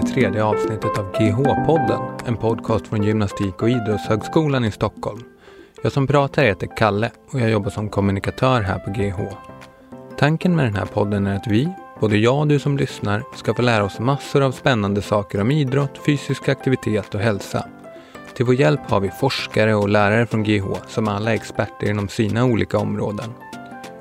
det 0.00 0.06
tredje 0.06 0.44
avsnittet 0.44 0.98
av 0.98 1.12
GH-podden, 1.12 2.00
en 2.26 2.36
podcast 2.36 2.86
från 2.86 3.02
Gymnastik 3.02 3.62
och 3.62 3.70
idrottshögskolan 3.70 4.64
i 4.64 4.70
Stockholm. 4.70 5.22
Jag 5.82 5.92
som 5.92 6.06
pratar 6.06 6.44
heter 6.44 6.68
Kalle 6.76 7.10
och 7.32 7.40
jag 7.40 7.50
jobbar 7.50 7.70
som 7.70 7.88
kommunikatör 7.88 8.60
här 8.60 8.78
på 8.78 8.90
GH. 8.90 9.34
Tanken 10.18 10.56
med 10.56 10.64
den 10.64 10.76
här 10.76 10.86
podden 10.86 11.26
är 11.26 11.36
att 11.36 11.46
vi, 11.46 11.68
både 12.00 12.16
jag 12.16 12.38
och 12.38 12.46
du 12.46 12.58
som 12.58 12.76
lyssnar, 12.76 13.22
ska 13.36 13.54
få 13.54 13.62
lära 13.62 13.84
oss 13.84 13.98
massor 13.98 14.42
av 14.42 14.52
spännande 14.52 15.02
saker 15.02 15.40
om 15.40 15.50
idrott, 15.50 15.98
fysisk 16.06 16.48
aktivitet 16.48 17.14
och 17.14 17.20
hälsa. 17.20 17.68
Till 18.34 18.46
vår 18.46 18.54
hjälp 18.54 18.90
har 18.90 19.00
vi 19.00 19.10
forskare 19.10 19.74
och 19.74 19.88
lärare 19.88 20.26
från 20.26 20.42
GH 20.42 20.64
som 20.88 21.08
alla 21.08 21.30
är 21.30 21.34
experter 21.34 21.90
inom 21.90 22.08
sina 22.08 22.44
olika 22.44 22.78
områden. 22.78 23.34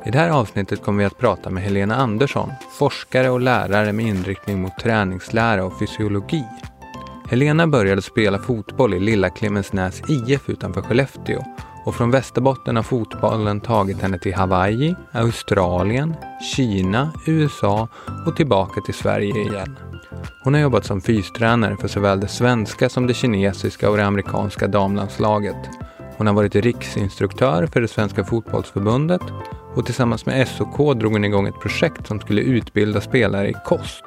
I 0.08 0.12
det 0.12 0.18
här 0.18 0.30
avsnittet 0.30 0.84
kommer 0.84 1.00
vi 1.00 1.06
att 1.06 1.18
prata 1.18 1.50
med 1.50 1.64
Helena 1.64 1.96
Andersson, 1.96 2.52
forskare 2.72 3.30
och 3.30 3.42
lärare 3.42 3.94
med 3.94 4.06
inriktning 4.06 4.62
mot 4.62 4.80
träningslära 4.80 5.66
och 5.66 5.80
fysiologi. 5.80 6.44
Helena 7.30 7.68
började 7.68 8.02
spela 8.02 8.40
fotboll 8.40 8.94
i 8.94 9.00
lilla 9.00 9.30
Clemensnäs 9.30 10.02
IF 10.10 10.50
utanför 10.50 10.82
Skellefteå 10.82 11.44
och 11.86 11.96
från 11.96 12.12
Västerbotten 12.12 12.76
har 12.76 12.84
fotbollen 12.84 13.62
tagit 13.62 14.02
henne 14.02 14.20
till 14.20 14.36
Hawaii, 14.36 14.96
Australien, 15.12 16.16
Kina, 16.56 17.12
USA 17.26 17.88
och 18.28 18.36
tillbaka 18.36 18.82
till 18.82 18.94
Sverige 18.94 19.42
igen. 19.42 19.78
Hon 20.44 20.54
har 20.54 20.62
jobbat 20.62 20.86
som 20.86 21.02
fystränare 21.02 21.78
för 21.78 21.88
såväl 21.88 22.20
det 22.20 22.28
svenska 22.28 22.90
som 22.90 23.08
det 23.08 23.14
kinesiska 23.14 23.90
och 23.90 23.98
det 23.98 24.06
amerikanska 24.06 24.68
damlandslaget. 24.68 25.70
Hon 26.18 26.28
har 26.28 26.34
varit 26.34 26.56
riksinstruktör 26.56 27.68
för 27.68 27.82
det 27.82 27.88
svenska 27.88 28.24
fotbollsförbundet 28.24 29.22
och 29.78 29.86
tillsammans 29.86 30.26
med 30.26 30.48
SOK 30.48 30.78
drog 30.78 31.12
hon 31.12 31.26
igång 31.26 31.48
ett 31.48 31.60
projekt 31.60 32.08
som 32.08 32.20
skulle 32.20 32.42
utbilda 32.42 33.02
spelare 33.02 33.50
i 33.50 33.54
kost. 33.66 34.04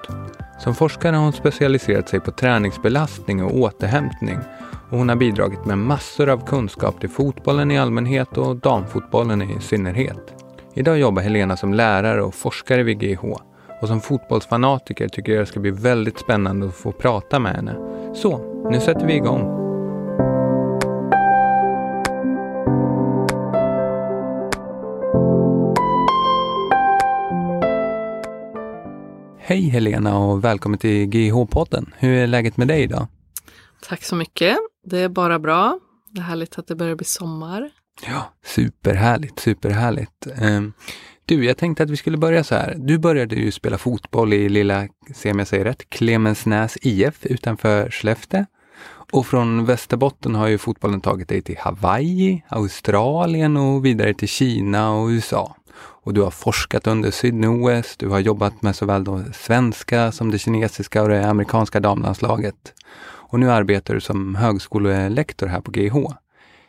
Som 0.59 0.75
forskare 0.75 1.17
har 1.17 1.23
hon 1.23 1.33
specialiserat 1.33 2.09
sig 2.09 2.21
på 2.21 2.31
träningsbelastning 2.31 3.45
och 3.45 3.57
återhämtning 3.57 4.39
och 4.91 4.99
hon 4.99 5.09
har 5.09 5.17
bidragit 5.17 5.65
med 5.65 5.79
massor 5.79 6.29
av 6.29 6.47
kunskap 6.47 7.01
till 7.01 7.09
fotbollen 7.09 7.71
i 7.71 7.79
allmänhet 7.79 8.39
och 8.39 8.57
damfotbollen 8.57 9.43
i 9.43 9.61
synnerhet. 9.61 10.35
Idag 10.75 10.99
jobbar 10.99 11.23
Helena 11.23 11.57
som 11.57 11.75
lärare 11.75 12.23
och 12.23 12.35
forskare 12.35 12.83
vid 12.83 12.99
GH 12.99 13.25
och 13.81 13.89
som 13.89 14.01
fotbollsfanatiker 14.01 15.09
tycker 15.09 15.33
jag 15.33 15.43
det 15.43 15.47
ska 15.47 15.61
bli 15.61 15.71
väldigt 15.71 16.19
spännande 16.19 16.67
att 16.67 16.75
få 16.75 16.93
prata 16.93 17.39
med 17.39 17.53
henne. 17.53 17.77
Så, 18.15 18.41
nu 18.71 18.81
sätter 18.81 19.07
vi 19.07 19.15
igång. 19.15 19.70
Hej 29.51 29.69
Helena 29.69 30.19
och 30.19 30.45
välkommen 30.45 30.79
till 30.79 31.07
GH-podden. 31.07 31.93
Hur 31.99 32.17
är 32.17 32.27
läget 32.27 32.57
med 32.57 32.69
dig 32.69 32.83
idag? 32.83 33.07
Tack 33.89 34.05
så 34.05 34.17
mycket. 34.17 34.59
Det 34.85 34.99
är 34.99 35.09
bara 35.09 35.39
bra. 35.39 35.79
Det 36.11 36.21
är 36.21 36.25
härligt 36.25 36.59
att 36.59 36.67
det 36.67 36.75
börjar 36.75 36.95
bli 36.95 37.05
sommar. 37.05 37.71
Ja, 38.07 38.33
superhärligt, 38.45 39.39
superhärligt. 39.39 40.27
Ehm, 40.41 40.73
du, 41.25 41.45
jag 41.45 41.57
tänkte 41.57 41.83
att 41.83 41.91
vi 41.91 41.97
skulle 41.97 42.17
börja 42.17 42.45
så 42.45 42.55
här. 42.55 42.75
Du 42.79 42.99
började 42.99 43.35
ju 43.35 43.51
spela 43.51 43.79
fotboll 43.79 44.33
i 44.33 44.49
lilla, 44.49 44.89
se 45.15 45.31
om 45.31 45.39
jag 45.39 45.49
säger 45.49 45.65
rätt, 45.65 45.91
Clemensnäs 45.91 46.79
IF 46.83 47.27
utanför 47.27 47.91
Skellefteå. 47.91 48.45
Och 49.13 49.27
från 49.27 49.65
Västerbotten 49.65 50.35
har 50.35 50.49
ju 50.49 50.59
fotbollen 50.59 51.01
tagit 51.01 51.29
dig 51.29 51.43
till 51.43 51.59
Hawaii, 51.59 52.45
Australien 52.49 53.57
och 53.57 53.85
vidare 53.85 54.15
till 54.15 54.29
Kina 54.29 54.93
och 54.93 55.09
USA. 55.09 55.57
Och 55.81 56.15
du 56.15 56.23
har 56.23 56.31
forskat 56.31 56.87
under 56.87 57.11
Sydney-OS, 57.11 57.97
du 57.99 58.09
har 58.09 58.19
jobbat 58.19 58.63
med 58.63 58.77
såväl 58.77 59.05
det 59.05 59.33
svenska 59.33 60.13
som 60.13 60.31
det 60.31 60.39
kinesiska 60.39 61.03
och 61.03 61.09
det 61.09 61.27
amerikanska 61.27 61.81
damlandslaget. 61.81 62.75
Och 63.03 63.41
nu 63.41 63.51
arbetar 63.51 63.95
du 63.95 64.01
som 64.01 64.35
högskolelektor 64.35 65.47
här 65.47 65.61
på 65.61 65.71
GH. 65.71 65.97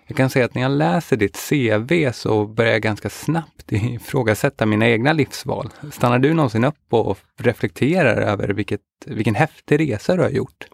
Jag 0.08 0.18
kan 0.18 0.30
säga 0.30 0.46
att 0.46 0.56
när 0.56 0.62
jag 0.62 0.72
läser 0.72 1.18
ditt 1.18 1.50
CV 1.50 2.12
så 2.12 2.46
börjar 2.46 2.72
jag 2.72 2.82
ganska 2.82 3.10
snabbt 3.10 3.66
ifrågasätta 3.72 4.66
mina 4.66 4.88
egna 4.88 5.14
livsval. 5.14 5.70
Stannar 5.92 6.20
du 6.20 6.34
någonsin 6.34 6.64
upp 6.64 6.86
och 6.90 7.18
reflekterar 7.38 8.22
över 8.22 8.48
vilket, 8.48 8.82
vilken 9.06 9.36
häftig 9.36 9.80
resa 9.80 10.16
du 10.16 10.22
har 10.22 10.30
gjort? 10.30 10.68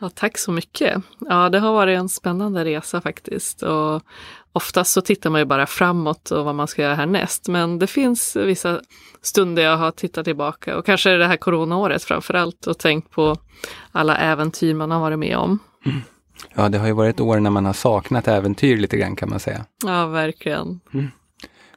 Ja, 0.00 0.10
tack 0.14 0.38
så 0.38 0.52
mycket. 0.52 1.02
Ja, 1.20 1.48
det 1.48 1.58
har 1.58 1.72
varit 1.72 1.98
en 1.98 2.08
spännande 2.08 2.64
resa 2.64 3.00
faktiskt. 3.00 3.62
Och 3.62 4.02
oftast 4.52 4.92
så 4.92 5.00
tittar 5.00 5.30
man 5.30 5.40
ju 5.40 5.44
bara 5.44 5.66
framåt 5.66 6.30
och 6.30 6.44
vad 6.44 6.54
man 6.54 6.68
ska 6.68 6.82
göra 6.82 6.94
härnäst. 6.94 7.48
Men 7.48 7.78
det 7.78 7.86
finns 7.86 8.36
vissa 8.36 8.80
stunder 9.22 9.62
jag 9.62 9.76
har 9.76 9.90
tittat 9.90 10.24
tillbaka 10.24 10.76
och 10.76 10.86
kanske 10.86 11.10
det 11.10 11.26
här 11.26 11.36
coronaåret 11.36 12.04
framför 12.04 12.34
allt 12.34 12.66
och 12.66 12.78
tänkt 12.78 13.10
på 13.10 13.36
alla 13.92 14.16
äventyr 14.16 14.74
man 14.74 14.90
har 14.90 15.00
varit 15.00 15.18
med 15.18 15.36
om. 15.36 15.58
Mm. 15.86 16.00
Ja, 16.54 16.68
det 16.68 16.78
har 16.78 16.86
ju 16.86 16.92
varit 16.92 17.20
år 17.20 17.40
när 17.40 17.50
man 17.50 17.64
har 17.64 17.72
saknat 17.72 18.28
äventyr 18.28 18.76
lite 18.76 18.96
grann 18.96 19.16
kan 19.16 19.30
man 19.30 19.40
säga. 19.40 19.64
Ja, 19.84 20.06
verkligen. 20.06 20.80
Mm. 20.94 21.10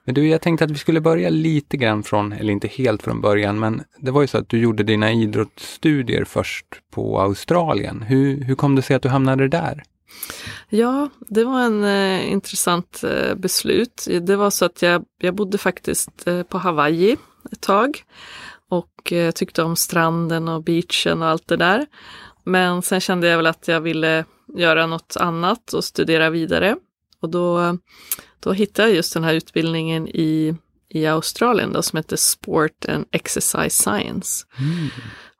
Men 0.05 0.15
du, 0.15 0.27
jag 0.27 0.41
tänkte 0.41 0.65
att 0.65 0.71
vi 0.71 0.77
skulle 0.77 1.01
börja 1.01 1.29
lite 1.29 1.77
grann 1.77 2.03
från, 2.03 2.33
eller 2.33 2.53
inte 2.53 2.67
helt 2.67 3.03
från 3.03 3.21
början, 3.21 3.59
men 3.59 3.83
det 3.99 4.11
var 4.11 4.21
ju 4.21 4.27
så 4.27 4.37
att 4.37 4.49
du 4.49 4.59
gjorde 4.59 4.83
dina 4.83 5.11
idrottsstudier 5.11 6.25
först 6.25 6.65
på 6.91 7.21
Australien. 7.21 8.01
Hur, 8.01 8.43
hur 8.43 8.55
kom 8.55 8.75
det 8.75 8.81
sig 8.81 8.95
att 8.95 9.01
du 9.01 9.09
hamnade 9.09 9.47
där? 9.47 9.83
Ja, 10.73 11.09
det 11.19 11.43
var 11.43 11.61
en 11.61 11.83
eh, 11.83 12.31
intressant 12.31 13.03
eh, 13.03 13.35
beslut. 13.35 14.07
Det 14.21 14.35
var 14.35 14.49
så 14.49 14.65
att 14.65 14.81
jag, 14.81 15.05
jag 15.19 15.35
bodde 15.35 15.57
faktiskt 15.57 16.27
eh, 16.27 16.43
på 16.43 16.57
Hawaii 16.57 17.17
ett 17.51 17.61
tag 17.61 18.03
och 18.69 19.13
eh, 19.13 19.31
tyckte 19.31 19.63
om 19.63 19.75
stranden 19.75 20.47
och 20.47 20.63
beachen 20.63 21.21
och 21.21 21.27
allt 21.27 21.47
det 21.47 21.57
där. 21.57 21.85
Men 22.43 22.81
sen 22.81 22.99
kände 22.99 23.27
jag 23.27 23.37
väl 23.37 23.47
att 23.47 23.67
jag 23.67 23.81
ville 23.81 24.25
göra 24.55 24.87
något 24.87 25.17
annat 25.19 25.73
och 25.73 25.83
studera 25.83 26.29
vidare. 26.29 26.75
Och 27.19 27.29
då, 27.29 27.77
då 28.39 28.51
hittade 28.53 28.87
jag 28.87 28.95
just 28.95 29.13
den 29.13 29.23
här 29.23 29.33
utbildningen 29.33 30.07
i, 30.07 30.55
i 30.89 31.05
Australien 31.05 31.73
då, 31.73 31.81
som 31.81 31.97
heter 31.97 32.15
Sport 32.15 32.85
and 32.89 33.05
Exercise 33.11 33.83
Science. 33.83 34.45
Mm. 34.59 34.89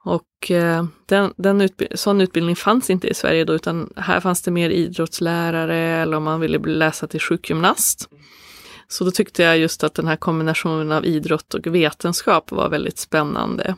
Och 0.03 0.51
eh, 0.51 0.85
den, 1.05 1.33
den 1.37 1.61
utbild 1.61 1.99
sån 1.99 2.21
utbildning 2.21 2.55
fanns 2.55 2.89
inte 2.89 3.07
i 3.07 3.13
Sverige 3.13 3.45
då, 3.45 3.53
utan 3.53 3.93
här 3.95 4.19
fanns 4.19 4.41
det 4.41 4.51
mer 4.51 4.69
idrottslärare 4.69 5.77
eller 5.77 6.17
om 6.17 6.23
man 6.23 6.39
ville 6.39 6.57
läsa 6.57 7.07
till 7.07 7.21
sjukgymnast. 7.21 8.09
Så 8.87 9.03
då 9.03 9.11
tyckte 9.11 9.43
jag 9.43 9.57
just 9.57 9.83
att 9.83 9.93
den 9.93 10.07
här 10.07 10.15
kombinationen 10.15 10.91
av 10.91 11.05
idrott 11.05 11.53
och 11.53 11.67
vetenskap 11.67 12.51
var 12.51 12.69
väldigt 12.69 12.97
spännande. 12.97 13.75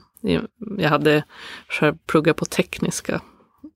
Jag 0.78 0.90
hade 0.90 1.24
själv 1.70 1.96
pluggat 2.08 2.38
på 2.38 2.46
tekniska, 2.46 3.22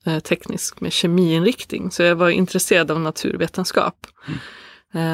eh, 0.05 0.19
teknisk 0.19 0.81
med 0.81 0.93
kemiinriktning, 0.93 1.91
så 1.91 2.03
jag 2.03 2.15
var 2.15 2.29
intresserad 2.29 2.91
av 2.91 2.99
naturvetenskap. 2.99 4.07
Mm. 4.27 4.39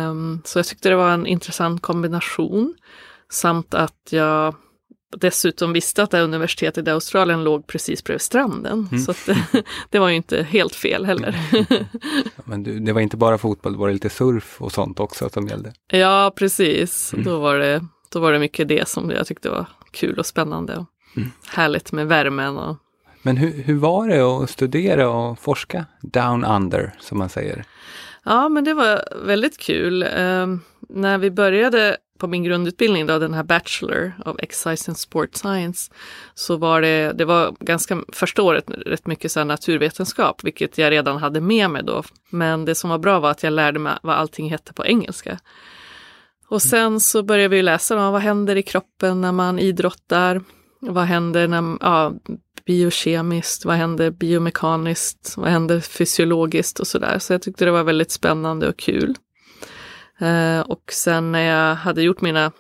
Um, 0.10 0.42
så 0.46 0.60
jag 0.60 0.66
tyckte 0.66 0.90
det 0.90 0.96
var 0.96 1.12
en 1.12 1.28
intressant 1.28 1.82
kombination. 1.82 2.76
Samt 3.30 3.74
att 3.74 4.08
jag 4.10 4.56
dessutom 5.18 5.74
visste 5.74 6.04
att 6.04 6.12
det 6.12 6.18
här 6.18 6.24
universitetet 6.24 6.88
i 6.88 6.92
Australien 6.92 7.44
låg 7.44 7.68
precis 7.68 8.04
bredvid 8.04 8.22
stranden. 8.22 8.88
Mm. 8.92 9.04
Så 9.04 9.14
det, 9.26 9.64
det, 9.90 10.00
var 10.00 10.10
ju 10.10 10.16
inte 10.16 10.44
helt 10.44 10.76
fel 10.76 11.06
heller. 11.06 11.36
Men 12.44 12.64
du, 12.64 12.80
det 12.80 12.94
var 12.94 13.02
inte 13.02 13.18
bara 13.18 13.38
fotboll, 13.38 13.74
det 13.74 13.80
var 13.80 13.92
lite 13.92 14.10
surf 14.10 14.62
och 14.62 14.72
sånt 14.72 15.00
också 15.00 15.30
som 15.30 15.48
gällde? 15.48 15.74
Ja, 15.88 16.34
precis. 16.36 17.14
Mm. 17.14 17.26
Då, 17.26 17.40
var 17.40 17.58
det, 17.58 17.86
då 18.10 18.20
var 18.20 18.32
det 18.32 18.40
mycket 18.40 18.68
det 18.68 18.88
som 18.88 19.12
jag 19.12 19.28
tyckte 19.28 19.50
var 19.50 19.66
kul 19.92 20.20
och 20.20 20.26
spännande. 20.26 20.78
Och 20.78 20.86
mm. 21.18 21.32
Härligt 21.48 21.92
med 21.92 22.08
värmen. 22.08 22.58
Och... 22.58 22.78
Men 23.22 23.38
hur, 23.38 23.64
hur 23.64 23.76
var 23.76 24.08
det 24.08 24.22
att 24.22 24.50
studera 24.50 25.10
och 25.10 25.40
forska 25.40 25.86
down 26.02 26.44
under, 26.44 26.94
som 27.00 27.18
man 27.18 27.30
säger? 27.30 27.66
Ja, 28.24 28.50
men 28.50 28.64
det 28.64 28.74
var 28.74 29.04
väldigt 29.26 29.58
kul. 29.58 30.04
Um, 30.04 30.62
när 30.94 31.18
vi 31.18 31.32
började 31.32 31.98
på 32.20 32.28
min 32.28 32.44
grundutbildning, 32.44 33.06
då, 33.06 33.20
den 33.20 33.34
här 33.34 33.44
Bachelor 33.44 34.14
of 34.26 34.36
Exercise 34.40 34.92
and 34.92 34.98
Sport 34.98 35.36
Science, 35.36 35.92
så 36.34 36.58
var 36.58 36.82
det, 36.82 37.14
det 37.14 37.26
var 37.26 37.56
ganska 37.60 38.04
första 38.14 38.42
året 38.42 38.66
rätt 38.68 39.08
mycket 39.08 39.32
så 39.32 39.44
naturvetenskap, 39.44 40.44
vilket 40.44 40.78
jag 40.78 40.92
redan 40.92 41.18
hade 41.18 41.42
med 41.42 41.70
mig 41.70 41.84
då. 41.84 42.04
Men 42.30 42.66
det 42.66 42.76
som 42.76 42.90
var 42.90 42.98
bra 42.98 43.20
var 43.20 43.32
att 43.32 43.44
jag 43.44 43.54
lärde 43.54 43.80
mig 43.80 43.94
vad 44.04 44.16
allting 44.16 44.50
hette 44.50 44.74
på 44.74 44.86
engelska. 44.86 45.40
Och 46.48 46.62
sen 46.62 47.00
så 47.00 47.24
började 47.24 47.56
vi 47.56 47.62
läsa 47.62 47.96
då, 47.96 48.12
vad 48.12 48.22
händer 48.22 48.56
i 48.56 48.64
kroppen 48.64 49.22
när 49.22 49.32
man 49.32 49.60
idrottar? 49.60 50.42
Vad 50.80 51.06
händer 51.06 51.48
när, 51.48 51.78
ja, 51.82 52.14
biokemiskt, 52.66 53.66
vad 53.66 53.76
händer 53.76 54.12
biomekaniskt, 54.12 55.34
vad 55.38 55.50
händer 55.50 55.80
fysiologiskt 55.80 56.80
och 56.80 56.88
sådär. 56.88 57.20
Så 57.20 57.34
jag 57.34 57.42
tyckte 57.42 57.66
det 57.66 57.72
var 57.72 57.84
väldigt 57.84 58.12
spännande 58.12 58.70
och 58.70 58.78
kul. 58.78 59.16
Eh, 60.20 60.60
och 60.60 60.84
sen 60.92 61.32
när 61.32 61.42
jag 61.42 61.76
hade 61.76 62.02
gjort 62.02 62.22
mina 62.22 62.52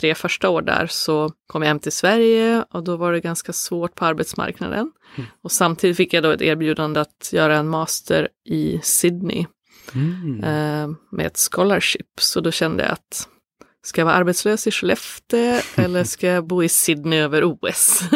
tre 0.00 0.14
första 0.14 0.48
år 0.48 0.62
där 0.62 0.86
så 0.86 1.32
kom 1.46 1.62
jag 1.62 1.68
hem 1.68 1.78
till 1.78 1.92
Sverige 1.92 2.64
och 2.70 2.84
då 2.84 2.96
var 2.96 3.12
det 3.12 3.20
ganska 3.20 3.52
svårt 3.52 3.94
på 3.94 4.04
arbetsmarknaden. 4.04 4.92
Mm. 5.16 5.30
Och 5.42 5.52
samtidigt 5.52 5.96
fick 5.96 6.12
jag 6.12 6.22
då 6.22 6.30
ett 6.30 6.42
erbjudande 6.42 7.00
att 7.00 7.30
göra 7.32 7.56
en 7.56 7.68
master 7.68 8.28
i 8.44 8.80
Sydney 8.82 9.46
mm. 9.94 10.44
eh, 10.44 10.96
med 11.10 11.26
ett 11.26 11.48
scholarship. 11.50 12.20
Så 12.20 12.40
då 12.40 12.50
kände 12.50 12.82
jag 12.82 12.92
att 12.92 13.28
ska 13.84 14.00
jag 14.00 14.06
vara 14.06 14.14
arbetslös 14.14 14.66
i 14.66 14.70
Skellefteå 14.70 15.60
eller 15.74 16.04
ska 16.04 16.26
jag 16.26 16.46
bo 16.46 16.62
i 16.62 16.68
Sydney 16.68 17.18
över 17.18 17.44
OS? 17.44 18.02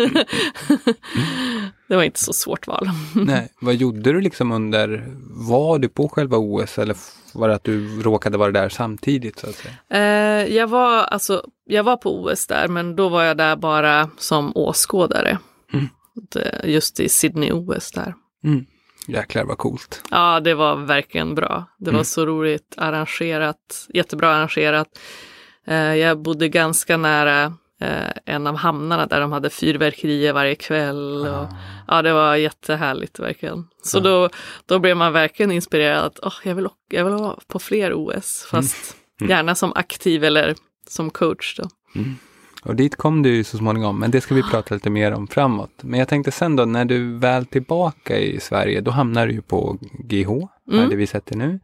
det 1.89 1.97
var 1.97 2.03
inte 2.03 2.21
så 2.21 2.33
svårt 2.33 2.67
val. 2.67 2.89
Nej, 3.15 3.49
vad 3.61 3.75
gjorde 3.75 4.13
du 4.13 4.21
liksom 4.21 4.53
under, 4.53 5.07
var 5.49 5.79
du 5.79 5.89
på 5.89 6.09
själva 6.09 6.37
OS 6.37 6.79
eller 6.79 6.97
var 7.35 7.49
det 7.49 7.55
att 7.55 7.65
du 7.65 8.03
råkade 8.03 8.39
vara 8.39 8.51
där 8.51 8.69
samtidigt? 8.69 9.39
Så 9.39 9.47
att 9.49 9.55
säga? 9.55 9.75
Eh, 9.91 10.55
jag, 10.57 10.67
var, 10.67 11.05
alltså, 11.05 11.43
jag 11.65 11.85
var 11.85 11.97
på 11.97 12.23
OS 12.25 12.47
där, 12.47 12.69
men 12.69 12.97
då 12.97 13.09
var 13.09 13.23
jag 13.23 13.37
där 13.37 13.57
bara 13.57 14.11
som 14.19 14.53
åskådare. 14.57 15.39
Mm. 15.73 15.89
Just 16.65 17.01
i 17.01 17.09
Sydney-OS 17.09 17.91
där. 17.95 18.15
Mm. 18.45 18.65
Jäklar 19.09 19.45
vad 19.45 19.59
coolt. 19.59 20.03
Ja, 20.11 20.41
det 20.41 20.55
var 20.55 20.77
verkligen 20.77 21.35
bra. 21.35 21.65
Det 21.79 21.91
var 21.91 21.93
Mm. 21.93 22.05
så 22.05 22.27
roligt 22.27 22.75
arrangerat, 22.77 23.87
jättebra 23.95 24.29
arrangerat. 24.35 24.89
Eh, 25.67 25.77
jag 25.95 26.19
bodde 26.19 26.49
ganska 26.49 26.97
nära 26.97 27.45
eh, 27.81 28.11
en 28.25 28.47
av 28.47 28.57
hamnarna 28.57 29.07
där 29.07 29.21
de 29.21 29.33
hade 29.33 29.51
fyrverkerier 29.51 30.33
varje 30.33 30.55
kväll. 30.55 31.27
Och, 31.27 31.47
ja, 31.89 32.03
det 32.03 32.13
var 32.13 32.37
jättehärligt 32.37 33.19
verkligen. 33.19 33.65
Så 33.83 34.01
då, 34.01 34.29
då 34.67 34.79
blev 34.79 34.97
man 34.97 35.13
verkligen 35.13 35.53
inspirerad 35.53 36.05
att 36.05 36.19
oh, 36.19 36.35
jag, 36.43 36.55
vill, 36.55 36.69
jag 36.91 37.05
vill 37.05 37.15
vara 37.15 37.37
på 37.47 37.59
fler 37.59 37.93
OS, 37.95 38.47
fast 38.51 38.97
Mm. 39.21 39.31
gärna 39.31 39.55
som 39.55 39.73
aktiv 39.75 40.25
eller 40.25 40.55
som 40.89 41.11
coach. 41.11 41.57
Då. 41.59 41.69
Och 42.63 42.75
dit 42.77 42.97
kom 42.97 43.23
du 43.23 43.35
ju 43.37 43.45
så 43.45 43.57
småningom, 43.59 43.99
men 44.01 44.11
det 44.11 44.21
ska 44.21 44.35
vi 44.35 44.43
prata 44.43 44.75
lite 44.75 44.91
mer 44.91 45.13
om 45.13 45.27
framåt. 45.29 45.71
Men 45.83 45.99
jag 46.01 46.09
tänkte 46.09 46.31
sen 46.31 46.57
då, 46.57 46.65
när 46.65 46.85
du 46.85 47.19
väl 47.19 47.47
tillbaka 47.47 48.19
i 48.19 48.41
Sverige, 48.41 48.81
då 48.81 48.91
hamnar 48.91 49.27
du 49.27 49.33
ju 49.33 49.43
på 49.43 49.79
GH, 49.99 50.29
Mm. 50.73 50.89
det 50.91 50.97
vi 50.97 51.07
sätter 51.07 51.37
nu. 51.37 51.61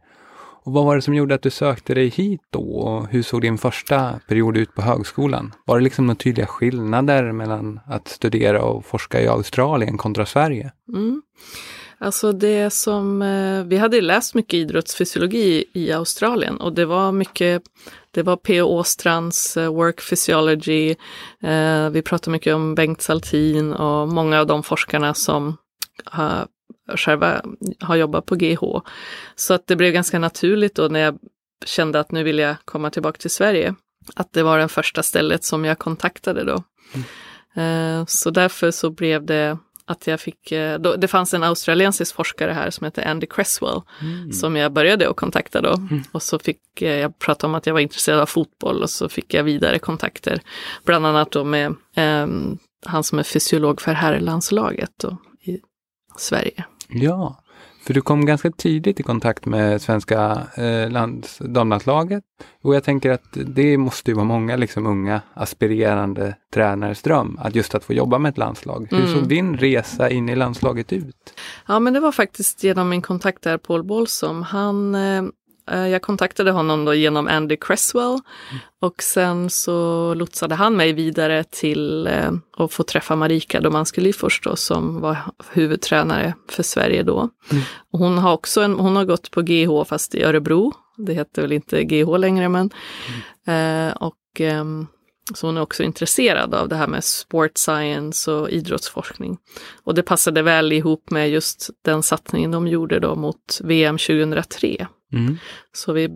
Och 0.65 0.73
vad 0.73 0.85
var 0.85 0.95
det 0.95 1.01
som 1.01 1.15
gjorde 1.15 1.35
att 1.35 1.41
du 1.41 1.49
sökte 1.49 1.93
dig 1.93 2.07
hit 2.07 2.41
då? 2.49 2.61
Och 2.61 3.07
hur 3.07 3.23
såg 3.23 3.41
din 3.41 3.57
första 3.57 4.19
period 4.27 4.57
ut 4.57 4.75
på 4.75 4.81
högskolan? 4.81 5.53
Var 5.65 5.77
det 5.77 5.83
liksom 5.83 6.07
några 6.07 6.15
tydliga 6.15 6.47
skillnader 6.47 7.31
mellan 7.31 7.79
att 7.85 8.07
studera 8.07 8.63
och 8.63 8.85
forska 8.85 9.21
i 9.21 9.27
Australien 9.27 9.97
kontra 9.97 10.25
Sverige? 10.25 10.71
Mm. 10.93 11.21
Alltså 11.97 12.31
det 12.31 12.69
som, 12.69 13.21
eh, 13.21 13.63
vi 13.63 13.77
hade 13.77 14.01
läst 14.01 14.35
mycket 14.35 14.53
idrottsfysiologi 14.53 15.65
i 15.73 15.91
Australien 15.91 16.57
och 16.57 16.73
det 16.73 16.85
var 16.85 17.11
mycket, 17.11 17.63
det 18.11 18.23
var 18.23 18.35
P.O. 18.35 18.65
Åstrands 18.65 19.57
eh, 19.57 19.73
Work 19.73 20.09
Physiology, 20.09 20.95
eh, 21.43 21.89
vi 21.89 22.01
pratade 22.01 22.31
mycket 22.31 22.55
om 22.55 22.75
Bengt 22.75 23.01
Saltin 23.01 23.73
och 23.73 24.07
många 24.07 24.39
av 24.39 24.47
de 24.47 24.63
forskarna 24.63 25.13
som 25.13 25.57
själva 26.95 27.41
har 27.79 27.95
jobbat 27.95 28.25
på 28.25 28.35
GH. 28.35 28.59
Så 29.35 29.53
att 29.53 29.67
det 29.67 29.75
blev 29.75 29.93
ganska 29.93 30.19
naturligt 30.19 30.75
då 30.75 30.87
när 30.87 30.99
jag 30.99 31.17
kände 31.65 31.99
att 31.99 32.11
nu 32.11 32.23
vill 32.23 32.39
jag 32.39 32.55
komma 32.65 32.89
tillbaka 32.89 33.17
till 33.17 33.29
Sverige, 33.29 33.75
att 34.15 34.33
det 34.33 34.43
var 34.43 34.59
det 34.59 34.67
första 34.67 35.03
stället 35.03 35.43
som 35.43 35.65
jag 35.65 35.79
kontaktade 35.79 36.43
då. 36.43 36.63
Eh, 37.61 38.05
Så 38.05 38.29
därför 38.29 38.71
så 38.71 38.89
blev 38.89 39.25
det 39.25 39.57
att 39.85 40.07
jag 40.07 40.19
fick, 40.19 40.51
eh, 40.51 40.79
då, 40.79 40.95
det 40.95 41.07
fanns 41.07 41.33
en 41.33 41.43
australiensisk 41.43 42.15
forskare 42.15 42.51
här 42.51 42.69
som 42.69 42.85
heter 42.85 43.07
Andy 43.07 43.27
Cresswell 43.27 43.81
som 44.31 44.55
jag 44.55 44.73
började 44.73 45.09
att 45.09 45.15
kontakta 45.15 45.61
då. 45.61 45.87
Och 46.11 46.21
så 46.23 46.39
fick 46.39 46.81
eh, 46.81 46.99
jag 46.99 47.19
prata 47.19 47.47
om 47.47 47.55
att 47.55 47.65
jag 47.65 47.73
var 47.73 47.79
intresserad 47.79 48.19
av 48.19 48.25
fotboll 48.25 48.81
och 48.81 48.89
så 48.89 49.09
fick 49.09 49.33
jag 49.33 49.43
vidare 49.43 49.79
kontakter. 49.79 50.41
Bland 50.85 51.05
annat 51.05 51.31
då 51.31 51.43
med 51.43 51.75
ehm, 51.95 52.57
han 52.85 53.03
som 53.03 53.19
är 53.19 53.23
fysiolog 53.23 53.81
för 53.81 53.93
herrlandslaget 53.93 55.03
Sverige. 56.17 56.65
Ja, 56.89 57.39
för 57.85 57.93
du 57.93 58.01
kom 58.01 58.25
ganska 58.25 58.51
tidigt 58.51 58.99
i 58.99 59.03
kontakt 59.03 59.45
med 59.45 59.81
svenska 59.81 60.41
eh, 60.57 60.89
lands, 60.91 61.37
damlandslaget. 61.37 62.23
Och 62.61 62.75
jag 62.75 62.83
tänker 62.83 63.11
att 63.11 63.37
det 63.45 63.77
måste 63.77 64.11
ju 64.11 64.15
vara 64.15 64.25
många 64.25 64.55
liksom, 64.55 64.85
unga 64.87 65.21
aspirerande 65.33 66.35
tränares 66.53 67.01
dröm, 67.01 67.37
att 67.41 67.55
just 67.55 67.75
att 67.75 67.83
få 67.83 67.93
jobba 67.93 68.17
med 68.17 68.29
ett 68.29 68.37
landslag. 68.37 68.87
Hur 68.91 68.99
Mm. 68.99 69.13
såg 69.13 69.27
din 69.27 69.57
resa 69.57 70.09
in 70.09 70.29
i 70.29 70.35
landslaget 70.35 70.93
ut? 70.93 71.33
Ja, 71.67 71.79
men 71.79 71.93
det 71.93 71.99
var 71.99 72.11
faktiskt 72.11 72.63
genom 72.63 72.89
min 72.89 73.01
kontakt 73.01 73.41
där, 73.43 73.57
Paul 73.57 73.83
Bolsom. 73.83 74.41
Han, 74.43 74.95
eh, 74.95 75.01
eh, 75.17 75.23
jag 75.65 76.01
kontaktade 76.01 76.51
honom 76.51 76.85
då 76.85 76.93
genom 76.93 77.27
Andy 77.27 77.57
Cresswell 77.57 78.19
och 78.81 79.03
sen 79.03 79.49
så 79.49 80.13
lotsade 80.13 80.55
han 80.55 80.75
mig 80.75 80.93
vidare 80.93 81.43
till 81.43 82.07
eh, 82.07 82.31
att 82.57 82.73
få 82.73 82.83
träffa 82.83 83.15
Marika 83.15 83.61
Domanski 83.61 84.13
först 84.13 84.43
då, 84.43 84.55
som 84.55 85.01
var 85.01 85.17
huvudtränare 85.51 86.33
för 86.49 86.63
Sverige 86.63 87.03
då. 87.03 87.29
Mm. 87.51 87.63
Hon 87.91 88.17
har 88.17 88.33
också 88.33 88.61
en, 88.61 88.73
hon 88.73 88.95
har 88.95 89.05
gått 89.05 89.31
på 89.31 89.41
GH 89.41 89.83
fast 89.85 90.15
i 90.15 90.23
Örebro. 90.23 90.73
Det 90.97 91.13
heter 91.13 91.41
väl 91.41 91.51
inte 91.51 91.83
GH 91.83 92.17
längre 92.17 92.49
men. 92.49 92.69
Eh, 93.47 93.93
och 93.95 94.39
ehm, 94.39 94.87
så 95.33 95.47
hon 95.47 95.57
är 95.57 95.61
också 95.61 95.83
intresserad 95.83 96.53
av 96.53 96.69
det 96.69 96.75
här 96.75 96.87
med 96.87 97.03
sport 97.03 97.57
science 97.57 98.31
och 98.31 98.49
idrottsforskning. 98.49 99.37
Och 99.83 99.95
det 99.95 100.03
passade 100.03 100.41
väl 100.41 100.71
ihop 100.71 101.11
med 101.11 101.29
just 101.29 101.69
den 101.81 102.03
satsningen 102.03 102.51
de 102.51 102.67
gjorde 102.67 102.99
då 102.99 103.15
mot 103.15 103.59
VM 103.63 103.97
2003. 103.97 104.87
Mm. 105.13 105.37
Så 105.71 105.93
vi, 105.93 106.09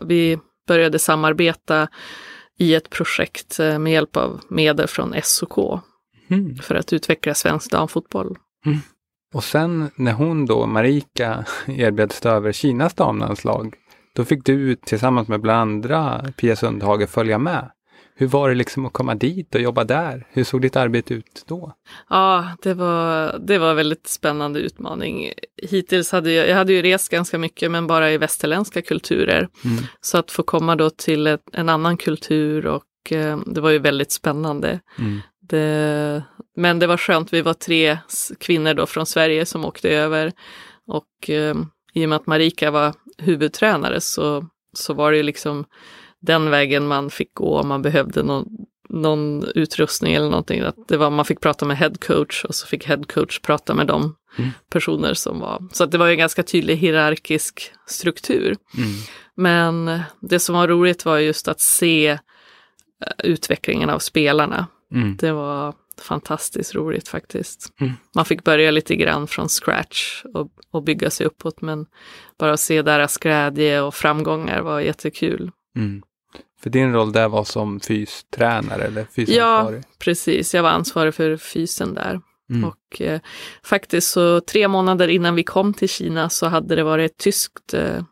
vi 0.00 0.38
började 0.68 0.98
samarbeta 0.98 1.88
i 2.58 2.74
ett 2.74 2.90
projekt 2.90 3.60
eh, 3.60 3.78
med 3.78 3.92
hjälp 3.92 4.16
av 4.16 4.40
medel 4.48 4.88
från 4.88 5.14
SOK 5.22 5.80
Mm. 6.30 6.56
för 6.56 6.74
att 6.74 6.92
utveckla 6.92 7.34
svensk 7.34 7.70
damfotboll. 7.70 8.36
Och 9.34 9.44
sen 9.44 9.90
när 9.96 10.12
hon 10.12 10.46
då, 10.46 10.66
Marika, 10.66 11.44
erbjöds 11.66 12.20
ta 12.20 12.28
över 12.28 12.52
Kinas 12.52 12.94
damlandslag, 12.94 13.74
då 14.14 14.24
fick 14.24 14.44
du 14.44 14.76
tillsammans 14.76 15.28
med 15.28 15.40
bland 15.40 15.60
andra 15.60 16.24
Pia 16.36 16.56
Sundhage 16.56 17.08
följa 17.08 17.38
med. 17.38 17.70
Hur 18.16 18.26
var 18.26 18.48
det 18.48 18.54
liksom 18.54 18.86
att 18.86 18.92
komma 18.92 19.14
dit 19.14 19.54
och 19.54 19.60
jobba 19.60 19.84
där? 19.84 20.26
Hur 20.30 20.44
såg 20.44 20.62
ditt 20.62 20.76
arbete 20.76 21.14
ut 21.14 21.44
då? 21.46 21.72
Ja, 22.10 22.48
det 22.62 22.74
var, 22.74 23.38
det 23.38 23.58
var 23.58 23.70
en 23.70 23.76
väldigt 23.76 24.06
spännande 24.06 24.60
utmaning. 24.60 25.32
Hittills 25.62 26.12
hade 26.12 26.32
jag, 26.32 26.48
jag 26.48 26.56
hade 26.56 26.72
ju 26.72 26.82
rest 26.82 27.10
ganska 27.10 27.38
mycket 27.38 27.70
men 27.70 27.86
bara 27.86 28.12
i 28.12 28.18
västerländska 28.18 28.82
kulturer. 28.82 29.48
Mm. 29.64 29.84
Så 30.00 30.18
att 30.18 30.30
få 30.30 30.42
komma 30.42 30.76
då 30.76 30.90
till 30.90 31.26
ett, 31.26 31.42
en 31.52 31.68
annan 31.68 31.96
kultur 31.96 32.66
och 32.66 33.12
eh, 33.12 33.38
det 33.46 33.60
var 33.60 33.70
ju 33.70 33.78
väldigt 33.78 34.12
spännande. 34.12 34.80
Mm. 34.98 35.20
Det, 35.48 36.24
men 36.56 36.78
det 36.78 36.86
var 36.86 36.96
skönt, 36.96 37.32
vi 37.32 37.42
var 37.42 37.54
tre 37.54 37.98
kvinnor 38.40 38.74
då 38.74 38.86
från 38.86 39.06
Sverige 39.06 39.46
som 39.46 39.64
åkte 39.64 39.90
över. 39.90 40.32
Och 40.86 41.30
eh, 41.30 41.54
i 41.94 42.04
och 42.04 42.08
med 42.08 42.16
att 42.16 42.26
Marika 42.26 42.70
var 42.70 42.94
huvudtränare 43.18 44.00
så, 44.00 44.48
så 44.72 44.94
var 44.94 45.10
det 45.10 45.16
ju 45.16 45.22
liksom 45.22 45.64
den 46.24 46.50
vägen 46.50 46.86
man 46.86 47.10
fick 47.10 47.34
gå 47.34 47.58
om 47.58 47.68
man 47.68 47.82
behövde 47.82 48.22
någon, 48.22 48.46
någon 48.88 49.44
utrustning 49.54 50.14
eller 50.14 50.28
någonting. 50.30 50.60
Att 50.60 50.88
det 50.88 50.96
var, 50.96 51.10
man 51.10 51.24
fick 51.24 51.40
prata 51.40 51.64
med 51.66 51.76
head 51.76 51.92
coach 52.06 52.44
och 52.44 52.54
så 52.54 52.66
fick 52.66 52.86
head 52.86 53.02
coach 53.08 53.40
prata 53.40 53.74
med 53.74 53.86
de 53.86 54.14
Mm. 54.38 54.50
personer 54.70 55.14
som 55.14 55.40
var. 55.40 55.68
Så 55.72 55.84
att 55.84 55.90
det 55.90 55.98
var 55.98 56.08
en 56.08 56.18
ganska 56.18 56.42
tydlig 56.42 56.76
hierarkisk 56.76 57.72
struktur. 57.86 58.56
Mm. 58.76 58.90
Men 59.34 60.00
det 60.20 60.38
som 60.38 60.54
var 60.54 60.68
roligt 60.68 61.04
var 61.04 61.18
just 61.18 61.48
att 61.48 61.60
se 61.60 62.08
eh, 62.08 62.18
utvecklingen 63.18 63.90
av 63.90 63.98
spelarna. 63.98 64.66
Mm. 64.94 65.16
Det 65.16 65.32
var 65.32 65.74
fantastiskt 66.02 66.74
roligt 66.74 67.08
faktiskt. 67.08 67.72
Mm. 67.80 67.92
Man 68.14 68.24
fick 68.24 68.44
börja 68.44 68.70
lite 68.70 68.96
grann 68.96 69.26
från 69.26 69.48
scratch 69.48 70.24
och, 70.34 70.50
och 70.70 70.82
bygga 70.82 71.10
sig 71.10 71.26
uppåt 71.26 71.60
men 71.60 71.86
bara 72.38 72.52
att 72.52 72.60
se 72.60 72.82
deras 72.82 73.18
glädje 73.18 73.80
och 73.80 73.94
framgångar 73.94 74.60
var 74.60 74.80
jättekul. 74.80 75.50
Mm. 75.76 76.02
För 76.64 76.70
din 76.70 76.92
roll 76.92 77.12
där 77.12 77.28
var 77.28 77.44
som 77.44 77.80
fystränare 77.80 78.82
eller 78.84 79.00
Ja, 79.00 79.06
fysansvarig? 79.16 79.82
precis. 79.98 80.54
Jag 80.54 80.62
var 80.62 80.70
ansvarig 80.70 81.14
för 81.14 81.36
fysen 81.36 81.94
där. 81.94 82.20
Mm. 82.50 82.64
Och 82.64 83.00
eh, 83.00 83.20
faktiskt 83.64 84.10
så 84.10 84.40
tre 84.40 84.68
månader 84.68 85.08
innan 85.08 85.34
vi 85.34 85.42
kom 85.44 85.74
till 85.74 85.88
Kina 85.88 86.28
så 86.28 86.46
hade 86.46 86.76
det 86.76 86.82
varit 86.82 87.10
ett 87.10 87.18
tyskt 87.18 87.74
eh, 87.74 88.02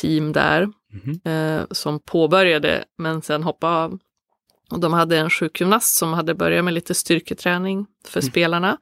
team 0.00 0.32
där 0.32 0.68
Mhm. 0.92 1.20
eh, 1.32 1.64
som 1.70 2.00
påbörjade 2.00 2.84
men 2.98 3.22
sen 3.22 3.42
hoppade 3.42 3.72
av. 3.76 3.98
Och 4.70 4.80
de 4.80 4.92
hade 4.92 5.18
en 5.18 5.30
sjukgymnast 5.30 5.96
som 5.96 6.12
hade 6.12 6.34
börjat 6.34 6.64
med 6.64 6.74
lite 6.74 6.94
styrketräning 6.94 7.86
för 8.08 8.20
Mm. 8.20 8.30
spelarna. 8.30 8.78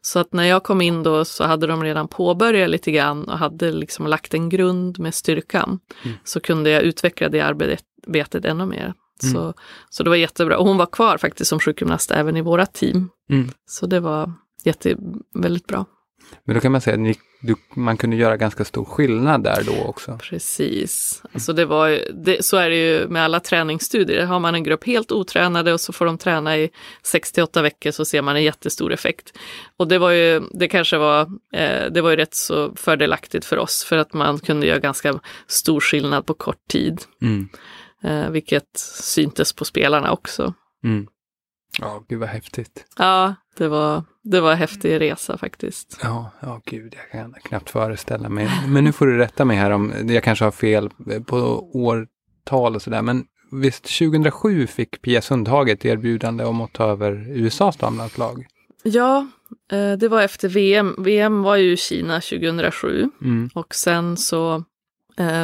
Så 0.00 0.18
att 0.18 0.32
när 0.32 0.44
jag 0.44 0.62
kom 0.62 0.80
in 0.80 1.02
då 1.02 1.24
så 1.24 1.44
hade 1.44 1.66
de 1.66 1.84
redan 1.84 2.08
påbörjat 2.08 2.70
lite 2.70 2.90
grann 2.90 3.24
och 3.28 3.38
hade 3.38 3.72
liksom 3.72 4.06
lagt 4.06 4.34
en 4.34 4.48
grund 4.48 4.98
med 4.98 5.14
styrkan. 5.14 5.78
Mm. 6.04 6.16
Så 6.24 6.40
kunde 6.40 6.70
jag 6.70 6.82
utveckla 6.82 7.28
det 7.28 7.40
arbetet 7.40 7.84
ännu 8.44 8.66
mer. 8.66 8.94
Mm. 9.22 9.34
Så, 9.34 9.54
så 9.90 10.02
det 10.02 10.10
var 10.10 10.16
jättebra. 10.16 10.58
Och 10.58 10.66
hon 10.66 10.76
var 10.76 10.86
kvar 10.86 11.18
faktiskt 11.18 11.48
som 11.48 11.60
sjukgymnast 11.60 12.10
även 12.10 12.36
i 12.36 12.40
våra 12.40 12.66
team. 12.66 13.10
Mm. 13.30 13.50
Så 13.66 13.86
det 13.86 14.00
var 14.00 14.32
jätte, 14.64 14.96
väldigt 15.34 15.66
bra. 15.66 15.84
Men 16.44 16.54
då 16.54 16.60
kan 16.60 16.72
man 16.72 16.80
säga 16.80 16.94
att 16.94 17.00
ni, 17.00 17.16
du, 17.40 17.54
man 17.74 17.96
kunde 17.96 18.16
göra 18.16 18.36
ganska 18.36 18.64
stor 18.64 18.84
skillnad 18.84 19.42
där 19.42 19.62
då 19.66 19.84
också. 19.84 20.18
Precis. 20.22 21.22
Alltså 21.32 21.52
det 21.52 21.64
var, 21.64 22.00
det, 22.24 22.44
så 22.44 22.56
är 22.56 22.70
det 22.70 22.76
ju 22.76 23.08
med 23.08 23.24
alla 23.24 23.40
träningsstudier. 23.40 24.26
Har 24.26 24.40
man 24.40 24.54
en 24.54 24.64
grupp 24.64 24.84
helt 24.84 25.12
otränade 25.12 25.72
och 25.72 25.80
så 25.80 25.92
får 25.92 26.06
de 26.06 26.18
träna 26.18 26.56
i 26.56 26.70
68 27.02 27.62
veckor 27.62 27.90
så 27.90 28.04
ser 28.04 28.22
man 28.22 28.36
en 28.36 28.42
jättestor 28.42 28.92
effekt. 28.92 29.32
Och 29.76 29.88
det 29.88 29.98
var 29.98 30.10
ju, 30.10 30.42
det 30.52 30.68
kanske 30.68 30.98
var, 30.98 31.20
eh, 31.52 31.90
det 31.90 32.00
var 32.00 32.10
ju 32.10 32.16
rätt 32.16 32.34
så 32.34 32.72
fördelaktigt 32.76 33.44
för 33.44 33.56
oss 33.56 33.84
för 33.84 33.96
att 33.96 34.12
man 34.12 34.38
kunde 34.38 34.66
göra 34.66 34.78
ganska 34.78 35.20
stor 35.46 35.80
skillnad 35.80 36.26
på 36.26 36.34
kort 36.34 36.68
tid. 36.68 37.00
Mm. 37.22 37.48
Eh, 38.04 38.30
vilket 38.30 38.76
syntes 39.02 39.52
på 39.52 39.64
spelarna 39.64 40.12
också. 40.12 40.54
Mm. 40.84 41.06
Ja, 41.78 42.04
gud 42.08 42.20
vad 42.20 42.28
häftigt. 42.28 42.84
Ja, 42.98 43.34
det 43.56 43.68
var, 43.68 44.04
det 44.22 44.40
var 44.40 44.52
en 44.52 44.58
häftig 44.58 45.00
resa 45.00 45.38
faktiskt. 45.38 45.98
Ja, 46.02 46.30
ja, 46.40 46.60
gud, 46.66 46.94
jag 46.96 47.10
kan 47.10 47.34
knappt 47.42 47.70
föreställa 47.70 48.28
mig. 48.28 48.50
Men 48.68 48.84
nu 48.84 48.92
får 48.92 49.06
du 49.06 49.18
rätta 49.18 49.44
mig 49.44 49.56
här 49.56 49.70
om 49.70 49.92
jag 50.08 50.22
kanske 50.24 50.44
har 50.44 50.52
fel 50.52 50.90
på 51.26 51.36
årtal 51.72 52.74
och 52.74 52.82
sådär. 52.82 53.02
Men 53.02 53.24
visst, 53.52 53.98
2007 53.98 54.66
fick 54.66 55.02
Pia 55.02 55.22
Sundhage 55.22 55.68
ett 55.68 55.84
erbjudande 55.84 56.44
om 56.44 56.60
att 56.60 56.72
ta 56.72 56.84
över 56.84 57.12
USAs 57.30 57.76
damlandslag? 57.76 58.46
Ja, 58.82 59.26
eh, 59.72 59.92
det 59.92 60.08
var 60.08 60.22
efter 60.22 60.48
VM. 60.48 60.94
VM 60.98 61.42
var 61.42 61.56
ju 61.56 61.72
i 61.72 61.76
Kina 61.76 62.20
2007 62.20 63.10
Mm. 63.22 63.50
och 63.54 63.74
sen 63.74 64.16
så 64.16 64.64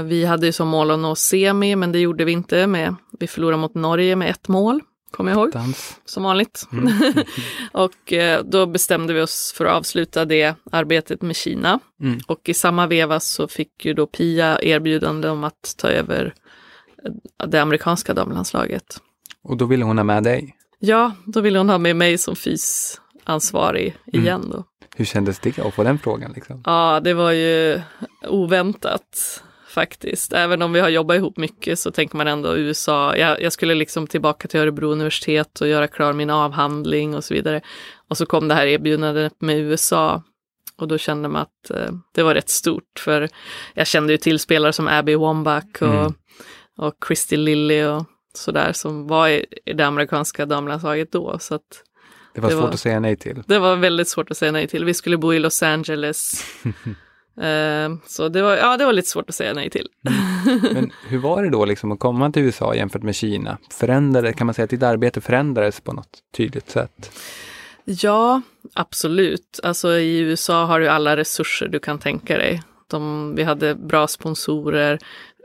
vi 0.05 0.25
hade 0.25 0.47
ju 0.47 0.53
som 0.53 0.69
mål 0.69 0.91
att 0.91 0.99
nå 0.99 1.15
semi, 1.15 1.77
men 1.77 1.93
det 1.93 1.99
gjorde 1.99 2.25
vi 2.25 2.33
inte 2.33 2.67
med. 2.67 2.95
Vi 3.21 3.27
förlorade 3.27 3.61
mot 3.61 3.75
Norge 3.75 4.17
med 4.17 4.31
ett 4.31 4.49
mål, 4.49 4.81
kommer 5.11 5.31
jag 5.31 5.39
ihåg, 5.39 5.53
Dans. 5.53 6.01
som 6.05 6.23
vanligt. 6.23 6.67
Mm. 6.73 6.93
och 7.73 8.13
eh, 8.13 8.45
då 8.45 8.67
bestämde 8.67 9.13
vi 9.15 9.21
oss 9.21 9.55
för 9.57 9.65
att 9.65 9.73
avsluta 9.73 10.25
det 10.25 10.55
arbetet 10.73 11.23
med 11.23 11.37
Kina. 11.37 11.81
Mm. 12.03 12.19
Och 12.27 12.49
i 12.49 12.55
samma 12.55 12.87
veva 12.87 13.21
så 13.21 13.49
fick 13.49 13.85
ju 13.85 13.95
då 13.95 14.07
Pia 14.07 14.63
erbjudande 14.63 15.29
om 15.29 15.45
att 15.45 15.75
ta 15.77 15.89
över 15.89 16.35
eh, 17.05 17.47
det 17.47 17.63
amerikanska 17.63 18.15
damlandslaget. 18.15 19.01
Och 19.43 19.57
då 19.57 19.65
ville 19.65 19.85
hon 19.85 19.99
ha 19.99 20.05
med 20.05 20.23
dig. 20.23 20.57
Ja, 20.79 21.13
då 21.27 21.41
ville 21.41 21.59
hon 21.59 21.69
ha 21.69 21.79
med 21.79 21.97
mig 21.97 22.19
som 22.19 22.37
fysansvarig 22.37 23.97
igen 24.07 24.51
då. 24.53 24.65
Hur 24.97 25.05
kändes 25.05 25.39
det 25.39 25.59
att 25.59 25.75
få 25.75 25.85
den 25.85 25.99
frågan? 25.99 26.33
Liksom? 26.33 26.63
Ja, 26.67 27.01
det 27.05 27.15
var 27.15 27.33
ju 27.33 27.81
oväntat 28.29 29.43
faktiskt. 29.71 30.33
Även 30.33 30.63
om 30.63 30.73
vi 30.73 30.81
har 30.81 30.89
jobbat 30.89 31.17
ihop 31.17 31.37
mycket 31.37 31.79
så 31.79 31.91
tänker 31.91 32.17
man 32.17 32.27
ändå 32.29 32.57
USA. 32.57 33.17
Jag, 33.17 33.43
jag 33.43 33.53
skulle 33.53 33.75
liksom 33.75 34.07
tillbaka 34.07 34.49
till 34.49 34.61
Örebro 34.61 34.89
universitet 34.93 35.61
och 35.61 35.69
göra 35.69 35.89
klar 35.89 36.13
min 36.13 36.31
avhandling 36.31 37.15
och 37.15 37.25
så 37.25 37.35
vidare. 37.35 37.61
Och 38.09 38.17
så 38.19 38.27
kom 38.27 38.49
det 38.49 38.55
här 38.55 38.67
erbjudandet 38.67 39.33
med 39.41 39.59
USA. 39.59 40.23
Och 40.77 40.89
då 40.89 40.99
kände 40.99 41.29
man 41.29 41.43
att 41.43 41.71
eh, 41.71 41.91
det 42.15 42.23
var 42.23 42.35
rätt 42.35 42.49
stort 42.51 42.99
för 42.99 43.29
jag 43.75 43.87
kände 43.87 44.13
ju 44.13 44.17
till 44.17 44.39
spelare 44.39 44.73
som 44.73 44.89
Abby 44.89 45.15
Wambach 45.15 45.65
och, 45.83 45.89
Mm. 45.89 46.13
och 46.79 46.95
Christy 47.07 47.37
Lilly 47.37 47.85
och 47.85 48.05
sådär 48.35 48.73
som 48.73 49.07
var 49.07 49.29
i, 49.29 49.47
i 49.67 49.73
det 49.73 49.87
amerikanska 49.87 50.47
damlandslaget 50.47 51.13
då. 51.13 51.39
Så 51.39 51.55
att 51.55 51.63
Det 52.35 52.41
var 52.41 52.49
Det 52.49 52.55
svårt 52.55 52.65
var- 52.65 52.71
att 52.71 52.81
säga 52.81 53.01
nej 53.01 53.17
till. 53.17 53.43
det 53.47 53.59
var 53.59 53.77
väldigt 53.77 54.09
svårt 54.09 54.31
att 54.31 54.37
säga 54.37 54.53
nej 54.53 54.69
till. 54.69 54.85
Vi 54.85 54.95
skulle 54.95 55.17
bo 55.17 55.35
i 55.35 55.39
Los 55.39 55.63
Angeles. 55.63 56.45
Eh, 57.41 57.91
så 58.07 58.29
det 58.29 58.43
var, 58.43 58.57
ja, 58.57 58.77
det 58.77 58.85
var 58.85 58.93
lite 58.93 59.09
svårt 59.09 59.29
att 59.29 59.35
säga 59.35 59.53
nej 59.53 59.71
till. 59.71 59.89
Men 60.73 60.93
hur 61.09 61.19
var 61.19 61.43
det 61.43 61.51
då 61.51 61.65
liksom 61.65 61.93
att 61.93 61.99
komma 61.99 62.33
till 62.33 62.43
USA 62.43 62.75
jämfört 62.75 63.03
med 63.03 63.15
Kina? 63.15 63.59
Förändrade, 63.71 64.33
kan 64.33 64.47
man 64.47 64.55
säga 64.55 64.65
att 64.65 64.71
ditt 64.71 64.83
arbete 64.83 65.21
förändrades 65.21 65.81
på 65.81 65.93
något 65.93 66.19
tydligt 66.37 66.71
sätt? 66.71 67.13
Ja, 67.85 68.43
absolut. 68.75 69.61
Alltså 69.63 69.93
i 69.99 70.19
USA 70.19 70.65
har 70.65 70.81
du 70.81 70.89
alla 70.89 71.17
resurser 71.17 71.69
du 71.69 71.79
kan 71.79 71.99
tänka 71.99 72.39
dig. 72.39 72.63
De, 72.91 73.35
vi 73.35 73.43
hade 73.43 73.75
bra 73.75 74.07
sponsorer. 74.07 74.99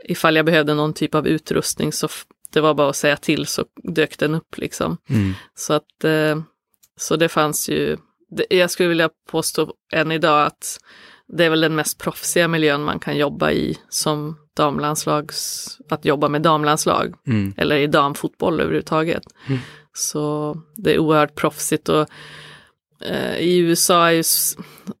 Ifall 0.04 0.36
jag 0.36 0.46
behövde 0.46 0.74
någon 0.74 0.92
typ 0.92 1.14
av 1.14 1.26
utrustning 1.26 1.92
så 1.92 2.08
det 2.52 2.60
var 2.60 2.74
bara 2.74 2.88
att 2.88 2.96
säga 2.96 3.16
till 3.16 3.46
så 3.46 3.64
dök 3.82 4.18
den 4.18 4.34
upp 4.34 4.58
liksom. 4.58 4.96
Mm. 5.08 5.32
Så 5.54 5.72
att 5.72 6.04
eh, 6.04 6.36
så 6.96 7.16
det 7.16 7.28
fanns 7.28 7.68
ju, 7.68 7.96
jag 8.50 8.70
skulle 8.70 8.88
vilja 8.88 9.10
påstå 9.30 9.72
än 9.92 10.12
idag 10.12 10.46
att 10.46 10.78
det 11.28 11.44
är 11.44 11.50
väl 11.50 11.60
den 11.60 11.74
mest 11.74 11.98
proffsiga 11.98 12.48
miljön 12.48 12.82
man 12.82 12.98
kan 12.98 13.16
jobba 13.16 13.50
i 13.50 13.78
som 13.88 14.36
damlandslags, 14.56 15.68
att 15.90 16.04
jobba 16.04 16.28
med 16.28 16.42
damlandslag 16.42 17.14
Mm. 17.26 17.54
eller 17.56 17.76
i 17.76 17.86
damfotboll 17.86 18.60
överhuvudtaget. 18.60 19.22
Mm. 19.48 19.60
Så 19.94 20.56
det 20.76 20.94
är 20.94 20.98
oerhört 20.98 21.34
proffsigt 21.34 21.88
och 21.88 22.08
eh, 23.04 23.36
i 23.38 23.58
USA 23.58 24.06
är 24.08 24.12
ju, 24.12 24.22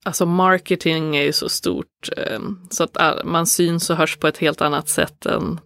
alltså 0.04 0.26
marketing 0.26 1.16
är 1.16 1.22
ju 1.22 1.32
så 1.32 1.48
stort 1.48 2.08
eh, 2.16 2.40
så 2.70 2.84
att 2.84 2.96
man 3.24 3.46
syns 3.46 3.90
och 3.90 3.96
hörs 3.96 4.16
på 4.16 4.26
ett 4.26 4.38
helt 4.38 4.62
annat 4.62 4.88
sätt 4.88 5.26
än 5.26 5.60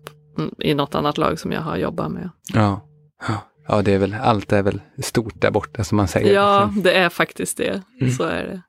i 0.59 0.75
något 0.75 0.95
annat 0.95 1.19
lag 1.19 1.39
som 1.39 1.53
jag 1.53 1.61
har 1.61 1.77
jobbat 1.77 2.13
med. 2.13 2.31
Ja. 2.55 2.81
Ja. 3.69 3.83
det 3.83 3.93
är 3.93 3.99
väl, 3.99 4.17
allt 4.23 4.53
är 4.53 4.63
väl 4.63 4.81
stort 5.03 5.41
där 5.41 5.51
borta 5.51 5.85
som 5.85 5.97
man 5.97 6.09
säger. 6.09 6.35
Ja, 6.35 6.65
liksom. 6.65 6.83
det 6.83 6.93
är 6.93 7.09
faktiskt 7.09 7.57
det. 7.57 7.83
Mm. 8.01 8.13
Så 8.13 8.25
är 8.25 8.43
det. 8.45 8.63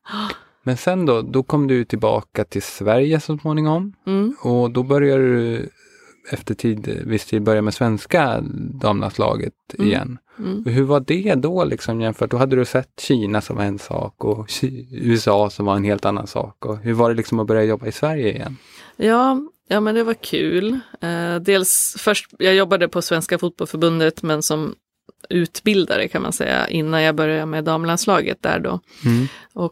Men 0.64 0.78
sen 0.78 1.06
då, 1.06 1.22
då 1.22 1.44
kom 1.44 1.68
du 1.68 1.86
tillbaka 1.86 2.44
till 2.44 2.62
Sverige 2.62 3.20
så 3.20 3.38
småningom 3.38 3.94
Mm. 4.08 4.36
och 4.42 4.72
då 4.72 4.84
började 4.84 5.24
du 5.24 5.70
efter 6.32 6.54
tid, 6.54 7.02
viss 7.06 7.26
tid 7.26 7.42
börja 7.44 7.62
med 7.62 7.74
svenska 7.74 8.42
damlandslaget 8.82 9.54
Mm. 9.74 9.88
igen. 9.88 10.18
Mm. 10.40 10.66
Hur 10.66 10.84
var 10.84 11.00
det 11.00 11.36
då 11.36 11.64
liksom 11.64 12.02
jämfört? 12.02 12.32
Då 12.32 12.38
hade 12.38 12.56
du 12.56 12.66
sett 12.66 12.90
Kina 13.00 13.42
som 13.42 13.60
en 13.60 13.80
sak 13.80 14.24
och 14.26 14.50
USA 14.92 15.50
som 15.50 15.66
var 15.66 15.76
en 15.76 15.84
helt 15.84 16.06
annan 16.06 16.28
sak. 16.28 16.66
Och 16.66 16.78
hur 16.78 16.94
var 16.94 17.10
det 17.10 17.16
liksom 17.16 17.40
att 17.40 17.48
börja 17.48 17.64
jobba 17.64 17.88
i 17.88 17.92
Sverige 17.92 18.32
igen? 18.36 18.58
Ja, 18.98 19.42
ja, 19.68 19.80
men 19.80 19.96
det 19.96 20.04
var 20.04 20.14
kul. 20.14 20.80
Eh, 21.02 21.36
dels 21.36 21.96
först, 22.00 22.28
jag 22.40 22.56
jobbade 22.56 22.88
på 22.88 23.02
Svenska 23.02 23.38
Fotbollförbundet 23.38 24.24
men 24.24 24.42
som 24.42 24.76
utbildare 25.30 26.08
kan 26.08 26.22
man 26.22 26.34
säga 26.34 26.68
innan 26.68 27.02
jag 27.04 27.16
började 27.16 27.46
med 27.46 27.64
damlandslaget 27.64 28.38
där 28.42 28.60
då. 28.60 28.80
Mm. 29.06 29.28
Och, 29.54 29.72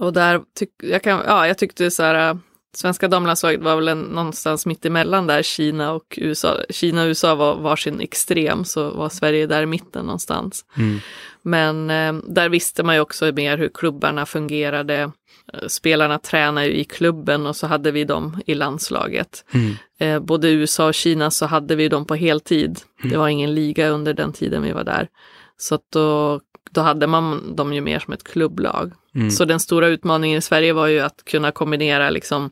och 0.00 0.12
där 0.12 0.42
tyck, 0.58 0.70
jag, 0.82 1.02
kan, 1.02 1.22
ja, 1.26 1.46
jag 1.46 1.58
tyckte 1.58 1.90
så 1.90 2.02
här, 2.02 2.30
eh, 2.30 2.36
svenska 2.74 3.08
damlandslaget 3.08 3.60
var 3.60 3.76
väl 3.76 3.88
en, 3.88 4.00
någonstans 4.00 4.66
mitt 4.66 4.86
emellan 4.86 5.26
där 5.26 5.42
Kina 5.42 5.92
och 5.92 6.18
USA. 6.20 6.56
Kina 6.70 7.02
och 7.02 7.06
USA 7.06 7.34
var 7.34 7.56
varsin 7.56 8.00
extrem 8.00 8.64
så 8.64 8.90
var 8.90 9.08
Sverige 9.08 9.46
där 9.46 9.62
i 9.62 9.66
mitten 9.66 10.04
någonstans. 10.04 10.64
Mm. 10.76 10.98
Men 11.42 11.90
eh, 11.90 12.12
där 12.28 12.48
visste 12.48 12.82
man 12.82 12.94
ju 12.94 13.00
också 13.00 13.32
mer 13.32 13.58
hur 13.58 13.68
klubbarna 13.68 14.26
fungerade. 14.26 15.12
Eh, 15.52 15.66
Spelarna 15.68 16.18
tränade 16.18 16.66
ju 16.66 16.72
i 16.72 16.84
klubben 16.84 17.46
och 17.46 17.56
så 17.56 17.66
hade 17.66 17.90
vi 17.90 18.04
dem 18.04 18.40
i 18.46 18.54
landslaget. 18.54 19.44
Mm. 19.52 19.74
Eh, 19.98 20.20
både 20.20 20.50
USA 20.50 20.86
och 20.86 20.94
Kina 20.94 21.30
så 21.30 21.46
hade 21.46 21.76
vi 21.76 21.88
dem 21.88 22.04
på 22.04 22.14
heltid. 22.14 22.80
Det 23.02 23.16
var 23.16 23.28
ingen 23.28 23.54
liga 23.54 23.88
under 23.88 24.14
den 24.14 24.32
tiden 24.32 24.62
vi 24.62 24.72
var 24.72 24.84
där. 24.84 25.08
Så 25.56 25.74
att 25.74 25.84
då, 25.92 26.40
då 26.70 26.80
hade 26.80 27.06
man 27.06 27.56
dem 27.56 27.72
ju 27.72 27.80
mer 27.80 27.98
som 27.98 28.12
ett 28.12 28.24
klubblag. 28.24 28.92
Mm. 29.14 29.30
Så 29.30 29.44
den 29.44 29.60
stora 29.60 29.86
utmaningen 29.88 30.38
i 30.38 30.42
Sverige 30.42 30.72
var 30.72 30.86
ju 30.86 31.00
att 31.00 31.24
kunna 31.24 31.52
kombinera 31.52 32.10
liksom 32.10 32.50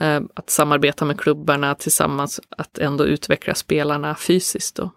eh, 0.00 0.20
att 0.34 0.50
samarbeta 0.50 1.04
med 1.04 1.20
klubbarna 1.20 1.74
tillsammans, 1.74 2.40
att 2.56 2.78
ändå 2.78 3.06
utveckla 3.06 3.54
spelarna 3.54 4.14
fysiskt 4.14 4.76
då. 4.76 4.90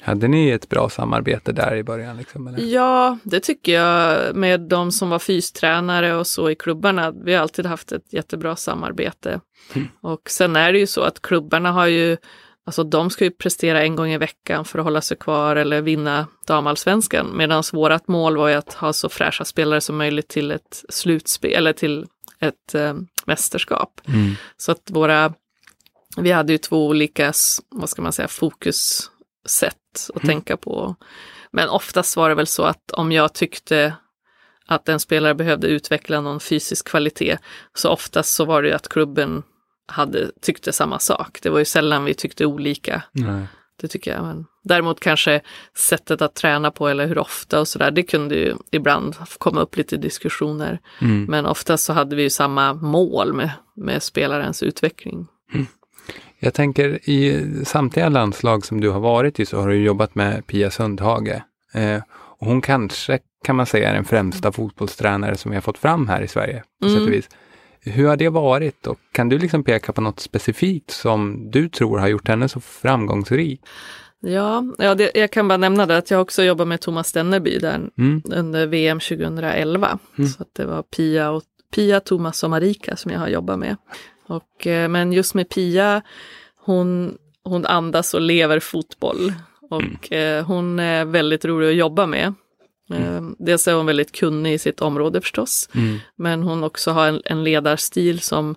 Hade 0.00 0.28
ni 0.28 0.50
ett 0.50 0.68
bra 0.68 0.88
samarbete 0.88 1.52
där 1.52 1.76
i 1.76 1.82
början? 1.82 2.16
Liksom, 2.16 2.46
eller? 2.46 2.58
Ja, 2.58 3.18
det 3.22 3.40
tycker 3.40 3.72
jag 3.72 4.34
med 4.36 4.60
de 4.60 4.92
som 4.92 5.10
var 5.10 5.18
fystränare 5.18 6.14
och 6.14 6.26
så 6.26 6.50
i 6.50 6.54
klubbarna. 6.54 7.10
Vi 7.10 7.34
har 7.34 7.42
alltid 7.42 7.66
haft 7.66 7.92
ett 7.92 8.12
jättebra 8.12 8.56
samarbete. 8.56 9.40
Mm. 9.74 9.88
Och 10.00 10.20
sen 10.30 10.56
är 10.56 10.72
det 10.72 10.78
ju 10.78 10.86
så 10.86 11.00
att 11.00 11.22
klubbarna 11.22 11.72
har 11.72 11.86
ju, 11.86 12.16
alltså 12.68 12.84
de 12.84 13.10
ska 13.10 13.24
ju 13.24 13.30
prestera 13.30 13.82
en 13.82 13.96
gång 13.96 14.10
i 14.10 14.18
veckan 14.18 14.64
för 14.64 14.78
att 14.78 14.84
hålla 14.84 15.00
sig 15.00 15.16
kvar 15.16 15.56
eller 15.56 15.82
vinna 15.82 16.26
damallsvenskan. 16.46 17.36
Medan 17.36 17.62
vårt 17.72 18.08
mål 18.08 18.36
var 18.36 18.48
ju 18.48 18.54
att 18.54 18.74
ha 18.74 18.92
så 18.92 19.08
fräscha 19.08 19.44
spelare 19.44 19.80
som 19.80 19.96
möjligt 19.96 20.28
till 20.28 20.50
ett 20.50 20.84
slutspel 20.88 21.52
eller 21.52 21.72
till 21.72 22.06
ett 22.40 22.74
eh, 22.74 22.94
mästerskap. 23.24 24.00
Mm. 24.08 24.34
Så 24.56 24.72
att 24.72 24.90
våra, 24.90 25.34
vi 26.16 26.30
hade 26.30 26.52
ju 26.52 26.58
två 26.58 26.86
olika, 26.86 27.32
vad 27.68 27.88
ska 27.88 28.02
man 28.02 28.12
säga, 28.12 28.28
fokussätt 28.28 29.10
att 30.14 30.24
Mm. 30.24 30.26
tänka 30.26 30.56
på. 30.56 30.96
Men 31.50 31.68
oftast 31.68 32.16
var 32.16 32.28
det 32.28 32.34
väl 32.34 32.46
så 32.46 32.62
att 32.62 32.90
om 32.90 33.12
jag 33.12 33.32
tyckte 33.32 33.94
att 34.66 34.88
en 34.88 35.00
spelare 35.00 35.34
behövde 35.34 35.66
utveckla 35.66 36.20
någon 36.20 36.40
fysisk 36.40 36.88
kvalitet, 36.88 37.38
så 37.74 37.90
oftast 37.90 38.34
så 38.34 38.44
var 38.44 38.62
det 38.62 38.68
ju 38.68 38.74
att 38.74 38.88
klubben 38.88 39.42
hade, 39.88 40.30
tyckte 40.40 40.72
samma 40.72 40.98
sak. 40.98 41.38
Det 41.42 41.50
var 41.50 41.58
ju 41.58 41.64
sällan 41.64 42.04
vi 42.04 42.14
tyckte 42.14 42.46
olika. 42.46 43.02
Nej. 43.12 43.46
Det 43.80 43.88
tycker 43.88 44.10
jag. 44.10 44.22
Men 44.22 44.46
däremot 44.64 45.00
kanske 45.00 45.40
sättet 45.76 46.22
att 46.22 46.34
träna 46.34 46.70
på 46.70 46.88
eller 46.88 47.06
hur 47.06 47.18
ofta 47.18 47.60
och 47.60 47.68
sådär, 47.68 47.90
det 47.90 48.02
kunde 48.02 48.34
ju 48.34 48.54
ibland 48.70 49.16
komma 49.38 49.60
upp 49.60 49.76
lite 49.76 49.96
diskussioner. 49.96 50.80
Mm. 51.00 51.24
Men 51.24 51.46
oftast 51.46 51.84
så 51.84 51.92
hade 51.92 52.16
vi 52.16 52.22
ju 52.22 52.30
samma 52.30 52.74
mål 52.74 53.32
med, 53.32 53.50
med 53.76 54.02
spelarens 54.02 54.62
utveckling. 54.62 55.26
Jag 56.38 56.54
tänker 56.54 57.10
i 57.10 57.46
samtliga 57.64 58.08
landslag 58.08 58.64
som 58.64 58.80
du 58.80 58.90
har 58.90 59.00
varit 59.00 59.40
i 59.40 59.46
så 59.46 59.60
har 59.60 59.68
du 59.68 59.76
jobbat 59.76 60.14
med 60.14 60.46
Pia 60.46 60.70
Sundhage. 60.70 61.42
Eh, 61.74 62.02
och 62.12 62.46
hon 62.46 62.60
kanske 62.60 63.18
kan 63.44 63.56
man 63.56 63.66
säga 63.66 63.90
är 63.90 63.94
den 63.94 64.04
främsta 64.04 64.52
fotbollstränare 64.52 65.36
som 65.36 65.50
vi 65.50 65.56
har 65.56 65.62
fått 65.62 65.78
fram 65.78 66.08
här 66.08 66.22
i 66.22 66.28
Sverige. 66.28 66.62
på 66.80 66.86
Mm. 66.86 66.98
sätt 66.98 67.08
och 67.08 67.14
vis. 67.14 67.28
Hur 67.88 68.08
har 68.08 68.16
det 68.16 68.28
varit 68.28 68.86
och 68.86 68.98
kan 69.12 69.28
du 69.28 69.38
liksom 69.38 69.64
peka 69.64 69.92
på 69.92 70.00
något 70.00 70.20
specifikt 70.20 70.90
som 70.90 71.50
du 71.50 71.68
tror 71.68 71.98
har 71.98 72.08
gjort 72.08 72.28
henne 72.28 72.48
så 72.48 72.60
framgångsrik? 72.60 73.60
Ja, 74.20 74.64
ja 74.78 74.94
det, 74.94 75.10
jag 75.14 75.30
kan 75.30 75.48
bara 75.48 75.56
nämna 75.56 75.86
det 75.86 75.96
att 75.96 76.10
jag 76.10 76.20
också 76.20 76.42
jobbar 76.42 76.64
med 76.64 76.80
Thomas 76.80 77.08
Stennerby 77.08 77.58
där 77.58 77.90
Mm. 77.98 78.22
under 78.24 78.66
VM 78.66 79.00
2011. 79.00 79.98
Mm. 80.18 80.28
Så 80.28 80.42
att 80.42 80.54
det 80.54 80.66
var 80.66 80.82
Pia, 80.82 81.30
och, 81.30 81.42
Pia, 81.74 82.00
Thomas 82.00 82.42
och 82.42 82.50
Marika 82.50 82.96
som 82.96 83.10
jag 83.10 83.18
har 83.18 83.28
jobbat 83.28 83.58
med. 83.58 83.76
Och, 84.28 84.66
eh, 84.66 84.88
men 84.88 85.12
just 85.12 85.34
med 85.34 85.48
Pia, 85.48 86.02
hon, 86.64 87.16
hon 87.44 87.66
andas 87.66 88.14
och 88.14 88.20
lever 88.20 88.60
fotboll. 88.60 89.32
Och 89.70 90.12
eh, 90.12 90.44
hon 90.46 90.78
är 90.78 91.04
väldigt 91.04 91.44
rolig 91.44 91.68
att 91.68 91.74
jobba 91.74 92.06
med. 92.06 92.34
Eh, 92.90 93.22
dels 93.38 93.68
är 93.68 93.74
hon 93.74 93.86
väldigt 93.86 94.12
kunnig 94.12 94.54
i 94.54 94.58
sitt 94.58 94.80
område 94.80 95.20
förstås. 95.20 95.68
Mm. 95.74 95.98
Men 96.16 96.42
hon 96.42 96.64
också 96.64 96.90
har 96.90 97.08
en, 97.08 97.22
en 97.24 97.44
ledarstil 97.44 98.20
som, 98.20 98.54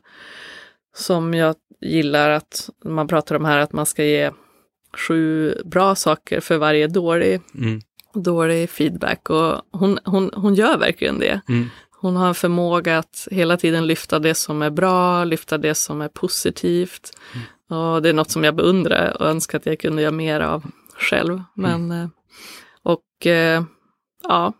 som 0.95 1.33
jag 1.33 1.55
gillar 1.81 2.29
att 2.29 2.69
man 2.85 3.07
pratar 3.07 3.35
om 3.35 3.45
här 3.45 3.57
att 3.57 3.73
man 3.73 3.85
ska 3.85 4.03
ge 4.03 4.31
sju 5.07 5.55
bra 5.65 5.95
saker 5.95 6.39
för 6.39 6.57
varje 6.57 6.87
dålig, 6.87 7.41
Mm. 7.55 7.81
dålig 8.13 8.69
feedback. 8.69 9.29
Och 9.29 9.61
hon, 9.71 9.99
hon, 10.03 10.31
hon 10.33 10.55
gör 10.55 10.77
verkligen 10.77 11.19
det. 11.19 11.41
Mm. 11.49 11.69
Hon 12.01 12.15
har 12.15 12.27
en 12.27 12.35
förmåga 12.35 12.97
att 12.97 13.27
hela 13.31 13.57
tiden 13.57 13.87
lyfta 13.87 14.19
det 14.19 14.35
som 14.35 14.61
är 14.61 14.69
bra, 14.69 15.23
lyfta 15.23 15.57
det 15.57 15.75
som 15.75 16.01
är 16.01 16.07
positivt. 16.07 17.11
Och 17.69 18.01
det 18.01 18.09
är 18.09 18.13
något 18.13 18.31
som 18.31 18.43
jag 18.43 18.55
beundrar 18.55 19.21
och 19.21 19.27
önskar 19.27 19.57
att 19.57 19.65
jag 19.65 19.79
kunde 19.79 20.01
göra 20.01 20.11
mer 20.11 20.39
av 20.39 20.63
själv. 20.97 21.41
Men, 21.55 21.91
eh, 21.91 22.07
och 22.83 23.27
eh, 23.27 23.63
ja, 24.23 24.53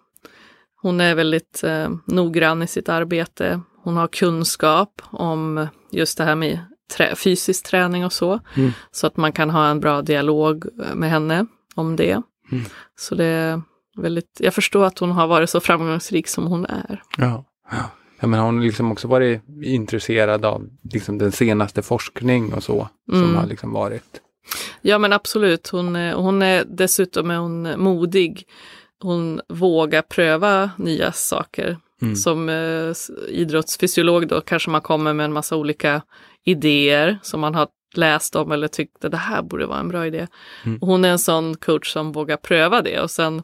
hon 0.82 1.02
är 1.02 1.16
väldigt 1.16 1.64
eh, 1.64 1.90
noggrann 2.06 2.62
i 2.64 2.68
sitt 2.68 2.90
arbete. 2.90 3.62
Hon 3.84 3.98
har 3.98 4.08
kunskap 4.08 5.02
om 5.12 5.68
just 5.92 6.18
det 6.18 6.24
här 6.24 6.36
med 6.36 6.60
trä, 6.98 7.16
fysisk 7.16 7.66
träning 7.66 8.06
och 8.06 8.14
så. 8.14 8.40
Mm. 8.58 8.72
Så 8.92 9.08
att 9.08 9.18
man 9.18 9.32
kan 9.32 9.50
ha 9.50 9.68
en 9.68 9.80
bra 9.80 10.02
dialog 10.02 10.66
med 10.94 11.10
henne 11.10 11.46
om 11.76 11.96
det. 11.96 12.22
Mm. 12.52 12.64
Så 12.96 13.16
det 13.16 13.26
är 13.26 13.62
väldigt, 13.98 14.38
jag 14.40 14.54
förstår 14.54 14.86
att 14.86 15.00
hon 15.00 15.12
har 15.12 15.28
varit 15.28 15.50
så 15.50 15.60
framgångsrik 15.60 16.28
som 16.28 16.48
hon 16.48 16.66
är. 16.66 17.04
Ja. 17.18 17.46
ja. 17.72 17.78
Ja, 18.20 18.28
men 18.28 18.40
har 18.40 18.46
hon 18.46 18.62
liksom 18.62 18.92
också 18.92 19.08
varit 19.08 19.42
intresserad 19.64 20.46
av 20.46 20.68
liksom 20.94 21.18
den 21.18 21.32
senaste 21.32 21.82
forskning 21.82 22.54
och 22.54 22.64
så 22.64 22.90
som 23.10 23.24
Mm. 23.24 23.36
har 23.36 23.46
liksom 23.48 23.72
varit? 23.74 24.22
Ja 24.82 24.98
men 24.98 25.14
absolut, 25.14 25.68
hon, 25.70 25.96
är- 25.96 26.14
hon 26.14 26.42
är 26.42 26.64
dessutom 26.68 27.32
är 27.32 27.38
hon 27.38 27.80
modig. 27.82 28.44
Hon 29.02 29.42
vågar 29.48 30.02
pröva 30.02 30.72
nya 30.78 31.12
saker. 31.12 31.78
Mm. 32.02 32.16
Som 32.16 32.50
eh, 32.50 32.94
idrottsfysiolog 33.30 34.28
då 34.28 34.42
kanske 34.42 34.70
man 34.70 34.82
kommer 34.82 35.14
med 35.14 35.24
en 35.24 35.34
massa 35.34 35.56
olika 35.56 36.02
idéer 36.46 37.20
som 37.22 37.40
man 37.40 37.56
har 37.56 37.68
läst 37.96 38.36
om 38.36 38.52
eller 38.52 38.68
tyckte 38.68 39.10
det 39.10 39.18
här 39.18 39.42
borde 39.42 39.66
vara 39.66 39.80
en 39.80 39.90
bra 39.90 40.08
idé. 40.08 40.28
Mm. 40.66 40.80
Hon 40.82 41.06
är 41.06 41.10
en 41.10 41.20
sån 41.20 41.58
coach 41.58 41.94
som 41.94 42.12
vågar 42.12 42.38
pröva 42.38 42.82
det 42.82 43.00
och 43.00 43.12
sen 43.12 43.42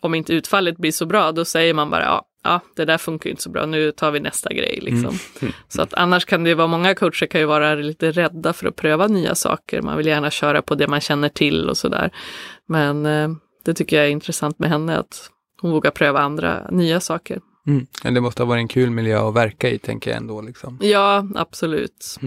om 0.00 0.14
inte 0.14 0.34
utfallet 0.34 0.76
blir 0.76 0.92
så 0.92 1.06
bra 1.06 1.32
då 1.32 1.44
säger 1.44 1.74
man 1.74 1.90
bara 1.90 2.04
ja, 2.04 2.26
ja 2.44 2.60
det 2.76 2.84
där 2.84 2.98
funkar 2.98 3.30
inte 3.30 3.42
så 3.42 3.50
bra, 3.50 3.66
nu 3.66 3.92
tar 3.92 4.10
vi 4.10 4.20
nästa 4.20 4.52
grej 4.52 4.78
liksom. 4.82 5.18
Mm. 5.40 5.54
Så 5.68 5.82
att 5.82 5.94
annars 5.94 6.24
kan 6.24 6.44
det 6.44 6.54
vara, 6.54 6.66
många 6.66 6.94
coacher 6.94 7.26
kan 7.26 7.40
ju 7.40 7.46
vara 7.46 7.74
lite 7.74 8.10
rädda 8.10 8.52
för 8.52 8.66
att 8.66 8.76
pröva 8.76 9.06
nya 9.06 9.34
saker. 9.34 9.82
Man 9.82 9.96
vill 9.96 10.06
gärna 10.06 10.30
köra 10.30 10.62
på 10.62 10.74
det 10.74 10.88
man 10.88 11.00
känner 11.00 11.28
till 11.28 11.68
och 11.68 11.76
sådär. 11.76 12.10
Men 12.66 13.06
eh, 13.06 13.28
det 13.64 13.74
tycker 13.74 13.96
jag 13.96 14.06
är 14.06 14.10
intressant 14.10 14.58
med 14.58 14.70
henne, 14.70 14.98
att 14.98 15.30
hon 15.60 15.70
vågar 15.70 15.90
pröva 15.90 16.20
andra 16.20 16.66
nya 16.70 17.00
saker. 17.00 17.40
Mm. 17.66 17.86
Men 18.04 18.14
det 18.14 18.20
måste 18.20 18.42
ha 18.42 18.48
varit 18.48 18.60
en 18.60 18.68
kul 18.68 18.90
miljö 18.90 19.28
att 19.28 19.34
verka 19.34 19.70
i, 19.70 19.78
tänker 19.78 20.10
jag 20.10 20.16
ändå. 20.16 20.40
Liksom. 20.40 20.78
Ja, 20.82 21.26
absolut. 21.34 22.18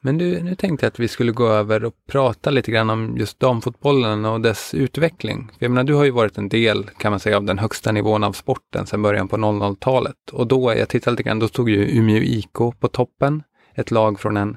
Men 0.00 0.18
du, 0.18 0.42
nu 0.42 0.54
tänkte 0.54 0.86
jag 0.86 0.90
att 0.90 0.98
vi 0.98 1.08
skulle 1.08 1.32
gå 1.32 1.48
över 1.48 1.84
och 1.84 1.94
prata 2.06 2.50
lite 2.50 2.70
grann 2.70 2.90
om 2.90 3.16
just 3.16 3.40
damfotbollen 3.40 4.24
och 4.24 4.40
dess 4.40 4.74
utveckling. 4.74 5.50
För 5.58 5.64
jag 5.64 5.70
menar, 5.70 5.84
du 5.84 5.94
har 5.94 6.04
ju 6.04 6.10
varit 6.10 6.38
en 6.38 6.48
del, 6.48 6.84
kan 6.98 7.12
man 7.12 7.20
säga, 7.20 7.36
av 7.36 7.44
den 7.44 7.58
högsta 7.58 7.92
nivån 7.92 8.24
av 8.24 8.32
sporten 8.32 8.86
sedan 8.86 9.02
början 9.02 9.28
på 9.28 9.36
00-talet. 9.36 10.30
Och 10.32 10.46
då, 10.46 10.74
jag 10.76 10.88
tittade 10.88 11.12
lite 11.12 11.22
grann, 11.22 11.38
då 11.38 11.48
stod 11.48 11.70
ju 11.70 11.98
Umeå 11.98 12.22
IK 12.22 12.52
på 12.80 12.88
toppen. 12.88 13.42
Ett 13.74 13.90
lag 13.90 14.20
från 14.20 14.36
en, 14.36 14.56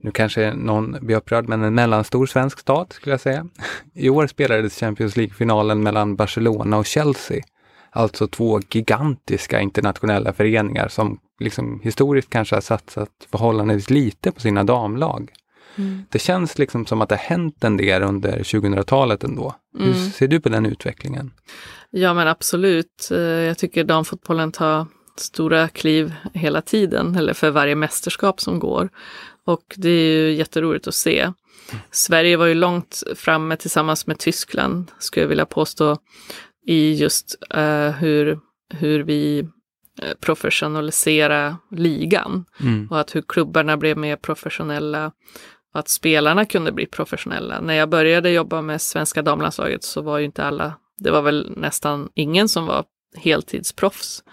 nu 0.00 0.10
kanske 0.10 0.54
någon 0.54 0.96
blir 1.00 1.16
upprörd, 1.16 1.48
men 1.48 1.62
en 1.62 1.74
mellanstor 1.74 2.26
svensk 2.26 2.58
stad 2.58 2.92
skulle 2.92 3.12
jag 3.12 3.20
säga. 3.20 3.46
I 3.94 4.08
år 4.10 4.26
spelades 4.26 4.78
Champions 4.80 5.16
League-finalen 5.16 5.82
mellan 5.82 6.16
Barcelona 6.16 6.76
och 6.78 6.86
Chelsea. 6.86 7.40
Alltså 7.90 8.26
två 8.28 8.60
gigantiska 8.70 9.60
internationella 9.60 10.32
föreningar 10.32 10.88
som 10.88 11.18
liksom 11.38 11.80
historiskt 11.82 12.30
kanske 12.30 12.56
har 12.56 12.60
satsat 12.60 13.08
förhållandevis 13.30 13.90
lite 13.90 14.32
på 14.32 14.40
sina 14.40 14.64
damlag. 14.64 15.32
Mm. 15.76 16.02
Det 16.10 16.18
känns 16.18 16.58
liksom 16.58 16.86
som 16.86 17.00
att 17.00 17.08
det 17.08 17.14
har 17.14 17.22
hänt 17.22 17.64
en 17.64 17.76
del 17.76 18.02
under 18.02 18.38
2000-talet 18.42 19.24
ändå. 19.24 19.54
Hur 19.78 19.84
Mm. 19.84 20.10
ser 20.10 20.28
du 20.28 20.40
på 20.40 20.48
den 20.48 20.66
utvecklingen? 20.66 21.30
Ja, 21.90 22.14
men 22.14 22.28
absolut. 22.28 23.08
Eh, 23.10 23.18
Jag 23.18 23.58
tycker 23.58 23.84
damfotbollen 23.84 24.52
tar 24.52 24.86
stora 25.16 25.68
kliv 25.68 26.14
hela 26.34 26.62
tiden, 26.62 27.16
eller 27.16 27.32
för 27.34 27.50
varje 27.50 27.74
mästerskap 27.74 28.40
som 28.40 28.58
går. 28.58 28.88
Och 29.44 29.74
det 29.76 29.90
är 29.90 30.12
ju 30.12 30.32
jätteroligt 30.32 30.88
att 30.88 30.94
se. 30.94 31.32
Sverige 31.90 32.36
var 32.36 32.46
ju 32.46 32.54
långt 32.54 33.02
framme 33.16 33.56
tillsammans 33.56 34.06
med 34.06 34.18
Tyskland, 34.18 34.90
skulle 34.98 35.24
jag 35.24 35.28
vilja 35.28 35.46
påstå, 35.46 35.98
i 36.66 36.94
just 36.94 37.36
eh, 37.50 37.90
hur, 37.90 38.38
hur 38.74 39.00
vi 39.02 39.38
eh, 40.02 40.14
professionaliserar 40.20 41.56
ligan. 41.70 42.44
Mm. 42.60 42.88
och 42.90 43.00
att 43.00 43.14
hur 43.14 43.22
klubbarna 43.22 43.76
blev 43.76 43.96
mer 43.96 44.16
professionella 44.16 45.12
och 45.72 45.80
att 45.80 45.88
spelarna 45.88 46.44
kunde 46.44 46.72
bli 46.72 46.86
professionella. 46.86 47.60
När 47.60 47.74
jag 47.74 47.88
började 47.88 48.30
jobba 48.30 48.62
med 48.62 48.82
svenska 48.82 49.22
damlandslaget 49.22 49.84
så 49.84 50.02
var 50.02 50.18
ju 50.18 50.24
inte 50.24 50.44
alla, 50.44 50.74
det 50.98 51.10
var 51.10 51.22
väl 51.22 51.52
nästan 51.56 52.08
ingen 52.14 52.48
som 52.48 52.66
var 52.66 52.84
heltidsproffs. 53.16 54.24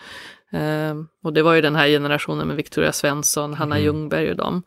Ehm, 0.52 1.08
och 1.24 1.34
det 1.34 1.42
var 1.44 1.54
ju 1.54 1.62
den 1.62 1.76
här 1.76 1.88
generationen 1.88 2.48
med 2.48 2.56
Victoria 2.58 2.92
Svensson, 2.92 3.54
Hanna 3.54 3.76
Mm. 3.76 3.86
Ljungberg 3.86 4.30
och 4.30 4.36
dem. 4.38 4.64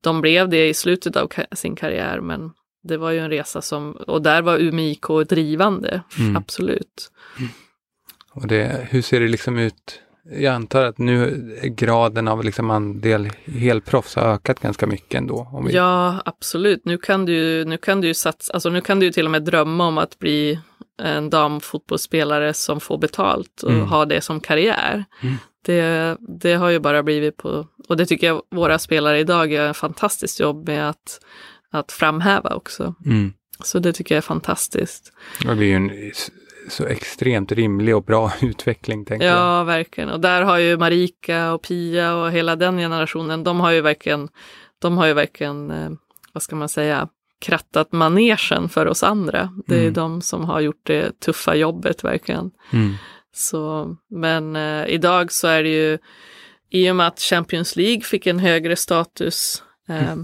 De 0.00 0.20
blev 0.20 0.48
det 0.48 0.68
i 0.68 0.74
slutet 0.74 1.16
av 1.16 1.28
sin 1.52 1.76
karriär, 1.76 2.20
men 2.20 2.50
det 2.82 2.96
var 2.96 3.10
ju 3.10 3.18
en 3.18 3.30
resa 3.30 3.62
som, 3.62 3.92
och 3.92 4.22
där 4.22 4.42
var 4.42 4.58
Umeå 4.58 4.84
IK 4.90 5.06
drivande, 5.28 6.02
Mm. 6.18 6.36
absolut. 6.36 7.10
Och 8.32 8.46
det, 8.46 8.86
hur 8.90 9.02
ser 9.02 9.20
det 9.20 9.28
liksom 9.28 9.58
ut? 9.58 10.00
Jag 10.32 10.54
antar 10.54 10.84
att 10.84 10.98
nu 10.98 11.44
graden 11.64 12.28
av 12.28 12.44
liksom 12.44 12.70
andel 12.70 13.28
helproffs 13.44 14.14
har 14.16 14.22
ökat 14.22 14.60
ganska 14.60 14.86
mycket 14.86 15.14
ändå. 15.14 15.62
Vi, 15.66 15.74
Ja, 15.74 16.22
absolut. 16.24 16.84
Nu 16.84 16.98
kan 16.98 17.24
du, 17.26 17.32
ju- 17.32 17.64
nu 17.64 17.76
kan 17.76 18.00
du 18.00 18.08
ju 18.08 18.14
satsa, 18.14 18.52
alltså 18.52 18.70
nu 18.70 18.80
kan 18.80 19.00
du 19.00 19.10
till 19.12 19.24
och 19.24 19.30
med 19.30 19.42
drömma 19.42 19.86
om 19.86 19.98
att 19.98 20.18
bli 20.18 20.60
en 21.00 21.30
damfotbollsspelare 21.30 22.54
som 22.54 22.80
får 22.80 22.98
betalt 22.98 23.62
och 23.62 23.70
Mm. 23.70 23.86
ha 23.88 24.04
det 24.04 24.20
som 24.20 24.40
karriär. 24.40 25.04
Mm. 25.22 25.34
Det, 25.64 26.16
det 26.20 26.54
har 26.54 26.68
ju 26.70 26.78
bara 26.78 27.02
blivit 27.02 27.36
på, 27.36 27.66
och 27.88 27.96
det 27.96 28.06
tycker 28.06 28.26
jag 28.26 28.42
våra 28.50 28.78
spelare 28.78 29.18
idag 29.18 29.52
gör 29.52 29.70
ett 29.70 29.76
fantastiskt 29.76 30.40
jobb 30.40 30.68
med 30.68 30.88
att, 30.88 31.20
att 31.70 31.92
framhäva 31.92 32.54
också. 32.54 32.94
Mm. 33.06 33.32
Så 33.64 33.78
det 33.78 33.92
tycker 33.92 34.14
jag 34.14 34.18
är 34.18 34.22
fantastiskt. 34.22 35.12
Och 35.48 35.56
det 35.56 35.64
är 35.64 35.68
ju 35.68 35.74
en 35.74 35.90
så 36.68 36.84
extremt 36.86 37.52
rimlig 37.52 37.96
och 37.96 38.04
bra 38.04 38.32
utveckling, 38.42 39.04
tänker 39.04 39.26
jag. 39.26 39.36
Ja, 39.36 39.64
verkligen. 39.64 40.10
Och 40.10 40.20
där 40.20 40.42
har 40.42 40.58
ju 40.58 40.76
Marika 40.76 41.52
och 41.52 41.62
Pia 41.62 42.14
och 42.14 42.30
hela 42.30 42.56
den 42.56 42.76
generationen, 42.78 43.44
de 43.44 43.60
har 43.60 43.70
ju 43.70 43.80
verkligen, 43.80 44.28
de 44.78 44.96
har 44.98 45.06
ju 45.06 45.12
verkligen, 45.12 45.70
eh, 45.70 45.90
vad 46.32 46.42
ska 46.42 46.56
man 46.56 46.68
säga, 46.68 47.08
krattat 47.40 47.92
manegen 47.92 48.68
för 48.68 48.86
oss 48.86 49.02
andra. 49.02 49.50
Det 49.66 49.74
är 49.74 49.80
Mm. 49.80 49.92
de 49.92 50.22
som 50.22 50.44
har 50.44 50.60
gjort 50.60 50.86
det 50.86 51.20
tuffa 51.20 51.54
jobbet 51.54 52.04
verkligen. 52.04 52.50
Mm. 52.72 52.94
Så, 53.32 53.96
men 54.10 54.56
eh, 54.56 54.86
idag 54.88 55.32
så 55.32 55.48
är 55.48 55.62
det 55.62 55.68
ju, 55.68 55.98
i 56.70 56.90
och 56.90 56.96
med 56.96 57.06
att 57.06 57.20
Champions 57.20 57.76
League 57.76 58.00
fick 58.00 58.26
en 58.26 58.38
högre 58.38 58.76
status 58.76 59.62
eh, 59.88 60.16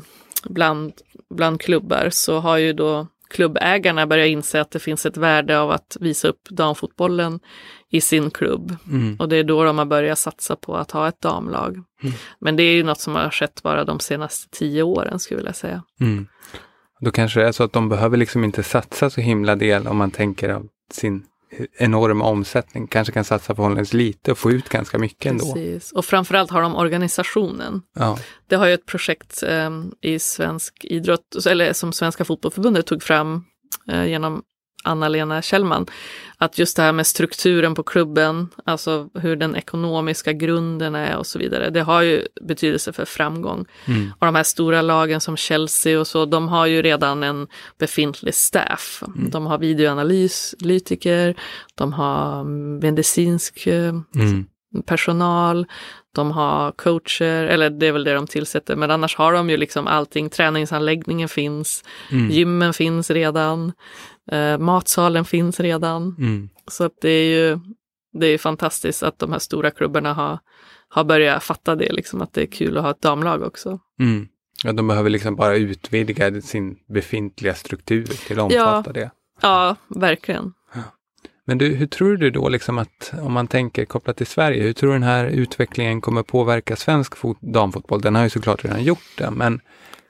bland, 0.45 0.93
bland 1.31 1.61
klubbar 1.61 2.09
så 2.11 2.39
har 2.39 2.57
ju 2.57 2.73
då 2.73 3.07
klubbägarna 3.31 4.07
börjat 4.07 4.29
inse 4.29 4.61
att 4.61 4.71
det 4.71 4.79
finns 4.79 5.07
ett 5.07 5.17
värde 5.17 5.59
av 5.59 5.71
att 5.71 5.97
visa 6.01 6.29
upp 6.29 6.49
damfotbollen 6.51 7.41
i 7.91 8.01
sin 8.01 8.31
klubb. 8.31 8.77
Mm. 8.89 9.17
Och 9.19 9.29
det 9.29 9.37
är 9.37 9.45
då 9.45 9.65
de 9.65 9.79
har 9.79 9.85
börjat 9.85 10.19
satsa 10.19 10.57
på 10.57 10.77
att 10.77 10.91
ha 10.91 11.09
ett 11.09 11.21
damlag. 11.21 11.73
Mm. 12.03 12.15
Men 12.39 12.57
det 12.57 12.63
är 12.63 12.73
ju 12.73 12.83
något 12.83 13.01
som 13.01 13.15
har 13.15 13.31
skett 13.31 13.63
bara 13.63 13.85
de 13.85 14.01
senaste 14.01 14.51
tio 14.59 14.83
åren 14.83 15.19
skulle 15.19 15.37
jag 15.39 15.43
vilja 15.43 15.53
säga. 15.53 15.83
Mm. 16.01 16.27
Då 17.01 17.11
kanske 17.11 17.41
det 17.41 17.49
är 17.49 17.53
så 17.53 17.65
att 17.65 17.73
de 17.73 17.89
behöver 17.89 18.17
liksom 18.17 18.45
inte 18.45 18.63
satsa 18.63 19.11
så 19.11 19.21
himla 19.21 19.57
del 19.57 19.87
om 19.87 19.97
man 19.97 20.11
tänker 20.11 20.49
av 20.49 20.69
sin 20.93 21.25
enorma 21.79 22.25
omsättning. 22.25 22.87
Kanske 22.87 23.13
kan 23.13 23.25
satsa 23.25 23.55
förhållandevis 23.55 23.93
lite 23.93 24.33
och 24.33 24.39
få 24.39 24.51
ut 24.51 24.69
ganska 24.69 24.99
mycket 24.99 25.31
ändå. 25.31 25.55
Precis. 25.55 25.93
Och 25.93 26.05
framförallt 26.05 26.51
har 26.51 26.63
de 26.63 26.77
organisationen. 26.77 27.83
Ja. 27.95 28.19
Det 28.47 28.57
har 28.57 28.67
ju 28.67 28.75
ett 28.75 28.87
projekt 28.87 29.43
eh, 29.43 29.71
i 30.01 30.19
svensk 30.19 30.85
idrott, 30.85 31.47
eller 31.47 31.73
som 31.73 31.93
Svenska 31.93 32.25
fotbollförbundet 32.25 32.87
tog 32.87 33.03
fram 33.03 33.45
eh, 33.89 34.07
genom 34.07 34.43
Anna-Lena 34.87 35.43
Kjellman. 35.43 35.87
Att 36.39 36.59
just 36.59 36.77
det 36.77 36.83
här 36.83 36.93
med 36.93 37.07
strukturen 37.07 37.75
på 37.75 37.83
klubben, 37.83 38.49
alltså 38.65 39.09
hur 39.15 39.37
den 39.37 39.57
ekonomiska 39.57 40.33
grunden 40.33 40.95
är 40.95 41.17
och 41.17 41.27
så 41.27 41.39
vidare. 41.39 41.71
Det 41.71 41.81
har 41.83 42.03
ju 42.03 42.27
betydelse 42.41 42.93
för 42.93 43.05
framgång. 43.05 43.65
Mm. 43.85 44.13
Och 44.19 44.27
de 44.27 44.35
här 44.35 44.43
stora 44.43 44.83
lagen 44.83 45.21
som 45.21 45.37
Chelsea 45.37 46.01
och 46.01 46.07
så, 46.07 46.25
de 46.25 46.49
har 46.49 46.67
ju 46.67 46.83
redan 46.83 47.23
en 47.23 47.47
befintlig 47.79 48.35
staff. 48.35 49.03
De 49.31 49.47
har 49.47 49.59
videoanalytiker, 49.59 51.35
de 51.75 51.93
har 51.93 52.45
medicinsk 52.81 53.67
eh, 53.67 53.95
Mm. 54.15 54.47
personal, 54.87 55.67
De 56.15 56.31
har 56.33 56.73
coacher, 56.73 57.45
eller 57.47 57.71
det 57.71 57.87
är 57.87 57.93
väl 57.93 58.05
det 58.05 58.15
de 58.15 58.27
tillsätter, 58.27 58.77
men 58.77 58.91
annars 58.91 59.17
har 59.17 59.33
de 59.33 59.51
ju 59.51 59.57
liksom 59.57 59.87
allting. 59.87 60.31
Träningsanläggningen 60.31 61.29
finns, 61.29 61.85
Mm. 62.13 62.31
gymmen 62.31 62.73
finns 62.75 63.11
redan, 63.11 63.73
eh, 64.33 64.59
matsalen 64.59 65.25
finns 65.25 65.61
redan. 65.61 66.17
Mm. 66.19 66.49
Så 66.69 66.85
att 66.85 67.01
det 67.01 67.11
är 67.11 67.39
ju 67.39 67.59
det 68.13 68.27
är 68.27 68.39
fantastiskt 68.39 69.03
att 69.03 69.19
de 69.19 69.33
här 69.33 69.39
stora 69.39 69.71
klubbarna 69.71 70.15
har, 70.15 70.39
har 70.89 71.05
börjat 71.05 71.43
fatta 71.43 71.77
det, 71.77 71.93
liksom, 71.93 72.23
att 72.23 72.33
det 72.33 72.43
är 72.43 72.47
kul 72.47 72.77
att 72.77 72.83
ha 72.83 72.91
ett 72.91 73.01
damlag 73.01 73.43
också. 73.43 73.79
Mm. 74.01 74.29
Ja, 74.65 74.73
de 74.73 74.89
behöver 74.89 75.11
liksom 75.11 75.37
bara 75.37 75.57
utvidga 75.57 76.41
sin 76.41 76.77
befintliga 76.89 77.55
struktur 77.55 78.07
till 78.27 78.39
att 78.39 78.45
omfatta 78.45 78.93
det. 78.93 79.11
Ja, 79.41 79.77
verkligen. 79.89 80.53
Men 81.49 81.59
du, 81.59 81.75
hur 81.75 81.87
tror 81.87 82.17
du 82.17 82.31
då 82.31 82.49
liksom 82.49 82.79
att, 82.79 83.13
om 83.23 83.33
man 83.33 83.47
tänker 83.47 83.85
kopplat 83.85 84.17
till 84.17 84.27
Sverige, 84.27 84.63
hur 84.63 84.73
tror 84.73 84.89
du 84.89 84.95
den 84.95 85.03
här 85.03 85.27
utvecklingen 85.27 86.01
kommer 86.01 86.23
påverka 86.23 86.77
svensk 86.77 87.17
fot- 87.17 87.39
damfotboll? 87.41 88.01
Den 88.01 88.15
har 88.15 88.23
ju 88.23 88.31
såklart 88.31 88.65
redan 88.65 88.85
gjort 88.85 89.19
det, 89.19 89.31
men 89.31 89.61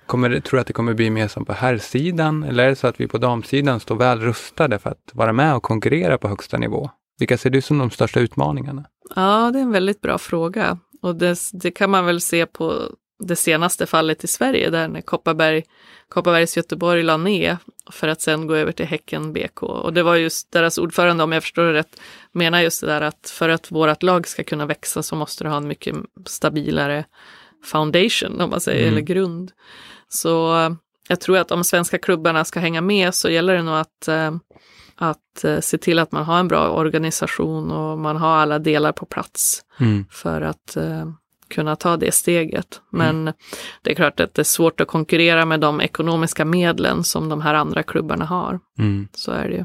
kommer 0.06 0.40
tror 0.40 0.56
du 0.56 0.60
att 0.60 0.66
det 0.66 0.72
kommer 0.72 0.94
bli 0.94 1.10
mer 1.10 1.28
som 1.28 1.44
på 1.44 1.52
herrsidan? 1.52 2.42
Eller 2.42 2.64
är 2.64 2.68
det 2.68 2.76
så 2.76 2.86
att 2.86 3.00
vi 3.00 3.08
på 3.08 3.18
damsidan 3.18 3.80
står 3.80 3.96
väl 3.96 4.20
rustade 4.20 4.78
för 4.78 4.90
att 4.90 5.10
vara 5.12 5.32
med 5.32 5.54
och 5.54 5.62
konkurrera 5.62 6.18
på 6.18 6.28
högsta 6.28 6.58
nivå? 6.58 6.90
Vilka 7.18 7.38
ser 7.38 7.50
du 7.50 7.60
som 7.62 7.78
de 7.78 7.90
största 7.90 8.20
utmaningarna? 8.20 8.84
Ja, 9.16 9.50
det 9.52 9.58
är 9.58 9.62
en 9.62 9.72
väldigt 9.72 10.00
bra 10.00 10.18
fråga. 10.18 10.78
Och 11.02 11.16
det, 11.16 11.36
det 11.52 11.70
kan 11.70 11.90
man 11.90 12.06
väl 12.06 12.20
se 12.20 12.46
på 12.46 12.82
det 13.18 13.36
senaste 13.36 13.86
fallet 13.86 14.24
i 14.24 14.26
Sverige 14.26 14.70
där 14.70 14.88
när 14.88 15.00
Kopparberg, 15.00 15.62
Kopparbergs 16.08 16.56
Göteborg 16.56 17.02
la 17.02 17.16
ner 17.16 17.56
för 17.90 18.08
att 18.08 18.20
sen 18.20 18.46
gå 18.46 18.54
över 18.54 18.72
till 18.72 18.86
Häcken 18.86 19.32
BK. 19.32 19.62
Och 19.62 19.92
det 19.92 20.02
var 20.02 20.16
just 20.16 20.52
deras 20.52 20.78
ordförande, 20.78 21.24
om 21.24 21.32
jag 21.32 21.42
förstår 21.42 21.62
det 21.62 21.72
rätt, 21.72 22.00
menar 22.32 22.60
just 22.60 22.80
det 22.80 22.86
där 22.86 23.00
att 23.00 23.30
för 23.38 23.48
att 23.48 23.70
vårt 23.72 24.02
lag 24.02 24.28
ska 24.28 24.44
kunna 24.44 24.66
växa 24.66 25.02
så 25.02 25.16
måste 25.16 25.44
det 25.44 25.50
ha 25.50 25.56
en 25.56 25.68
mycket 25.68 25.96
stabilare 26.26 27.04
foundation, 27.64 28.40
om 28.40 28.50
man 28.50 28.60
säger, 28.60 28.82
Mm. 28.82 28.92
eller 28.92 29.02
grund. 29.02 29.52
Så 30.08 30.58
eh, 30.60 30.70
jag 31.08 31.20
tror 31.20 31.38
att 31.38 31.50
om 31.50 31.64
svenska 31.64 31.98
klubbarna 31.98 32.44
ska 32.44 32.60
hänga 32.60 32.80
med 32.80 33.14
så 33.14 33.28
gäller 33.30 33.54
det 33.54 33.62
nog 33.62 33.74
att 33.74 34.08
eh, 34.08 34.36
att 34.98 35.44
eh, 35.44 35.60
se 35.60 35.78
till 35.78 35.98
att 35.98 36.12
man 36.12 36.24
har 36.24 36.38
en 36.40 36.48
bra 36.48 36.68
organisation 36.70 37.70
och 37.72 37.98
man 37.98 38.16
har 38.16 38.36
alla 38.36 38.58
delar 38.58 38.92
på 38.92 39.06
plats 39.06 39.62
Mm. 39.80 40.04
för 40.10 40.40
att 40.40 40.76
kunna 41.48 41.76
ta 41.76 41.96
det 41.96 42.14
steget. 42.14 42.80
Men 42.90 43.24
det 43.82 43.90
är 43.90 43.94
klart 43.94 44.20
att 44.20 44.34
det 44.34 44.42
är 44.42 44.44
svårt 44.44 44.80
att 44.80 44.88
konkurrera 44.88 45.44
med 45.44 45.60
de 45.60 45.80
ekonomiska 45.80 46.44
medlen 46.44 47.04
som 47.04 47.28
de 47.28 47.40
här 47.40 47.54
andra 47.54 47.82
klubbarna 47.82 48.24
har. 48.24 48.60
Mm. 48.78 49.08
Så 49.12 49.32
är 49.32 49.48
det 49.48 49.54
ju. 49.54 49.64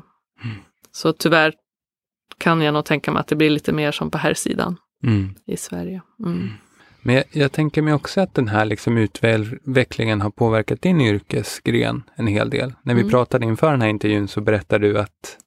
Så 0.91 1.13
tyvärr 1.13 1.53
kan 2.37 2.61
jag 2.61 2.73
nog 2.73 2.85
tänka 2.85 3.11
mig 3.11 3.19
att 3.19 3.27
det 3.27 3.35
blir 3.35 3.49
lite 3.49 3.73
mer 3.73 3.91
som 3.91 4.11
på 4.11 4.17
här 4.17 4.33
sidan 4.33 4.77
Mm. 5.03 5.35
i 5.47 5.57
Sverige. 5.57 6.01
Men 7.01 7.15
jag, 7.15 7.23
jag 7.31 7.51
tänker 7.51 7.81
mig 7.81 7.93
också 7.93 8.21
att 8.21 8.33
den 8.35 8.47
här 8.47 8.65
liksom 8.65 8.97
utvecklingen 8.97 10.21
har 10.21 10.29
påverkat 10.29 10.81
din 10.81 11.01
yrkesgren 11.01 12.03
en 12.15 12.27
hel 12.27 12.49
del. 12.49 12.73
När 12.83 12.93
vi 12.93 13.01
Mm. 13.01 13.11
pratade 13.11 13.45
inför 13.45 13.71
den 13.71 13.81
här 13.81 13.89
intervjun 13.89 14.27
så 14.27 14.41
berättade 14.41 14.87
du 14.87 14.99
att 14.99 15.37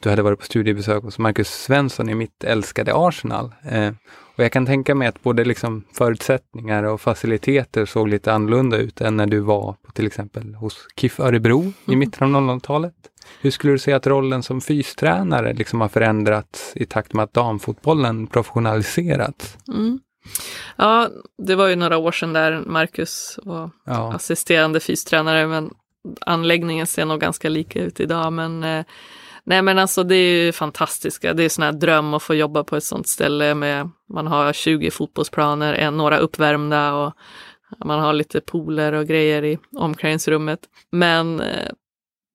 du 0.00 0.10
hade 0.10 0.22
varit 0.22 0.38
på 0.38 0.44
studiebesök 0.44 1.02
hos 1.02 1.18
Marcus 1.18 1.48
Svensson 1.48 2.08
i 2.08 2.14
mitt 2.14 2.44
älskade 2.44 2.92
Arsenal. 2.94 3.54
Eh, 3.70 3.88
och 4.36 4.44
jag 4.44 4.52
kan 4.52 4.66
tänka 4.66 4.94
mig 4.94 5.08
att 5.08 5.22
både 5.22 5.44
liksom 5.44 5.84
förutsättningar 5.92 6.82
och 6.82 7.00
faciliteter 7.00 7.84
såg 7.86 8.08
lite 8.08 8.32
annorlunda 8.32 8.76
ut 8.76 9.00
än 9.00 9.16
när 9.16 9.26
du 9.26 9.38
var 9.40 9.76
på 9.86 9.92
till 9.92 10.06
exempel 10.06 10.54
hos 10.54 10.86
KIF 10.96 11.20
Örebro 11.20 11.62
i 11.62 11.72
Mm. 11.86 11.98
mitten 11.98 12.34
av 12.34 12.42
00-talet. 12.42 12.94
Hur 13.40 13.50
skulle 13.50 13.72
du 13.72 13.78
säga 13.78 13.96
att 13.96 14.06
rollen 14.06 14.42
som 14.42 14.60
fystränare 14.60 15.52
liksom 15.52 15.80
har 15.80 15.88
förändrats 15.88 16.72
i 16.76 16.84
takt 16.86 17.12
med 17.14 17.22
att 17.22 17.34
damfotbollen 17.34 18.26
professionaliserats? 18.26 19.56
Mm. 19.68 20.00
Ja, 20.76 21.08
det 21.38 21.54
var 21.54 21.66
ju 21.68 21.76
några 21.76 21.96
år 21.98 22.12
sedan 22.12 22.32
där 22.32 22.62
Marcus 22.66 23.38
var 23.42 23.70
Ja. 23.86 24.12
assisterande 24.14 24.80
fystränare, 24.80 25.46
men 25.46 25.70
anläggningen 26.20 26.86
ser 26.86 27.04
nog 27.04 27.20
ganska 27.20 27.48
lika 27.48 27.82
ut 27.82 28.00
idag. 28.00 28.32
Men 28.32 28.64
eh, 28.64 28.84
nej, 29.44 29.62
men 29.62 29.78
alltså 29.78 30.02
det 30.04 30.16
är 30.16 30.44
ju 30.44 30.52
fantastiska. 30.52 31.34
Det 31.34 31.42
är 31.42 31.48
sån 31.48 31.64
här 31.64 31.72
dröm 31.72 32.14
att 32.14 32.22
få 32.22 32.34
jobba 32.34 32.64
på 32.64 32.76
ett 32.76 32.84
sånt 32.84 33.08
ställe 33.08 33.54
med, 33.54 33.90
man 34.08 34.26
har 34.26 34.52
20 34.52 34.90
fotbollsplaner, 34.90 35.74
en, 35.74 35.96
några 35.96 36.18
uppvärmda 36.18 36.94
och 36.94 37.12
man 37.84 38.00
har 38.00 38.12
lite 38.12 38.40
pooler 38.40 38.92
och 38.92 39.06
grejer 39.06 39.44
i 39.44 39.58
omklädningsrummet. 39.76 40.60
Men 40.90 41.40
eh, 41.40 41.70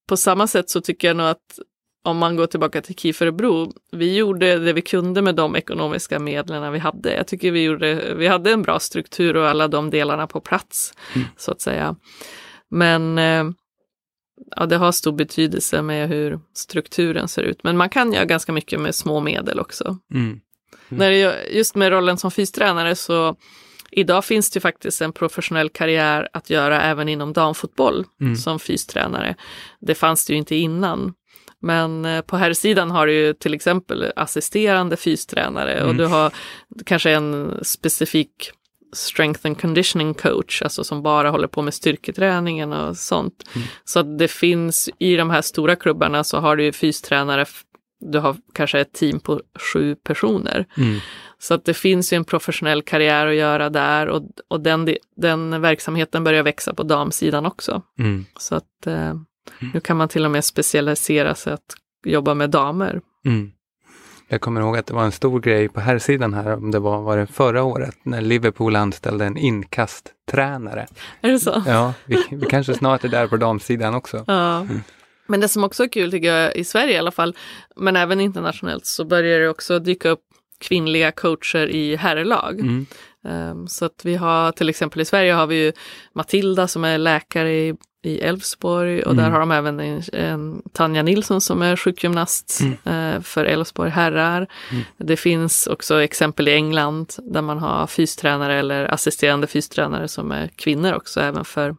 på 0.10 0.18
samma 0.18 0.48
sätt 0.48 0.70
så 0.70 0.82
tycker 0.82 1.08
jag 1.08 1.18
nog 1.18 1.28
att 1.28 1.60
om 2.08 2.18
man 2.18 2.36
går 2.36 2.48
tillbaka 2.48 2.82
till 2.82 2.96
KIF 2.96 3.22
Örebro, 3.22 3.74
vi 3.92 4.16
gjorde 4.16 4.60
det 4.60 4.74
vi 4.74 4.82
kunde 4.82 5.22
med 5.22 5.36
de 5.36 5.56
ekonomiska 5.56 6.20
medlen 6.20 6.72
vi 6.74 6.80
hade. 6.80 7.16
Jag 7.16 7.28
tycker 7.28 7.52
vi 7.52 7.64
gjorde, 7.64 8.14
vi 8.16 8.28
hade 8.28 8.52
en 8.52 8.62
bra 8.62 8.80
struktur 8.80 9.38
och 9.38 9.48
alla 9.48 9.68
de 9.68 9.90
delarna 9.90 10.28
på 10.28 10.40
plats, 10.40 10.94
så 11.38 11.52
att 11.52 11.62
säga. 11.62 11.96
Men 12.70 13.18
eh, 13.18 13.44
ja, 14.56 14.66
det 14.66 14.78
har 14.78 14.92
stor 14.92 15.12
betydelse 15.12 15.82
med 15.82 16.10
hur 16.10 16.40
strukturen 16.54 17.28
ser 17.28 17.44
ut. 17.44 17.64
Men 17.64 17.78
man 17.78 17.90
kan 17.90 18.14
göra 18.14 18.26
ganska 18.26 18.52
mycket 18.52 18.80
med 18.80 18.96
små 18.96 19.20
medel 19.20 19.60
också. 19.60 19.98
Mm. 20.14 20.40
När 20.90 21.12
det, 21.12 21.48
just 21.52 21.76
med 21.76 21.92
rollen 21.92 22.18
som 22.18 22.32
fystränare 22.32 22.96
så 22.96 23.36
idag 23.92 24.26
finns 24.26 24.52
det 24.52 24.60
faktiskt 24.60 25.02
en 25.02 25.14
professionell 25.14 25.70
karriär 25.70 26.30
att 26.34 26.50
göra 26.50 26.82
även 26.82 27.10
inom 27.10 27.34
damfotboll 27.34 28.06
Mm. 28.22 28.36
som 28.36 28.60
fystränare. 28.60 29.36
Det 29.80 29.96
fanns 29.96 30.26
det 30.26 30.34
ju 30.34 30.40
inte 30.40 30.56
innan. 30.56 31.14
Men 31.62 32.06
eh, 32.06 32.22
på 32.22 32.38
här 32.38 32.54
sidan 32.54 32.92
har 32.92 33.08
du 33.08 33.14
ju 33.14 33.34
till 33.34 33.54
exempel 33.54 34.12
assisterande 34.16 34.98
fystränare 34.98 35.84
och 35.84 35.90
Mm. 35.90 35.98
du 35.98 36.06
har 36.06 36.32
kanske 36.86 37.12
en 37.12 37.60
specifik 37.62 38.52
strength 38.94 39.48
and 39.48 39.62
conditioning 39.62 40.14
coach, 40.14 40.62
alltså 40.62 40.84
som 40.84 41.04
bara 41.04 41.30
håller 41.30 41.48
på 41.48 41.62
med 41.62 41.74
styrketräningen 41.74 42.74
och 42.74 42.98
sånt. 42.98 43.44
Mm. 43.56 43.68
Så 43.84 44.00
att 44.00 44.18
det 44.18 44.28
finns 44.28 44.90
i 45.00 45.16
de 45.16 45.30
här 45.30 45.42
stora 45.42 45.76
klubbarna 45.76 46.24
så 46.24 46.38
har 46.38 46.56
du 46.56 46.64
ju 46.64 46.72
fystränare, 46.72 47.46
du 48.00 48.20
har 48.20 48.36
kanske 48.54 48.80
ett 48.80 48.94
team 48.94 49.20
på 49.20 49.42
sju 49.74 49.96
personer. 49.96 50.66
Mm. 50.78 51.00
Så 51.40 51.54
att 51.54 51.66
det 51.66 51.74
finns 51.74 52.14
ju 52.14 52.16
en 52.16 52.26
professionell 52.26 52.82
karriär 52.82 53.28
att 53.28 53.36
göra 53.36 53.70
där 53.70 54.08
och, 54.08 54.24
och 54.48 54.62
den, 54.62 54.96
den 55.16 55.62
verksamheten 55.62 56.24
börjar 56.24 56.44
växa 56.44 56.74
på 56.74 56.84
damsidan 56.84 57.46
också. 57.46 57.82
Mm. 58.00 58.26
Så 58.40 58.56
att 58.56 58.88
eh, 58.88 59.14
nu 59.74 59.80
kan 59.80 59.98
man 59.98 60.08
till 60.08 60.26
och 60.26 60.32
med 60.32 60.46
specialisera 60.46 61.36
sig 61.36 61.54
att 61.54 61.76
jobba 62.06 62.34
med 62.34 62.50
damer. 62.50 63.02
Mm. 63.26 63.52
Jag 64.30 64.42
kommer 64.42 64.62
ihåg 64.62 64.78
att 64.78 64.86
det 64.86 64.94
var 64.94 65.04
en 65.04 65.12
stor 65.12 65.40
grej 65.40 65.70
på 65.70 65.80
här 65.80 66.00
sidan 66.00 66.34
här, 66.34 66.54
om 66.54 66.72
det 66.72 66.80
var, 66.80 67.02
var 67.02 67.18
det 67.18 67.28
förra 67.28 67.64
året, 67.64 67.96
när 68.04 68.22
Liverpool 68.22 68.76
anställde 68.76 69.26
en 69.26 69.38
inkasttränare. 69.38 70.88
Är 71.22 71.32
det 71.32 71.40
så? 71.40 71.64
Ja, 71.66 71.94
vi, 72.06 72.24
vi 72.32 72.46
kanske 72.46 72.74
snart 72.74 73.04
är 73.04 73.10
där 73.10 73.28
på 73.28 73.38
damsidan 73.38 73.96
också. 73.96 74.24
Ja. 74.28 74.68
Men 75.28 75.40
det 75.40 75.48
som 75.48 75.64
också 75.64 75.84
är 75.84 75.88
kul 75.88 76.12
tycker 76.12 76.34
jag, 76.34 76.56
i 76.56 76.64
Sverige 76.64 76.94
i 76.94 76.98
alla 76.98 77.12
fall, 77.12 77.36
men 77.76 77.96
även 77.96 78.20
internationellt, 78.20 78.86
så 78.86 79.06
börjar 79.06 79.40
det 79.40 79.50
också 79.50 79.80
dyka 79.80 80.10
upp 80.10 80.24
kvinnliga 80.60 81.12
coacher 81.12 81.68
i 81.68 81.96
herrlag. 81.96 82.60
Mm. 82.60 82.86
Um, 83.28 83.68
så 83.68 83.86
att 83.86 84.02
vi 84.04 84.16
har 84.16 84.52
till 84.52 84.70
exempel 84.70 85.02
i 85.02 85.06
Sverige 85.06 85.34
har 85.34 85.48
vi 85.48 85.56
ju 85.66 85.74
Matilda 86.14 86.68
som 86.68 86.84
är 86.84 86.98
läkare 86.98 87.54
i 87.54 87.76
i 88.04 88.20
Elfsborg 88.20 89.04
och 89.04 89.16
där 89.16 89.24
Mm. 89.24 89.34
har 89.34 89.40
de 89.40 89.52
även 89.52 89.80
en, 89.80 90.02
en 90.14 90.62
Tanja 90.74 91.04
Nilsson 91.04 91.42
som 91.42 91.62
är 91.62 91.76
sjukgymnast 91.76 92.62
eh, 92.86 93.22
för 93.22 93.46
Elfsborg 93.46 93.90
herrar. 93.90 94.48
Mm. 94.72 94.84
Det 94.98 95.18
finns 95.18 95.68
också 95.68 96.02
exempel 96.04 96.48
i 96.48 96.54
England 96.54 97.14
där 97.18 97.42
man 97.42 97.58
har 97.58 97.88
fystränare 97.88 98.60
eller 98.60 98.94
assisterande 98.94 99.48
fystränare 99.48 100.08
som 100.08 100.32
är 100.32 100.48
kvinnor 100.48 100.94
också 100.94 101.20
även 101.20 101.46
för, 101.46 101.76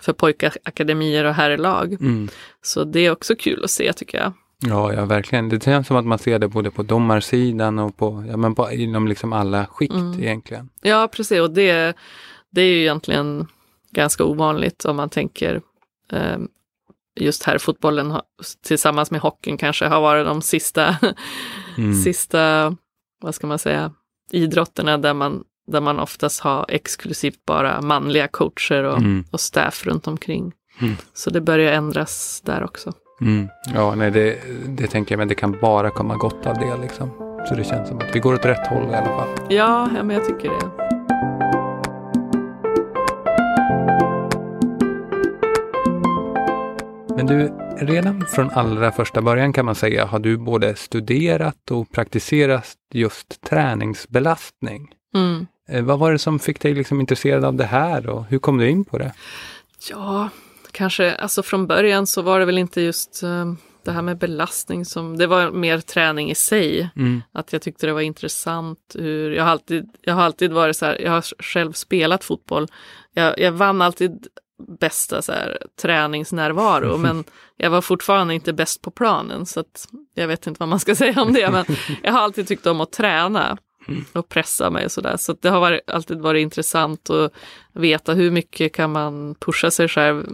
för 0.00 0.12
pojkakademier 0.12 1.24
och 1.24 1.34
herrlag. 1.34 1.92
Mm. 1.92 2.28
Så 2.62 2.84
det 2.84 3.00
är 3.00 3.10
också 3.10 3.34
kul 3.36 3.64
att 3.64 3.70
se 3.70 3.92
tycker 3.92 4.18
jag. 4.18 4.32
Ja, 4.60 4.92
ja, 4.92 5.04
verkligen. 5.04 5.48
Det 5.48 5.64
känns 5.64 5.86
som 5.86 5.96
att 5.96 6.06
man 6.06 6.18
ser 6.18 6.38
det 6.38 6.48
både 6.48 6.70
på 6.70 6.82
domarsidan 6.82 7.78
och 7.78 7.96
på, 7.96 8.24
ja, 8.28 8.36
men 8.36 8.54
på, 8.54 8.70
inom 8.72 9.08
liksom 9.08 9.32
alla 9.32 9.66
skikt 9.66 9.94
Mm. 9.94 10.20
egentligen. 10.22 10.68
Ja, 10.82 11.08
precis. 11.12 11.40
Och 11.40 11.50
det, 11.50 11.96
det 12.50 12.60
är 12.60 12.66
ju 12.66 12.80
egentligen 12.80 13.46
ganska 13.90 14.24
ovanligt 14.24 14.84
om 14.84 14.96
man 14.96 15.08
tänker 15.08 15.60
eh, 16.12 16.38
just 17.20 17.42
här 17.42 17.58
fotbollen 17.58 18.20
tillsammans 18.66 19.10
med 19.10 19.20
hockeyn 19.20 19.56
kanske 19.56 19.86
har 19.86 20.00
varit 20.00 20.26
de 20.26 20.42
sista, 20.42 20.96
Mm. 21.78 21.94
sista, 21.94 22.76
vad 23.22 23.34
ska 23.34 23.46
man 23.46 23.58
säga, 23.58 23.92
idrotterna 24.32 24.98
där 24.98 25.14
man, 25.14 25.44
där 25.66 25.80
man 25.80 26.00
oftast 26.00 26.40
har 26.40 26.66
exklusivt 26.68 27.44
bara 27.46 27.80
manliga 27.80 28.28
coacher 28.28 28.82
och, 28.84 28.98
Mm. 28.98 29.24
och 29.30 29.40
staff 29.40 29.86
runt 29.86 30.06
omkring. 30.06 30.52
Mm. 30.80 30.94
Så 31.14 31.30
det 31.30 31.40
börjar 31.40 31.72
ändras 31.72 32.42
där 32.44 32.64
också. 32.64 32.92
Mm. 33.20 33.48
Ja, 33.74 33.94
nej, 33.94 34.10
det, 34.10 34.38
det 34.68 34.86
tänker 34.86 35.12
jag, 35.12 35.18
men 35.18 35.28
det 35.28 35.34
kan 35.34 35.58
bara 35.60 35.90
komma 35.90 36.16
gott 36.16 36.46
av 36.46 36.58
det 36.58 36.76
liksom. 36.82 37.10
Så 37.48 37.54
det 37.54 37.64
känns 37.64 37.88
som 37.88 37.98
att 37.98 38.16
vi 38.16 38.20
går 38.20 38.34
åt 38.34 38.44
rätt 38.44 38.66
håll 38.66 38.82
i 38.90 38.94
alla 38.94 39.06
fall. 39.06 39.28
Ja, 39.48 39.88
ja 39.96 40.02
men 40.02 40.16
jag 40.16 40.26
tycker 40.26 40.48
det. 40.48 40.90
Men 47.16 47.26
du, 47.26 47.52
redan 47.86 48.26
från 48.26 48.50
allra 48.50 48.92
första 48.92 49.22
början 49.22 49.52
kan 49.52 49.64
man 49.64 49.74
säga 49.74 50.06
har 50.06 50.18
du 50.18 50.36
både 50.36 50.74
studerat 50.74 51.70
och 51.70 51.92
praktiserat 51.92 52.74
just 52.92 53.40
träningsbelastning. 53.40 54.88
Mm. 55.14 55.46
Eh, 55.68 55.84
vad 55.84 55.98
var 55.98 56.12
det 56.12 56.18
som 56.18 56.38
fick 56.38 56.60
dig 56.60 56.74
liksom 56.74 57.00
intresserad 57.00 57.44
av 57.44 57.54
det 57.54 57.64
här 57.64 58.08
och 58.08 58.24
hur 58.24 58.38
kom 58.38 58.58
du 58.58 58.70
in 58.70 58.84
på 58.84 58.98
det? 58.98 59.12
Ja, 59.90 60.28
kanske, 60.72 61.14
alltså 61.14 61.42
från 61.42 61.66
början 61.66 62.06
så 62.06 62.22
var 62.22 62.40
det 62.40 62.44
väl 62.44 62.58
inte 62.58 62.80
just 62.80 63.20
uh, 63.24 63.54
det 63.84 63.92
här 63.92 64.02
med 64.02 64.18
belastning 64.18 64.84
som, 64.84 65.16
det 65.16 65.26
var 65.26 65.50
mer 65.50 65.80
träning 65.80 66.30
i 66.30 66.34
sig. 66.34 66.90
Mm. 66.96 67.22
Att 67.32 67.52
jag 67.52 67.62
tyckte 67.62 67.86
det 67.86 67.92
var 67.92 68.00
intressant 68.00 68.78
hur, 68.94 69.32
jag 69.32 69.44
har 69.44 69.50
alltid, 69.50 69.90
jag 70.00 70.14
har 70.14 70.22
alltid 70.22 70.52
varit 70.52 70.76
så 70.76 70.86
här, 70.86 71.00
jag 71.00 71.10
har 71.10 71.42
själv 71.42 71.72
spelat 71.72 72.24
fotboll. 72.24 72.68
Jag, 73.14 73.38
jag 73.38 73.52
vann 73.52 73.82
alltid 73.82 74.26
bästa 74.80 75.22
så 75.22 75.32
här, 75.32 75.62
träningsnärvaro 75.82 76.96
men 76.98 77.24
jag 77.56 77.70
var 77.70 77.80
fortfarande 77.80 78.34
inte 78.34 78.52
bäst 78.52 78.82
på 78.82 78.90
planen 78.90 79.46
så 79.46 79.60
att 79.60 79.88
jag 80.14 80.28
vet 80.28 80.46
inte 80.46 80.60
vad 80.60 80.68
man 80.68 80.80
ska 80.80 80.94
säga 80.96 81.22
om 81.22 81.32
det 81.32 81.50
men 81.50 81.64
jag 82.02 82.12
har 82.12 82.20
alltid 82.20 82.48
tyckt 82.48 82.66
om 82.66 82.80
att 82.80 82.92
träna 82.92 83.58
och 84.12 84.28
pressa 84.28 84.70
mig 84.70 84.84
och 84.84 84.92
sådär 84.92 85.16
så 85.16 85.36
det 85.40 85.48
har 85.48 85.60
varit, 85.60 85.90
alltid 85.90 86.20
varit 86.20 86.42
intressant 86.42 87.10
att 87.10 87.32
veta 87.72 88.14
hur 88.14 88.30
mycket 88.30 88.74
kan 88.74 88.92
man 88.92 89.34
pusha 89.34 89.70
sig 89.70 89.88
själv 89.88 90.26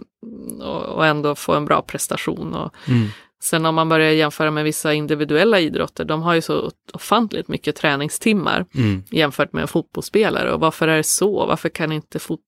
och, 0.61 0.83
och 0.83 1.05
ändå 1.05 1.35
få 1.35 1.53
en 1.53 1.65
bra 1.65 1.81
prestation. 1.81 2.53
Och, 2.53 2.73
Mm. 2.87 3.07
Sen 3.43 3.65
om 3.65 3.75
man 3.75 3.89
börjar 3.89 4.11
jämföra 4.11 4.51
med 4.51 4.63
vissa 4.63 4.93
individuella 4.93 5.59
idrotter, 5.59 6.05
de 6.05 6.21
har 6.21 6.33
ju 6.33 6.41
så 6.41 6.71
ofantligt 6.93 7.47
mycket 7.47 7.75
träningstimmar 7.75 8.65
Mm. 8.75 9.03
jämfört 9.11 9.53
med 9.53 9.61
en 9.61 9.67
fotbollsspelare. 9.67 10.53
Och 10.53 10.59
varför 10.59 10.87
är 10.87 10.97
det 10.97 11.03
så? 11.03 11.45
Varför 11.45 11.69
kan 11.69 11.91
inte 11.91 12.19
fot 12.19 12.39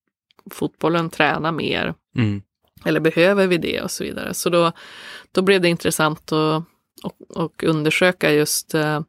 fotbollen 0.52 1.10
träna 1.10 1.52
mer? 1.52 1.94
Mm. 2.16 2.42
Eller 2.86 3.00
behöver 3.00 3.48
vi 3.48 3.58
det 3.58 3.82
och 3.82 3.92
så 3.92 4.04
vidare. 4.04 4.34
Så 4.34 4.50
då, 4.50 4.72
då 5.32 5.42
blev 5.42 5.62
det 5.62 5.68
intressant 5.70 6.32
att 6.32 6.64
och, 7.04 7.16
och 7.36 7.64
undersöka 7.64 8.32
just 8.34 8.74
eh, 8.76 9.02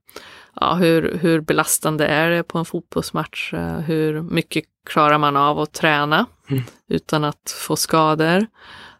ja, 0.60 0.74
hur, 0.74 1.18
hur 1.18 1.40
belastande 1.40 2.06
är 2.06 2.30
det 2.30 2.42
på 2.42 2.58
en 2.58 2.64
fotbollsmatch? 2.64 3.54
Eh, 3.54 3.78
hur 3.78 4.22
mycket 4.22 4.64
klarar 4.86 5.18
man 5.18 5.36
av 5.36 5.58
att 5.58 5.72
träna 5.72 6.26
Mm. 6.50 6.62
utan 6.88 7.24
att 7.24 7.50
få 7.66 7.76
skador? 7.76 8.46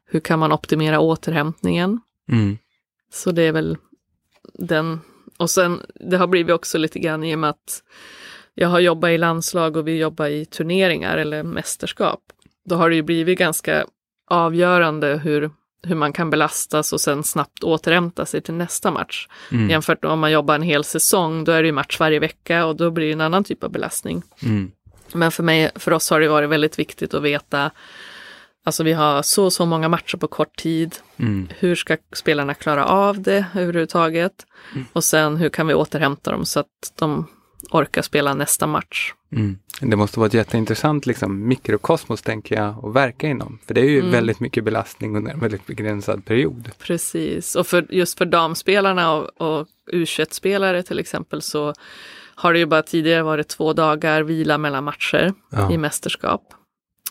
Hur 0.04 0.20
kan 0.20 0.38
man 0.38 0.52
optimera 0.52 1.00
återhämtningen? 1.00 2.00
Mm. 2.32 2.58
Så 3.12 3.30
det 3.30 3.42
är 3.42 3.52
väl 3.52 3.76
den. 4.54 5.00
Och 5.36 5.50
sen, 5.50 5.80
det 5.94 6.16
har 6.16 6.26
blivit 6.26 6.54
också 6.54 6.78
lite 6.78 6.98
grann 6.98 7.24
i 7.24 7.34
och 7.34 7.38
med 7.38 7.50
att 7.50 7.82
jag 8.54 8.68
har 8.68 8.80
jobbat 8.80 9.10
i 9.10 9.18
landslag 9.18 9.76
och 9.76 9.88
vi 9.88 9.98
jobbar 9.98 10.26
i 10.26 10.44
turneringar 10.44 11.16
eller 11.18 11.42
mästerskap. 11.42 12.20
Då 12.64 12.76
har 12.76 12.90
det 12.90 12.96
ju 12.96 13.02
blivit 13.02 13.38
ganska 13.38 13.84
avgörande 14.30 15.16
hur, 15.16 15.50
hur 15.82 15.94
man 15.94 16.12
kan 16.12 16.30
belastas 16.30 16.92
och 16.92 17.00
sen 17.00 17.24
snabbt 17.24 17.64
återhämta 17.64 18.26
sig 18.26 18.40
till 18.40 18.54
nästa 18.54 18.90
match. 18.90 19.28
Mm. 19.52 19.70
Jämfört 19.70 20.02
med 20.02 20.12
om 20.12 20.20
man 20.20 20.32
jobbar 20.32 20.54
en 20.54 20.62
hel 20.62 20.84
säsong, 20.84 21.44
då 21.44 21.52
är 21.52 21.62
det 21.62 21.66
ju 21.66 21.72
match 21.72 21.96
varje 22.00 22.18
vecka 22.18 22.66
och 22.66 22.76
då 22.76 22.90
blir 22.90 23.06
det 23.06 23.12
en 23.12 23.20
annan 23.20 23.44
typ 23.44 23.64
av 23.64 23.70
belastning. 23.70 24.22
Mm. 24.42 24.70
Men 25.12 25.30
för 25.30 25.42
mig, 25.42 25.70
för 25.74 25.92
oss 25.92 26.10
har 26.10 26.20
det 26.20 26.28
varit 26.28 26.50
väldigt 26.50 26.78
viktigt 26.78 27.14
att 27.14 27.22
veta, 27.22 27.70
alltså 28.64 28.82
vi 28.82 28.92
har 28.92 29.22
så 29.22 29.44
och 29.44 29.52
så 29.52 29.66
många 29.66 29.88
matcher 29.88 30.16
på 30.16 30.26
kort 30.28 30.56
tid. 30.56 30.96
Mm. 31.16 31.48
Hur 31.58 31.74
ska 31.74 31.96
spelarna 32.12 32.54
klara 32.54 32.84
av 32.84 33.20
det 33.20 33.44
överhuvudtaget? 33.54 34.46
Och 34.92 35.04
sen 35.04 35.36
hur 35.36 35.48
kan 35.48 35.66
vi 35.66 35.74
återhämta 35.74 36.30
dem 36.30 36.44
så 36.44 36.60
att 36.60 36.92
de 36.98 37.26
orkar 37.70 38.02
spela 38.02 38.34
nästa 38.34 38.66
match? 38.66 39.12
Mm. 39.32 39.58
Det 39.80 39.96
måste 39.96 40.18
vara 40.20 40.26
ett 40.26 40.34
jätteintressant 40.34 41.06
liksom, 41.06 41.48
mikrokosmos 41.48 42.22
tänker 42.22 42.56
jag 42.56 42.84
att 42.86 42.94
verka 42.94 43.26
inom. 43.28 43.58
För 43.66 43.74
det 43.74 43.80
är 43.80 43.84
ju 43.84 43.98
Mm. 43.98 44.10
väldigt 44.10 44.40
mycket 44.40 44.64
belastning 44.64 45.16
under 45.16 45.32
en 45.32 45.40
väldigt 45.40 45.66
begränsad 45.66 46.24
period. 46.24 46.70
Precis, 46.78 47.56
och 47.56 47.66
för, 47.66 47.86
just 47.90 48.18
för 48.18 48.24
damspelarna 48.24 49.12
och, 49.12 49.40
och 49.40 49.66
U21-spelare 49.92 50.82
till 50.82 50.98
exempel 50.98 51.42
så 51.42 51.74
har 52.34 52.52
det 52.52 52.58
ju 52.58 52.66
bara 52.66 52.82
tidigare 52.82 53.22
varit 53.22 53.48
två 53.48 53.72
dagar 53.72 54.22
vila 54.22 54.58
mellan 54.58 54.84
matcher 54.84 55.32
Ja. 55.50 55.72
i 55.72 55.78
mästerskap. 55.78 56.42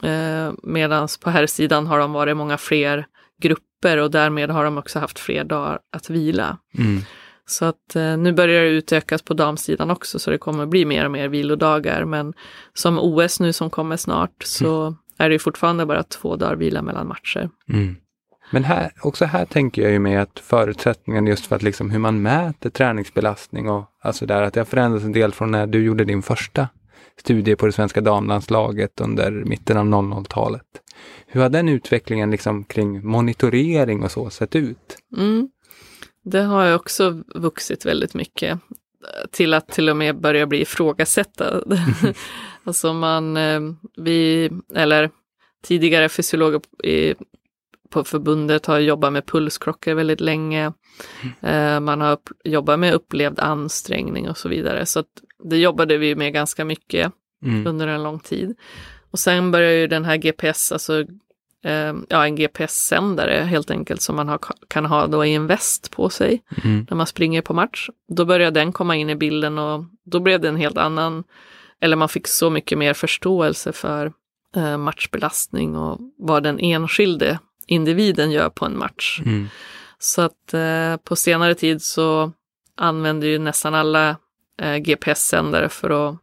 Eh, 0.03 0.51
Medan 0.63 1.07
på 1.23 1.29
här 1.29 1.47
sidan 1.47 1.87
har 1.87 1.99
de 1.99 2.11
varit 2.13 2.37
många 2.37 2.57
fler 2.57 3.05
grupper 3.41 3.97
och 3.97 4.11
därmed 4.11 4.49
har 4.49 4.63
de 4.63 4.77
också 4.77 4.99
haft 4.99 5.19
fler 5.19 5.43
dagar 5.43 5.79
att 5.91 6.09
vila. 6.09 6.57
Mm. 6.77 7.01
Så 7.49 7.65
att 7.65 7.95
eh, 7.95 8.17
nu 8.17 8.33
börjar 8.33 8.63
det 8.63 8.69
utökas 8.69 9.21
på 9.21 9.33
damsidan 9.33 9.91
också 9.91 10.19
så 10.19 10.31
det 10.31 10.37
kommer 10.37 10.65
bli 10.65 10.85
mer 10.85 11.05
och 11.05 11.11
mer 11.11 11.27
vilodagar. 11.27 12.05
Men 12.05 12.33
som 12.73 12.99
OS 12.99 13.39
nu 13.39 13.53
som 13.53 13.69
kommer 13.69 13.97
snart 13.97 14.43
så 14.43 14.95
är 15.17 15.29
det 15.29 15.39
fortfarande 15.39 15.85
bara 15.85 16.03
två 16.03 16.35
dagar 16.35 16.55
vila 16.55 16.81
mellan 16.81 17.07
matcher. 17.07 17.49
Mm. 17.69 17.95
Men 18.51 18.63
här, 18.63 18.91
också 19.01 19.25
här 19.25 19.45
tänker 19.45 19.81
jag 19.81 19.91
ju 19.91 19.99
med 19.99 20.21
att 20.21 20.39
förutsättningen 20.39 21.27
just 21.27 21.45
för 21.45 21.55
att 21.55 21.63
liksom 21.63 21.89
hur 21.89 21.99
man 21.99 22.21
mäter 22.21 22.69
träningsbelastning 22.69 23.69
och 23.69 23.85
alltså 24.01 24.25
där 24.25 24.41
att 24.41 24.53
det 24.53 24.59
har 24.59 24.65
förändrats 24.65 25.05
en 25.05 25.11
del 25.11 25.33
från 25.33 25.51
när 25.51 25.67
du 25.67 25.83
gjorde 25.83 26.05
din 26.05 26.21
första 26.21 26.67
studie 27.19 27.55
på 27.55 27.65
det 27.65 27.71
svenska 27.71 28.01
damlandslaget 28.01 29.01
under 29.01 29.31
mitten 29.31 29.77
av 29.77 29.85
00-talet. 29.85 30.65
Hur 31.27 31.41
har 31.41 31.49
den 31.49 31.69
utvecklingen 31.69 32.31
liksom 32.31 32.63
kring 32.63 33.07
monitorering 33.07 34.03
och 34.03 34.11
så 34.11 34.29
sett 34.29 34.55
ut? 34.55 34.97
Mm. 35.17 35.49
Det 36.23 36.41
har 36.41 36.65
ju 36.65 36.73
också 36.73 37.23
vuxit 37.35 37.85
väldigt 37.85 38.13
mycket 38.13 38.51
eh, 38.51 39.27
till 39.31 39.53
att 39.53 39.67
till 39.67 39.89
och 39.89 39.97
med 39.97 40.19
börja 40.19 40.45
bli 40.47 40.61
ifrågasätta. 40.61 41.63
alltså 42.63 42.93
man, 42.93 43.37
eh, 43.37 43.59
vi, 43.97 44.49
eller 44.75 45.09
tidigare 45.63 46.09
fysiologer 46.09 46.61
i, 46.83 47.15
på 47.89 48.03
förbundet 48.03 48.65
har 48.65 48.79
jobbat 48.79 49.13
med 49.13 49.25
pulsklockor 49.25 49.93
väldigt 49.93 50.21
länge. 50.21 50.73
Eh, 51.41 51.79
Man 51.79 52.01
har 52.01 52.11
upp, 52.11 52.29
jobbat 52.43 52.79
med 52.79 52.93
upplevd 52.93 53.39
ansträngning 53.39 54.29
och 54.29 54.37
så 54.37 54.49
vidare. 54.49 54.85
Så 54.85 55.03
det 55.43 55.57
jobbade 55.57 55.97
vi 55.97 56.15
med 56.15 56.33
ganska 56.33 56.65
mycket 56.65 57.11
Mm. 57.45 57.67
under 57.67 57.87
en 57.87 58.03
lång 58.03 58.19
tid. 58.19 58.55
Och 59.11 59.19
sen 59.19 59.51
börjar 59.51 59.71
ju 59.71 59.87
den 59.87 60.05
här 60.05 60.17
GPS, 60.17 60.71
alltså 60.71 61.05
eh, 61.63 61.93
ja, 62.09 62.25
en 62.25 62.35
GPS-sändare 62.35 63.33
helt 63.43 63.71
enkelt 63.71 64.01
som 64.01 64.15
man 64.15 64.27
har, 64.27 64.39
kan 64.67 64.85
ha 64.85 65.07
då 65.07 65.25
i 65.25 65.33
en 65.35 65.47
väst 65.47 65.91
på 65.91 66.09
sig 66.09 66.41
Mm. 66.63 66.85
när 66.89 66.97
man 66.97 67.07
springer 67.07 67.41
på 67.41 67.53
match. 67.53 67.89
Då 68.07 68.25
börjar 68.25 68.51
den 68.51 68.71
komma 68.71 68.95
in 68.95 69.09
i 69.09 69.15
bilden 69.15 69.57
och 69.57 69.83
då 70.05 70.19
blev 70.19 70.39
det 70.41 70.47
en 70.49 70.55
helt 70.55 70.77
annan, 70.77 71.23
eller 71.81 71.95
man 71.95 72.09
fick 72.09 72.27
så 72.27 72.49
mycket 72.49 72.77
mer 72.77 72.93
förståelse 72.93 73.71
för 73.73 74.13
eh, 74.55 74.77
matchbelastning 74.77 75.75
och 75.75 75.99
vad 76.17 76.43
den 76.43 76.59
enskilde 76.59 77.39
individen 77.67 78.31
gör 78.31 78.49
på 78.49 78.65
en 78.65 78.77
match. 78.77 79.21
Mm. 79.25 79.47
Så 79.99 80.21
att 80.21 80.53
eh, 80.53 80.97
på 81.03 81.15
senare 81.15 81.55
tid 81.55 81.81
så 81.81 82.31
använder 82.77 83.27
ju 83.27 83.39
nästan 83.39 83.75
alla 83.75 84.15
eh, 84.61 84.75
GPS-sändare 84.77 85.69
för 85.69 85.89
att 86.09 86.17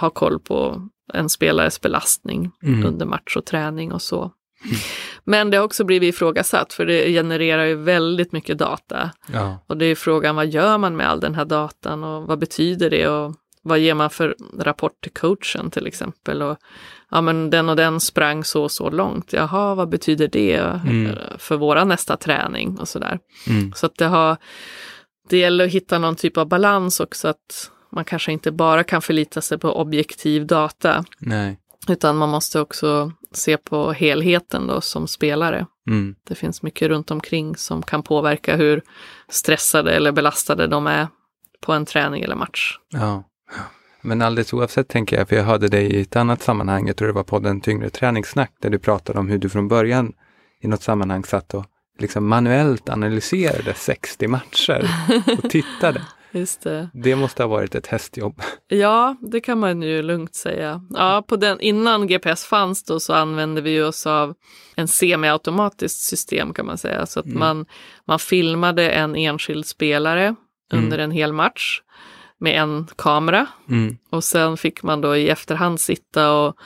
ha 0.00 0.10
koll 0.10 0.38
på 0.40 0.88
en 1.12 1.28
spelares 1.28 1.80
belastning 1.80 2.50
Mm. 2.62 2.86
under 2.86 3.06
match 3.06 3.36
och 3.36 3.44
träning 3.44 3.92
och 3.92 4.02
så. 4.02 4.32
Men 5.24 5.50
det 5.50 5.56
har 5.56 5.64
också 5.64 5.84
blivit 5.84 6.14
ifrågasatt 6.14 6.72
för 6.72 6.86
det 6.86 7.12
genererar 7.12 7.64
ju 7.64 7.74
väldigt 7.74 8.32
mycket 8.32 8.58
data. 8.58 9.10
Ja. 9.32 9.58
Och 9.66 9.76
det 9.76 9.84
är 9.86 9.94
frågan 9.94 10.36
vad 10.36 10.46
gör 10.46 10.78
man 10.78 10.96
med 10.96 11.08
all 11.08 11.20
den 11.20 11.34
här 11.34 11.44
datan 11.44 12.04
och 12.04 12.26
vad 12.26 12.38
betyder 12.38 12.90
det 12.90 13.08
och 13.08 13.34
vad 13.62 13.78
ger 13.78 13.94
man 13.94 14.10
för 14.10 14.36
rapport 14.58 15.00
till 15.02 15.12
coachen 15.12 15.70
till 15.70 15.86
exempel. 15.86 16.42
Och, 16.42 16.58
ja 17.10 17.20
men 17.20 17.50
den 17.50 17.68
och 17.68 17.76
den 17.76 18.00
sprang 18.00 18.44
så 18.44 18.62
och 18.62 18.72
så 18.72 18.90
långt. 18.90 19.32
Jaha, 19.32 19.74
vad 19.74 19.88
betyder 19.88 20.28
det 20.28 20.56
Mm. 20.56 21.16
för 21.38 21.56
våra 21.56 21.84
nästa 21.84 22.16
träning 22.16 22.78
och 22.80 22.88
sådär. 22.88 23.18
Mm. 23.48 23.72
Så 23.72 23.86
att 23.86 23.96
det 23.96 24.06
har, 24.06 24.36
det 25.28 25.38
gäller 25.38 25.64
att 25.64 25.72
hitta 25.72 25.98
någon 25.98 26.16
typ 26.16 26.36
av 26.36 26.48
balans 26.48 27.00
också 27.00 27.28
att 27.28 27.70
man 27.92 28.04
kanske 28.04 28.32
inte 28.32 28.52
bara 28.52 28.84
kan 28.84 29.02
förlita 29.02 29.40
sig 29.40 29.58
på 29.58 29.80
objektiv 29.80 30.46
data 30.46 31.04
Nej. 31.18 31.58
Utan 31.88 32.16
man 32.16 32.28
måste 32.28 32.60
också 32.60 33.12
se 33.32 33.56
på 33.56 33.92
helheten 33.92 34.66
då 34.66 34.80
som 34.80 35.08
spelare. 35.08 35.66
Mm. 35.88 36.14
Det 36.28 36.34
finns 36.34 36.62
mycket 36.62 36.88
runt 36.88 37.10
omkring 37.10 37.56
som 37.56 37.82
kan 37.82 38.02
påverka 38.02 38.56
hur 38.56 38.82
stressade 39.28 39.92
eller 39.92 40.12
belastade 40.12 40.66
de 40.66 40.86
är 40.86 41.08
på 41.60 41.72
en 41.72 41.86
träning 41.86 42.22
eller 42.22 42.36
match. 42.36 42.78
Ja. 42.90 43.24
Men 44.02 44.22
alldeles 44.22 44.52
oavsett 44.52 44.88
tänker 44.88 45.18
jag, 45.18 45.28
för 45.28 45.36
jag 45.36 45.44
hörde 45.44 45.68
dig 45.68 45.86
i 45.86 46.00
ett 46.00 46.16
annat 46.16 46.42
sammanhang, 46.42 46.86
jag 46.86 46.96
tror 46.96 47.08
det 47.08 47.14
var 47.14 47.22
podden 47.22 47.60
Tyngre 47.60 47.90
träningssnack, 47.90 48.52
där 48.60 48.70
du 48.70 48.78
pratade 48.78 49.18
om 49.18 49.28
hur 49.28 49.38
du 49.38 49.48
från 49.48 49.68
början 49.68 50.12
i 50.60 50.68
något 50.68 50.82
sammanhang 50.82 51.24
satt 51.24 51.54
och 51.54 51.64
liksom 51.98 52.28
manuellt 52.28 52.88
analyserade 52.88 53.74
60 53.74 54.28
matcher 54.28 54.90
och 55.38 55.50
tittade. 55.50 56.02
Just 56.32 56.62
det. 56.62 56.88
Det 56.94 57.16
måste 57.16 57.42
ha 57.42 57.48
varit 57.48 57.74
ett 57.74 57.86
hästjobb. 57.86 58.42
Ja, 58.68 59.16
det 59.20 59.40
kan 59.40 59.58
man 59.60 59.82
ju 59.82 60.02
lugnt 60.02 60.34
säga. 60.34 60.80
Ja, 60.90 61.24
på 61.28 61.36
den, 61.36 61.60
innan 61.60 62.06
GPS 62.06 62.44
fanns 62.44 62.84
då 62.84 63.00
så 63.00 63.12
använde 63.14 63.60
vi 63.60 63.82
oss 63.82 64.06
av 64.06 64.34
en 64.76 64.88
semiautomatiskt 64.88 66.00
system 66.00 66.54
kan 66.54 66.66
man 66.66 66.78
säga. 66.78 67.06
Så 67.06 67.20
att 67.20 67.26
Mm. 67.26 67.38
man, 67.38 67.66
man 68.06 68.18
filmade 68.18 68.90
en 68.90 69.16
enskild 69.16 69.66
spelare 69.66 70.34
under 70.72 70.98
en 70.98 71.10
hel 71.10 71.32
match 71.32 71.80
med 72.38 72.60
en 72.62 72.86
kamera 72.96 73.46
Mm. 73.68 73.96
och 74.10 74.24
sen 74.24 74.56
fick 74.56 74.82
man 74.82 75.00
då 75.00 75.16
i 75.16 75.28
efterhand 75.28 75.80
sitta 75.80 76.32
och, 76.32 76.56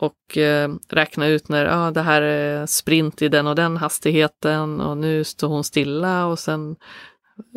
och 0.00 0.38
eh, 0.38 0.70
räkna 0.88 1.26
ut 1.26 1.48
när 1.48 1.66
ah, 1.66 1.90
det 1.90 2.02
här 2.02 2.22
är 2.22 2.66
sprint 2.66 3.22
i 3.22 3.28
den 3.28 3.46
och 3.46 3.54
den 3.54 3.76
hastigheten 3.76 4.80
och 4.80 4.96
nu 4.96 5.24
står 5.24 5.48
hon 5.48 5.64
stilla 5.64 6.26
och 6.26 6.38
sen 6.38 6.76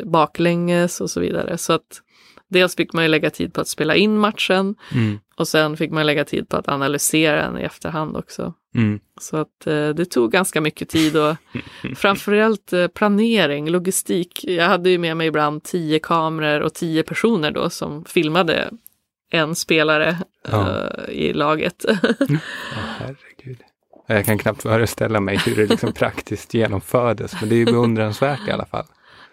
baklänges 0.04 1.00
och 1.00 1.10
så 1.10 1.20
vidare. 1.20 1.58
Så 1.58 1.72
att 1.72 2.00
dels 2.48 2.76
fick 2.76 2.92
man 2.92 3.04
ju 3.04 3.08
lägga 3.08 3.30
tid 3.30 3.52
på 3.54 3.60
att 3.60 3.68
spela 3.68 3.94
in 3.96 4.18
matchen 4.18 4.74
Mm. 4.94 5.18
och 5.36 5.48
sen 5.48 5.76
fick 5.76 5.90
man 5.90 6.06
lägga 6.06 6.24
tid 6.24 6.48
på 6.48 6.56
att 6.56 6.68
analysera 6.68 7.42
den 7.42 7.58
i 7.58 7.62
efterhand 7.62 8.16
också. 8.16 8.54
Mm. 8.74 9.00
Så 9.20 9.36
att 9.36 9.66
eh, 9.66 9.88
det 9.88 10.04
tog 10.04 10.32
ganska 10.32 10.60
mycket 10.60 10.88
tid 10.88 11.16
och 11.16 11.36
framförallt 11.96 12.72
eh, 12.72 12.86
planering, 12.86 13.70
logistik. 13.70 14.44
Jag 14.44 14.64
hade 14.68 14.90
ju 14.90 14.98
med 14.98 15.16
mig 15.16 15.26
ibland 15.26 15.62
tio 15.62 15.98
kameror 15.98 16.60
och 16.60 16.74
tio 16.74 17.02
personer 17.02 17.50
då 17.50 17.70
som 17.70 18.04
filmade 18.04 18.70
en 19.30 19.54
spelare 19.54 20.16
Ja. 20.50 20.80
eh, 21.08 21.10
i 21.14 21.32
laget. 21.32 21.84
Åh, 21.88 22.36
herregud. 22.98 23.58
Jag 24.06 24.24
kan 24.26 24.38
knappt 24.38 24.62
föreställa 24.62 25.20
mig 25.20 25.36
hur 25.46 25.56
det 25.56 25.66
liksom 25.66 25.92
praktiskt 25.92 26.54
genomfördes, 26.54 27.40
men 27.40 27.48
det 27.48 27.54
är 27.54 27.58
ju 27.58 27.64
beundransvärt 27.64 28.48
i 28.48 28.50
alla 28.50 28.66
fall. 28.66 28.84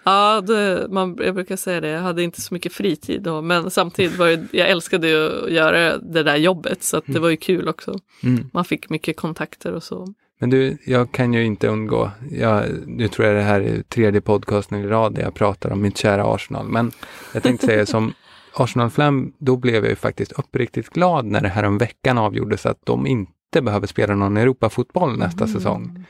Ja, 0.04 0.42
det, 0.42 0.88
man, 0.90 1.18
jag 1.20 1.36
brukar 1.36 1.56
säga 1.56 1.82
det, 1.82 1.88
jag 1.88 2.02
hade 2.02 2.24
inte 2.24 2.42
så 2.42 2.54
mycket 2.54 2.74
fritid 2.74 3.22
då, 3.22 3.42
men 3.42 3.72
samtidigt 3.72 4.18
var 4.18 4.28
det, 4.28 4.48
jag 4.52 4.70
älskade 4.70 5.08
ju 5.08 5.46
att 5.46 5.52
göra 5.52 5.98
det 5.98 6.24
där 6.24 6.36
jobbet 6.36 6.84
så 6.84 6.98
att 6.98 7.04
det 7.08 7.20
var 7.20 7.30
ju 7.30 7.38
kul 7.38 7.68
också. 7.68 8.00
Mm. 8.24 8.50
Man 8.54 8.66
fick 8.66 8.90
mycket 8.90 9.18
kontakter 9.18 9.74
och 9.74 9.84
så. 9.84 10.14
Men 10.40 10.50
du, 10.50 10.78
jag 10.86 11.12
kan 11.12 11.34
ju 11.34 11.46
inte 11.46 11.68
undgå, 11.68 12.12
jag, 12.32 12.66
nu 12.86 13.08
tror 13.08 13.28
jag 13.28 13.36
det 13.36 13.42
här 13.42 13.62
är 13.62 13.82
tredje 13.82 14.22
podcasten 14.22 14.80
i 14.80 14.88
rad 14.88 15.14
där 15.14 15.22
jag 15.22 15.34
pratar 15.34 15.72
om 15.72 15.82
mitt 15.82 15.98
kära 15.98 16.34
Arsenal, 16.34 16.68
men 16.70 16.92
jag 17.34 17.44
tänkte 17.44 17.66
säga 17.66 17.86
som 17.86 18.14
Arsenal-flam, 18.54 19.34
då 19.38 19.58
blev 19.58 19.76
jag 19.76 19.90
ju 19.90 19.96
faktiskt 19.96 20.32
uppriktigt 20.32 20.90
glad 20.90 21.26
när 21.26 21.42
det 21.42 21.50
här 21.50 21.64
om 21.64 21.78
veckan 21.78 22.18
avgjordes 22.18 22.66
att 22.66 22.86
de 22.86 23.08
inte 23.08 23.62
behöver 23.62 23.88
spela 23.88 24.16
någon 24.16 24.38
Europafotboll 24.38 25.18
nästa 25.18 25.48
säsong. 25.48 26.06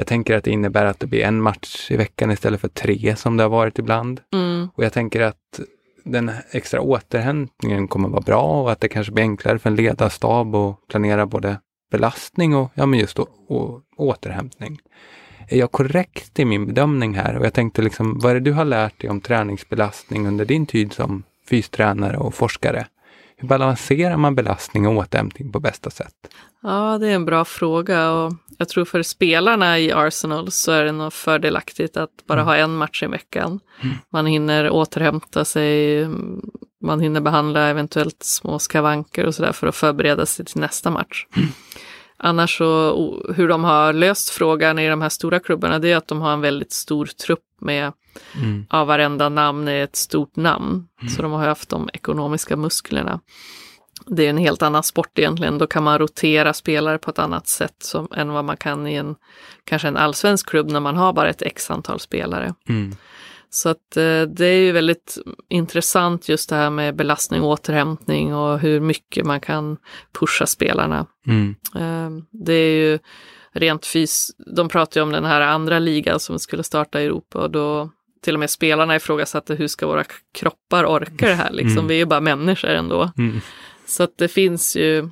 Jag 0.00 0.06
tänker 0.06 0.36
att 0.36 0.44
det 0.44 0.50
innebär 0.50 0.84
att 0.84 1.00
det 1.00 1.06
blir 1.06 1.24
en 1.24 1.42
match 1.42 1.90
i 1.90 1.96
veckan 1.96 2.30
istället 2.30 2.60
för 2.60 2.68
tre 2.68 3.16
som 3.16 3.36
det 3.36 3.42
har 3.42 3.50
varit 3.50 3.78
ibland. 3.78 4.20
Mm. 4.32 4.68
Och 4.74 4.84
jag 4.84 4.92
tänker 4.92 5.20
att 5.20 5.60
den 6.04 6.30
extra 6.50 6.80
återhämtningen 6.80 7.88
kommer 7.88 8.08
vara 8.08 8.20
bra 8.20 8.62
och 8.62 8.72
att 8.72 8.80
det 8.80 8.88
kanske 8.88 9.12
blir 9.12 9.24
enklare 9.24 9.58
för 9.58 9.70
en 9.70 9.76
ledarstab 9.76 10.54
att 10.54 10.76
planera 10.88 11.26
både 11.26 11.56
belastning 11.90 12.54
och, 12.56 12.70
ja, 12.74 12.86
men 12.86 12.98
just 12.98 13.18
å, 13.18 13.26
å, 13.48 13.80
återhämtning. 13.96 14.80
Är 15.48 15.58
jag 15.58 15.72
korrekt 15.72 16.38
i 16.38 16.44
min 16.44 16.66
bedömning 16.66 17.14
här? 17.14 17.36
Och 17.38 17.46
jag 17.46 17.54
tänkte 17.54 17.82
liksom, 17.82 18.18
vad 18.18 18.30
är 18.30 18.34
det 18.34 18.40
du 18.40 18.52
har 18.52 18.64
lärt 18.64 19.00
dig 19.00 19.10
om 19.10 19.20
träningsbelastning 19.20 20.26
under 20.26 20.44
din 20.44 20.66
tid 20.66 20.92
som 20.92 21.22
fystränare 21.48 22.16
och 22.16 22.34
forskare? 22.34 22.86
Hur 23.40 23.48
balanserar 23.48 24.16
man 24.16 24.34
belastning 24.34 24.86
och 24.86 24.96
återhämtning 24.96 25.52
på 25.52 25.60
bästa 25.60 25.90
sätt? 25.90 26.14
Ja, 26.62 26.98
det 26.98 27.08
är 27.08 27.14
en 27.14 27.24
bra 27.24 27.44
fråga 27.44 28.10
och 28.10 28.32
jag 28.58 28.68
tror 28.68 28.84
för 28.84 29.02
spelarna 29.02 29.78
i 29.78 29.92
Arsenal 29.92 30.50
så 30.50 30.72
är 30.72 30.84
det 30.84 30.92
nog 30.92 31.12
fördelaktigt 31.12 31.96
att 31.96 32.10
bara 32.26 32.42
ha 32.42 32.56
en 32.56 32.76
match 32.76 33.02
i 33.02 33.06
veckan. 33.06 33.60
Man 34.12 34.26
hinner 34.26 34.70
återhämta 34.70 35.44
sig, 35.44 36.06
man 36.82 37.00
hinner 37.00 37.20
behandla 37.20 37.68
eventuellt 37.68 38.22
små 38.22 38.58
skavanker 38.58 39.26
och 39.26 39.34
sådär 39.34 39.52
för 39.52 39.66
att 39.66 39.76
förbereda 39.76 40.26
sig 40.26 40.44
till 40.44 40.60
nästa 40.60 40.90
match. 40.90 41.26
Annars 42.16 42.58
så, 42.58 43.32
hur 43.36 43.48
de 43.48 43.64
har 43.64 43.92
löst 43.92 44.30
frågan 44.30 44.78
i 44.78 44.88
de 44.88 45.02
här 45.02 45.08
stora 45.08 45.40
klubbarna, 45.40 45.78
det 45.78 45.92
är 45.92 45.96
att 45.96 46.08
de 46.08 46.20
har 46.20 46.32
en 46.32 46.40
väldigt 46.40 46.72
stor 46.72 47.06
trupp 47.06 47.44
med, 47.60 47.92
Mm. 48.36 48.66
ja, 48.70 48.84
varenda 48.84 49.28
namn 49.28 49.68
är 49.68 49.84
ett 49.84 49.96
stort 49.96 50.36
namn. 50.36 50.88
Så 51.16 51.22
de 51.22 51.32
har 51.32 51.46
haft 51.46 51.68
de 51.68 51.90
ekonomiska 51.92 52.56
musklerna. 52.56 53.20
Det 54.06 54.26
är 54.26 54.30
en 54.30 54.36
helt 54.36 54.62
annan 54.62 54.82
sport 54.82 55.18
egentligen. 55.18 55.58
Då 55.58 55.66
kan 55.66 55.82
man 55.82 55.98
rotera 55.98 56.52
spelare 56.52 56.98
på 56.98 57.10
ett 57.10 57.18
annat 57.18 57.48
sätt 57.48 57.76
som, 57.78 58.08
än 58.16 58.32
vad 58.32 58.44
man 58.44 58.56
kan 58.56 58.86
i 58.86 58.94
en 58.94 59.16
kanske 59.64 59.88
en 59.88 59.96
allsvensk 59.96 60.48
klubb 60.48 60.70
när 60.70 60.80
man 60.80 60.96
har 60.96 61.12
bara 61.12 61.30
ett 61.30 61.42
x 61.42 61.70
antal 61.70 62.00
spelare. 62.00 62.54
Mm. 62.68 62.94
Så 63.50 63.68
att 63.68 63.96
eh, 63.96 64.22
det 64.22 64.46
är 64.46 64.60
ju 64.60 64.72
väldigt 64.72 65.18
intressant 65.48 66.28
just 66.28 66.50
det 66.50 66.56
här 66.56 66.70
med 66.70 66.96
belastning 66.96 67.42
och 67.42 67.48
återhämtning 67.48 68.34
och 68.34 68.58
hur 68.58 68.80
mycket 68.80 69.26
man 69.26 69.40
kan 69.40 69.76
pusha 70.18 70.46
spelarna. 70.46 71.06
Mm. 71.26 71.54
Eh, 71.74 72.24
det 72.30 72.52
är 72.52 72.74
ju 72.74 72.98
rent 73.52 73.86
fys, 73.86 74.30
de 74.56 74.68
pratar 74.68 75.00
ju 75.00 75.02
om 75.02 75.12
den 75.12 75.24
här 75.24 75.40
andra 75.40 75.78
ligan 75.78 76.20
som 76.20 76.38
skulle 76.38 76.62
starta 76.62 77.00
i 77.00 77.04
Europa 77.04 77.38
och 77.38 77.50
då 77.50 77.90
till 78.20 78.34
och 78.34 78.40
med 78.40 78.50
spelarna 78.50 78.96
ifrågasatte 78.96 79.54
hur 79.54 79.68
ska 79.68 79.86
våra 79.86 80.04
kroppar 80.34 80.84
orka 80.84 81.26
det 81.26 81.34
här 81.34 81.50
liksom. 81.50 81.78
Mm. 81.78 81.86
Vi 81.86 81.94
är 81.94 81.98
ju 81.98 82.04
bara 82.04 82.20
människor 82.20 82.68
ändå. 82.70 83.10
Mm. 83.18 83.40
Så 83.86 84.02
att 84.02 84.18
det 84.18 84.28
finns 84.28 84.76
ju, 84.76 85.08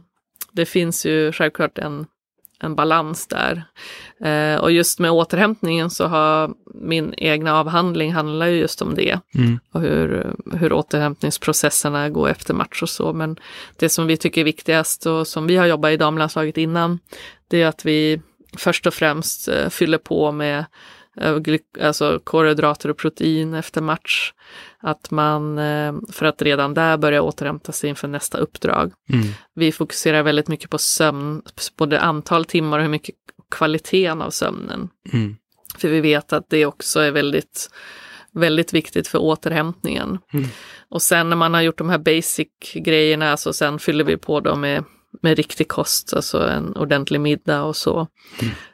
det 0.52 0.66
finns 0.66 1.06
ju 1.06 1.32
självklart 1.32 1.78
en, 1.78 2.06
en 2.60 2.74
balans 2.74 3.26
där. 3.26 3.64
Eh, 4.20 4.60
och 4.60 4.72
just 4.72 4.98
med 4.98 5.10
återhämtningen 5.10 5.90
så 5.90 6.06
har 6.06 6.50
min 6.74 7.14
egna 7.16 7.54
avhandling 7.54 8.12
handlar 8.12 8.46
ju 8.46 8.56
just 8.56 8.82
om 8.82 8.94
det 8.94 9.20
Mm. 9.34 9.58
och 9.72 9.80
hur, 9.80 10.34
hur 10.52 10.72
återhämtningsprocesserna 10.72 12.08
går 12.08 12.28
efter 12.28 12.54
match 12.54 12.82
och 12.82 12.88
så. 12.88 13.12
Men 13.12 13.36
det 13.76 13.88
som 13.88 14.06
vi 14.06 14.16
tycker 14.16 14.40
är 14.40 14.44
viktigast 14.44 15.06
och 15.06 15.26
som 15.26 15.46
vi 15.46 15.56
har 15.56 15.66
jobbat 15.66 15.90
i 15.90 15.96
damlandslaget 15.96 16.56
innan, 16.56 16.98
det 17.48 17.62
är 17.62 17.66
att 17.66 17.84
vi 17.84 18.20
först 18.56 18.86
och 18.86 18.94
främst 18.94 19.48
eh, 19.48 19.68
fyller 19.68 19.98
på 19.98 20.32
med 20.32 20.64
alltså 21.80 22.20
kolhydrater 22.24 22.88
och 22.88 22.96
protein 22.96 23.54
efter 23.54 23.80
match. 23.80 24.32
Att 24.78 25.10
man, 25.10 25.58
eh, 25.58 25.94
för 26.12 26.26
att 26.26 26.42
redan 26.42 26.74
där 26.74 26.96
börja 26.96 27.22
återhämta 27.22 27.72
sig 27.72 27.90
inför 27.90 28.08
nästa 28.08 28.38
uppdrag. 28.38 28.92
Mm. 29.12 29.26
Vi 29.54 29.72
fokuserar 29.72 30.22
väldigt 30.22 30.48
mycket 30.48 30.70
på 30.70 30.78
sömn, 30.78 31.42
både 31.76 32.00
antal 32.00 32.44
timmar 32.44 32.78
och 32.78 32.82
hur 32.84 32.90
mycket 32.90 33.14
kvaliteten 33.50 34.22
av 34.22 34.30
sömnen. 34.30 34.88
Mm. 35.12 35.36
För 35.78 35.88
vi 35.88 36.00
vet 36.00 36.32
att 36.32 36.50
det 36.50 36.66
också 36.66 37.00
är 37.00 37.10
väldigt, 37.10 37.70
väldigt 38.32 38.72
viktigt 38.72 39.08
för 39.08 39.18
återhämtningen. 39.18 40.18
Mm. 40.32 40.46
Och 40.88 41.02
sen 41.02 41.28
när 41.28 41.36
man 41.36 41.54
har 41.54 41.60
gjort 41.60 41.78
de 41.78 41.88
här 41.88 41.98
basic 41.98 42.48
grejerna 42.74 43.36
så 43.36 43.52
sen 43.52 43.78
fyller 43.78 44.04
vi 44.04 44.16
på 44.16 44.40
dem 44.40 44.60
med, 44.60 44.84
med 45.22 45.36
riktig 45.36 45.68
kost, 45.68 46.14
alltså 46.14 46.48
en 46.48 46.76
ordentlig 46.76 47.20
middag 47.20 47.62
och 47.62 47.76
så. 47.76 48.06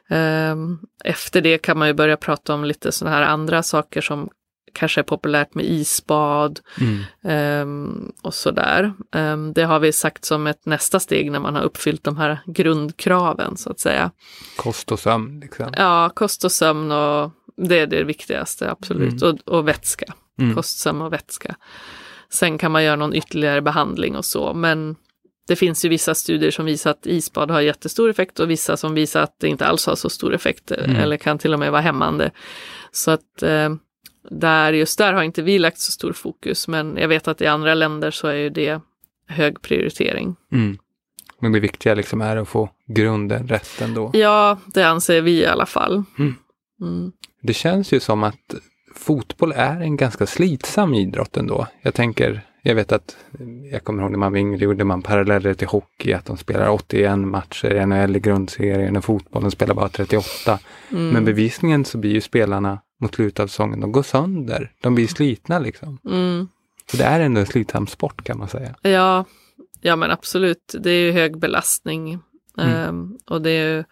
Ehm, 0.09 0.79
Efter 1.03 1.41
det 1.41 1.57
kan 1.57 1.77
man 1.77 1.87
ju 1.87 1.93
börja 1.93 2.17
prata 2.17 2.53
om 2.53 2.63
lite 2.65 2.91
sådana 2.91 3.15
här 3.15 3.23
andra 3.23 3.63
saker 3.63 4.01
som 4.01 4.29
kanske 4.73 5.01
är 5.01 5.03
populärt 5.03 5.53
med 5.55 5.65
isbad 5.65 6.59
Mm. 6.81 7.03
ehm, 7.23 8.11
och 8.21 8.33
sådär. 8.33 8.93
Ehm, 9.11 9.53
det 9.53 9.63
har 9.63 9.79
vi 9.79 9.91
sagt 9.91 10.25
som 10.25 10.47
ett 10.47 10.65
nästa 10.65 10.99
steg 10.99 11.31
när 11.31 11.39
man 11.39 11.55
har 11.55 11.63
uppfyllt 11.63 12.03
de 12.03 12.17
här 12.17 12.39
grundkraven 12.45 13.57
så 13.57 13.69
att 13.71 13.79
säga. 13.79 14.11
Kost 14.57 14.91
och 14.91 14.99
sömn. 14.99 15.39
Liksom. 15.39 15.73
Ja, 15.77 16.09
kost 16.15 16.43
och 16.43 16.51
sömn 16.51 16.91
och 16.91 17.31
det 17.57 17.79
är 17.79 17.87
det 17.87 18.03
viktigaste, 18.03 18.71
absolut. 18.71 19.21
Och, 19.21 19.35
och 19.45 19.67
vätska. 19.67 20.13
Mm. 20.39 20.55
Kost, 20.55 20.79
sömn 20.79 21.01
och 21.01 21.13
vätska. 21.13 21.55
Sen 22.29 22.57
kan 22.57 22.71
man 22.71 22.83
göra 22.83 22.95
någon 22.95 23.13
ytterligare 23.15 23.61
behandling 23.61 24.15
och 24.15 24.25
så, 24.25 24.53
men 24.53 24.95
det 25.47 25.55
finns 25.55 25.85
ju 25.85 25.89
vissa 25.89 26.15
studier 26.15 26.51
som 26.51 26.65
visar 26.65 26.91
att 26.91 27.05
isbad 27.07 27.51
har 27.51 27.61
jättestor 27.61 28.09
effekt 28.09 28.39
och 28.39 28.49
vissa 28.49 28.77
som 28.77 28.93
visar 28.93 29.21
att 29.21 29.39
det 29.39 29.47
inte 29.47 29.65
alls 29.65 29.85
har 29.85 29.95
så 29.95 30.09
stor 30.09 30.33
effekt 30.33 30.71
Mm. 30.71 30.95
eller 30.95 31.17
kan 31.17 31.37
till 31.37 31.53
och 31.53 31.59
med 31.59 31.71
vara 31.71 31.81
hämmande. 31.81 32.31
Så 32.91 33.11
att 33.11 33.43
eh, 33.43 33.75
där, 34.29 34.73
just 34.73 34.97
där 34.97 35.13
har 35.13 35.23
inte 35.23 35.41
vi 35.41 35.59
lagt 35.59 35.79
så 35.79 35.91
stor 35.91 36.13
fokus, 36.13 36.67
men 36.67 36.97
jag 36.97 37.07
vet 37.07 37.27
att 37.27 37.41
i 37.41 37.47
andra 37.47 37.73
länder 37.73 38.11
så 38.11 38.27
är 38.27 38.33
ju 38.33 38.49
det 38.49 38.81
hög 39.27 39.61
prioritering. 39.61 40.35
Mm. 40.51 40.77
Men 41.39 41.51
det 41.51 41.59
viktiga 41.59 41.93
liksom 41.95 42.21
är 42.21 42.37
att 42.37 42.47
få 42.47 42.69
grunden 42.87 43.47
rätt 43.47 43.81
ändå. 43.81 44.11
Ja, 44.13 44.57
det 44.65 44.83
anser 44.83 45.21
vi 45.21 45.31
i 45.31 45.45
alla 45.45 45.65
fall. 45.65 46.03
Mm. 46.19 46.35
Mm. 46.81 47.11
Det 47.41 47.53
känns 47.53 47.91
ju 47.91 47.99
som 47.99 48.23
att 48.23 48.55
fotboll 48.95 49.51
är 49.55 49.81
en 49.81 49.97
ganska 49.97 50.25
slitsam 50.25 50.93
idrott 50.93 51.37
ändå. 51.37 51.67
Jag 51.81 51.93
tänker, 51.93 52.41
jag 52.67 52.75
vet 52.75 52.91
att, 52.91 53.17
jag 53.71 53.83
kommer 53.83 54.03
ihåg 54.03 54.11
när 54.11 54.17
man 54.17 54.31
var 54.31 54.39
yngre 54.39 54.65
gjorde 54.65 54.83
man 54.83 55.01
paralleller 55.01 55.53
till 55.53 55.67
hockey, 55.67 56.13
att 56.13 56.25
de 56.25 56.37
spelar 56.37 56.69
81 56.69 57.17
matcher 57.19 57.73
i 57.73 57.85
NHL 57.85 58.15
i 58.15 58.19
grundserien 58.19 58.97
och 58.97 59.05
fotbollen 59.05 59.51
spelar 59.51 59.73
bara 59.75 59.89
38. 59.89 60.59
Mm. 60.91 61.09
Men 61.09 61.25
bevisningen 61.25 61.85
så 61.85 61.97
blir 61.97 62.11
ju 62.11 62.21
spelarna 62.21 62.79
mot 63.01 63.15
slutet 63.15 63.39
av 63.39 63.47
säsongen, 63.47 63.79
de 63.79 63.91
går 63.91 64.03
sönder. 64.03 64.71
De 64.81 64.95
blir 64.95 65.07
slitna 65.07 65.59
liksom. 65.59 65.99
Mm. 66.05 66.47
Så 66.91 66.97
det 66.97 67.03
är 67.03 67.19
ändå 67.19 67.39
en 67.39 67.45
slitsam 67.45 67.87
sport 67.87 68.23
kan 68.23 68.37
man 68.37 68.47
säga. 68.47 68.75
Ja, 68.81 69.25
ja 69.81 69.95
men 69.95 70.11
absolut. 70.11 70.75
Det 70.79 70.91
är 70.91 71.01
ju 71.01 71.11
hög 71.11 71.39
belastning. 71.39 72.19
Mm. 72.57 72.73
Ehm, 72.73 73.17
och 73.29 73.41
det 73.41 73.49
är 73.49 73.75
ju, 73.75 73.83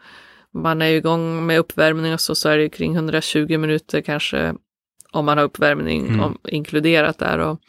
man 0.53 0.81
är 0.81 0.87
ju 0.87 0.95
igång 0.95 1.45
med 1.45 1.59
uppvärmning 1.59 2.13
och 2.13 2.21
så, 2.21 2.35
så 2.35 2.49
är 2.49 2.57
det 2.57 2.63
ju 2.63 2.69
kring 2.69 2.95
120 2.95 3.57
minuter 3.57 4.01
kanske 4.01 4.53
om 5.11 5.25
man 5.25 5.37
har 5.37 5.45
uppvärmning 5.45 6.07
Mm. 6.07 6.19
om, 6.19 6.37
inkluderat 6.47 7.19
där. 7.19 7.39
Och, 7.39 7.59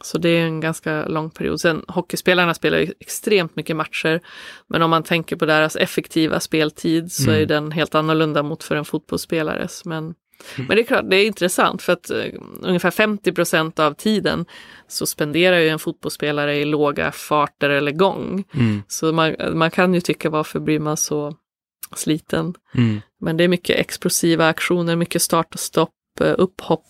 så 0.00 0.18
det 0.18 0.28
är 0.28 0.44
en 0.46 0.60
ganska 0.60 1.06
lång 1.06 1.30
period. 1.30 1.60
Sen 1.60 1.84
hockeyspelarna 1.88 2.54
spelar 2.54 2.78
ju 2.78 2.92
extremt 3.00 3.56
mycket 3.56 3.76
matcher. 3.76 4.20
Men 4.66 4.82
om 4.82 4.90
man 4.90 5.02
tänker 5.02 5.36
på 5.36 5.46
deras 5.46 5.76
effektiva 5.76 6.40
speltid 6.40 7.12
så 7.12 7.30
Mm. 7.30 7.42
är 7.42 7.46
den 7.46 7.72
helt 7.72 7.94
annorlunda 7.94 8.42
mot 8.42 8.64
för 8.64 8.76
en 8.76 8.84
fotbollsspelares. 8.84 9.84
Men, 9.84 10.04
Mm. 10.04 10.14
men 10.56 10.76
det 10.76 10.82
är 10.82 10.84
klart, 10.86 11.10
det 11.10 11.16
är 11.16 11.26
intressant 11.26 11.82
för 11.82 11.92
att 11.92 12.10
eh, 12.10 12.24
ungefär 12.62 12.90
50 12.90 13.32
procent 13.32 13.78
av 13.78 13.94
tiden 13.94 14.44
så 14.88 15.06
spenderar 15.06 15.58
ju 15.58 15.68
en 15.68 15.78
fotbollsspelare 15.78 16.56
i 16.56 16.64
låga 16.64 17.12
farter 17.12 17.70
eller 17.70 17.92
gång. 17.92 18.44
Mm. 18.54 18.82
Så 18.88 19.12
man, 19.12 19.34
man 19.52 19.70
kan 19.70 19.94
ju 19.94 20.00
tycka 20.00 20.30
varför 20.30 20.60
blir 20.60 20.80
man 20.80 20.96
så 20.96 21.34
sliten. 21.96 22.54
Mm. 22.74 23.00
Men 23.20 23.36
det 23.36 23.44
är 23.44 23.48
mycket 23.48 23.76
explosiva 23.76 24.46
aktioner, 24.48 24.96
mycket 24.96 25.22
start 25.22 25.54
och 25.54 25.60
stopp, 25.60 25.90
eh, 26.20 26.34
upphopp. 26.38 26.86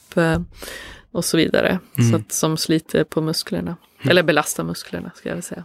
Och 1.12 1.24
så 1.24 1.36
vidare. 1.36 1.78
Mm. 1.98 2.10
Så 2.10 2.16
att, 2.16 2.32
som 2.32 2.56
sliter 2.56 3.04
på 3.04 3.20
musklerna. 3.20 3.76
Eller 4.10 4.22
belastar 4.22 4.64
musklerna 4.64 5.10
ska 5.14 5.28
jag 5.28 5.44
säga. 5.44 5.64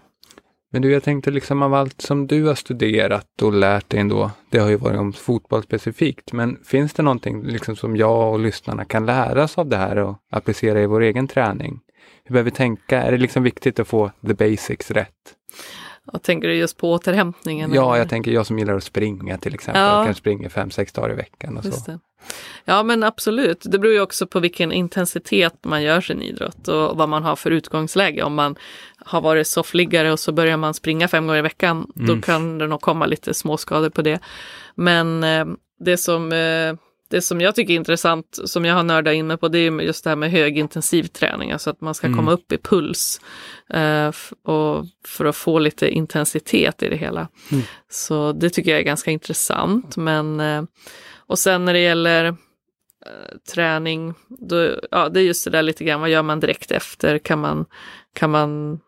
Men 0.72 0.82
du, 0.82 0.92
jag 0.92 1.04
tänkte 1.04 1.32
liksom 1.32 1.62
av 1.62 1.74
allt 1.74 2.02
som 2.02 2.28
du 2.28 2.46
har 2.46 2.56
studerat 2.56 3.42
och 3.42 3.54
lärt 3.54 3.90
dig 3.90 4.00
ändå, 4.00 4.32
det 4.50 4.60
har 4.60 4.70
ju 4.70 4.76
varit 4.76 5.00
om 5.00 5.14
fotboll 5.14 5.64
specifikt, 5.64 6.34
men 6.34 6.58
finns 6.66 6.94
det 6.94 7.04
någonting 7.04 7.44
liksom 7.44 7.76
som 7.76 7.98
jag 7.98 8.34
och 8.34 8.40
lyssnarna 8.40 8.86
kan 8.86 9.06
lära 9.06 9.44
oss 9.44 9.58
av 9.58 9.70
det 9.70 9.78
här 9.78 9.98
och 9.98 10.16
applicera 10.32 10.82
i 10.82 10.86
vår 10.86 11.02
egen 11.02 11.28
träning? 11.28 11.80
Hur 12.24 12.34
behöver 12.34 12.52
vi 12.52 12.56
tänka? 12.58 13.02
Är 13.02 13.12
det 13.12 13.18
liksom 13.18 13.44
viktigt 13.44 13.80
att 13.80 13.88
få 13.88 14.12
the 14.28 14.34
basics 14.34 14.92
rätt? 14.92 15.36
Och 16.08 16.24
tänker 16.24 16.48
du 16.48 16.56
just 16.56 16.78
på 16.78 16.92
återhämtningen? 16.92 17.74
Ja, 17.74 17.90
eller? 17.90 18.00
jag 18.00 18.10
tänker 18.10 18.32
jag 18.32 18.46
som 18.46 18.60
gillar 18.60 18.74
att 18.74 18.84
springa 18.84 19.38
till 19.38 19.54
exempel. 19.54 19.82
Ja. 19.82 19.98
Jag 19.98 20.06
kanske 20.06 20.20
springer 20.22 20.50
fem, 20.50 20.72
sex 20.72 20.92
dagar 20.94 21.12
i 21.12 21.16
veckan 21.16 21.58
och 21.58 21.66
Just 21.66 21.86
så. 21.86 21.92
det. 21.92 22.00
Ja 22.66 22.84
men 22.84 23.04
absolut, 23.04 23.62
det 23.66 23.80
beror 23.80 23.94
ju 23.94 24.02
också 24.02 24.28
på 24.28 24.40
vilken 24.40 24.72
intensitet 24.72 25.54
man 25.62 25.84
gör 25.84 26.02
sin 26.02 26.22
idrott 26.22 26.68
och 26.68 26.98
vad 26.98 27.10
man 27.10 27.24
har 27.24 27.36
för 27.36 27.52
utgångsläge. 27.52 28.24
Om 28.24 28.36
man 28.36 28.56
har 29.06 29.22
varit 29.22 29.48
soffliggare 29.48 30.12
och 30.12 30.20
så 30.20 30.32
börjar 30.32 30.58
man 30.58 30.74
springa 30.74 31.08
fem 31.08 31.28
gånger 31.28 31.40
i 31.40 31.42
veckan, 31.42 31.92
Mm. 31.96 32.08
då 32.08 32.22
kan 32.22 32.58
det 32.58 32.68
nog 32.68 32.82
komma 32.82 33.06
lite 33.06 33.34
småskador 33.34 33.90
på 33.90 34.02
det. 34.02 34.20
Men 34.76 35.24
eh, 35.24 35.46
det 35.80 35.98
som 35.98 36.32
eh, 36.34 36.76
det 37.14 37.22
som 37.22 37.42
jag 37.42 37.56
tycker 37.56 37.74
är 37.74 37.78
intressant, 37.78 38.40
som 38.46 38.66
jag 38.66 38.76
har 38.76 38.84
nördat 38.84 39.14
in 39.14 39.28
mig 39.28 39.38
på, 39.38 39.48
det 39.48 39.60
är 39.60 39.82
just 39.82 40.04
det 40.04 40.10
här 40.10 40.16
med 40.18 40.32
högintensiv 40.32 41.04
träning, 41.04 41.52
alltså 41.52 41.70
att 41.70 41.82
man 41.82 41.94
ska 41.96 42.08
Mm. 42.08 42.18
komma 42.18 42.32
upp 42.32 42.52
i 42.52 42.58
puls 42.58 43.22
eh, 43.70 44.12
och 44.44 44.86
för 45.08 45.26
att 45.26 45.36
få 45.36 45.60
lite 45.60 45.90
intensitet 45.90 46.84
i 46.84 46.90
det 46.90 46.96
hela. 46.96 47.28
Mm. 47.52 47.64
Så 47.90 48.32
det 48.32 48.50
tycker 48.50 48.72
jag 48.72 48.80
är 48.80 48.84
ganska 48.84 49.12
intressant. 49.12 49.98
Men, 49.98 50.40
eh, 50.40 50.64
och 51.18 51.40
sen 51.40 51.66
när 51.66 51.74
det 51.74 51.80
gäller 51.80 52.26
eh, 52.26 53.38
träning, 53.54 54.14
då, 54.28 54.72
ja, 54.92 55.10
det 55.10 55.20
är 55.20 55.24
just 55.24 55.46
det 55.46 55.52
där 55.52 55.64
lite 55.64 55.84
grann, 55.84 56.02
vad 56.02 56.10
gör 56.10 56.24
man 56.24 56.40
direkt 56.40 56.72
efter? 56.72 57.18
Kan 57.18 57.40
man, 57.40 57.66
kan 58.14 58.30
man 58.30 58.80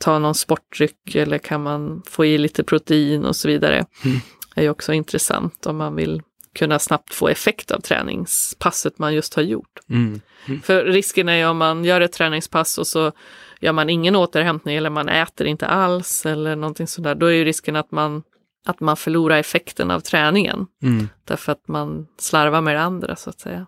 ta 0.00 0.18
någon 0.18 0.34
sportdryck 0.34 1.14
eller 1.14 1.38
kan 1.38 1.62
man 1.62 2.02
få 2.06 2.24
i 2.24 2.38
lite 2.38 2.64
protein 2.64 3.24
och 3.24 3.36
så 3.36 3.48
vidare? 3.48 3.86
Mm. 4.04 4.18
är 4.56 4.62
ju 4.62 4.70
också 4.70 4.92
intressant 4.92 5.66
om 5.66 5.76
man 5.76 5.94
vill 5.96 6.22
kunna 6.54 6.78
snabbt 6.78 7.14
få 7.14 7.28
effekt 7.28 7.70
av 7.70 7.80
träningspasset 7.80 8.98
man 8.98 9.14
just 9.14 9.34
har 9.34 9.42
gjort. 9.42 9.78
Mm. 9.90 10.20
För 10.62 10.84
risken 10.84 11.28
är 11.28 11.36
ju 11.36 11.46
om 11.46 11.58
man 11.58 11.84
gör 11.84 12.00
ett 12.00 12.12
träningspass 12.12 12.78
och 12.78 12.86
så 12.86 13.12
gör 13.60 13.72
man 13.72 13.90
ingen 13.90 14.16
återhämtning 14.16 14.76
eller 14.76 14.90
man 14.90 15.08
äter 15.08 15.46
inte 15.46 15.66
alls 15.66 16.26
eller 16.26 16.56
någonting 16.56 16.86
sådär, 16.86 17.14
då 17.14 17.26
är 17.26 17.32
ju 17.32 17.44
risken 17.44 17.76
att 17.76 17.90
man, 17.90 18.22
att 18.66 18.80
man 18.80 18.96
förlorar 18.96 19.38
effekten 19.38 19.90
av 19.90 20.00
träningen. 20.00 20.66
Mm. 20.82 21.08
Därför 21.24 21.52
att 21.52 21.68
man 21.68 22.06
slarvar 22.18 22.60
med 22.60 22.74
det 22.74 22.82
andra 22.82 23.16
så 23.16 23.30
att 23.30 23.40
säga. 23.40 23.66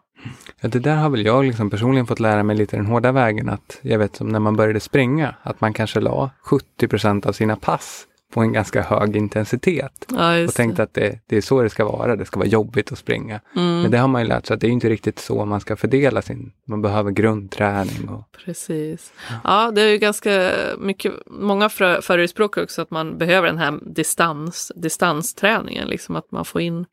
Ja, 0.60 0.68
det 0.68 0.78
där 0.78 0.96
har 0.96 1.10
väl 1.10 1.26
jag 1.26 1.44
liksom 1.44 1.70
personligen 1.70 2.06
fått 2.06 2.20
lära 2.20 2.42
mig 2.42 2.56
lite 2.56 2.76
den 2.76 2.86
hårda 2.86 3.12
vägen. 3.12 3.48
Att 3.48 3.78
jag 3.82 3.98
vet 3.98 4.16
som 4.16 4.28
när 4.28 4.40
man 4.40 4.56
började 4.56 4.80
springa, 4.80 5.34
att 5.42 5.60
man 5.60 5.72
kanske 5.72 6.00
la 6.00 6.30
70 6.42 6.88
procent 6.88 7.26
av 7.26 7.32
sina 7.32 7.56
pass 7.56 8.06
på 8.34 8.40
en 8.40 8.52
ganska 8.52 8.82
hög 8.82 9.16
intensitet. 9.16 10.06
Ja, 10.14 10.44
Och 10.44 10.54
tänkte 10.54 10.76
det. 10.76 10.82
att 10.82 10.94
det, 10.94 11.20
det 11.26 11.36
är 11.36 11.40
så 11.40 11.62
det 11.62 11.70
ska 11.70 11.84
vara, 11.84 12.16
det 12.16 12.24
ska 12.24 12.38
vara 12.38 12.48
jobbigt 12.48 12.92
att 12.92 12.98
springa. 12.98 13.40
Mm, 13.56 13.82
Men 13.82 13.90
det 13.90 13.98
har 13.98 14.08
man 14.08 14.22
ju 14.22 14.28
lärt 14.28 14.46
sig 14.46 14.54
att 14.54 14.60
det 14.60 14.66
är 14.66 14.70
inte 14.70 14.88
riktigt 14.88 15.18
så 15.18 15.44
man 15.44 15.60
ska 15.60 15.76
fördela 15.76 16.22
sin, 16.22 16.52
man 16.68 16.82
behöver 16.82 17.10
grundträning. 17.10 18.08
Och, 18.08 18.24
precis. 18.44 19.12
Ja, 19.44 19.70
det 19.70 19.82
är 19.82 19.88
ju 19.88 19.98
ganska 19.98 20.50
mycket, 20.78 21.12
många 21.26 21.68
förespråkar 21.68 22.62
också 22.62 22.82
att 22.82 22.90
man 22.90 23.18
behöver 23.18 23.46
den 23.48 23.58
här 23.58 23.78
distans, 23.82 24.72
distansträningen, 24.76 25.88
liksom 25.88 26.16
att 26.16 26.30
man 26.32 26.44
får 26.44 26.60
in 26.60 26.86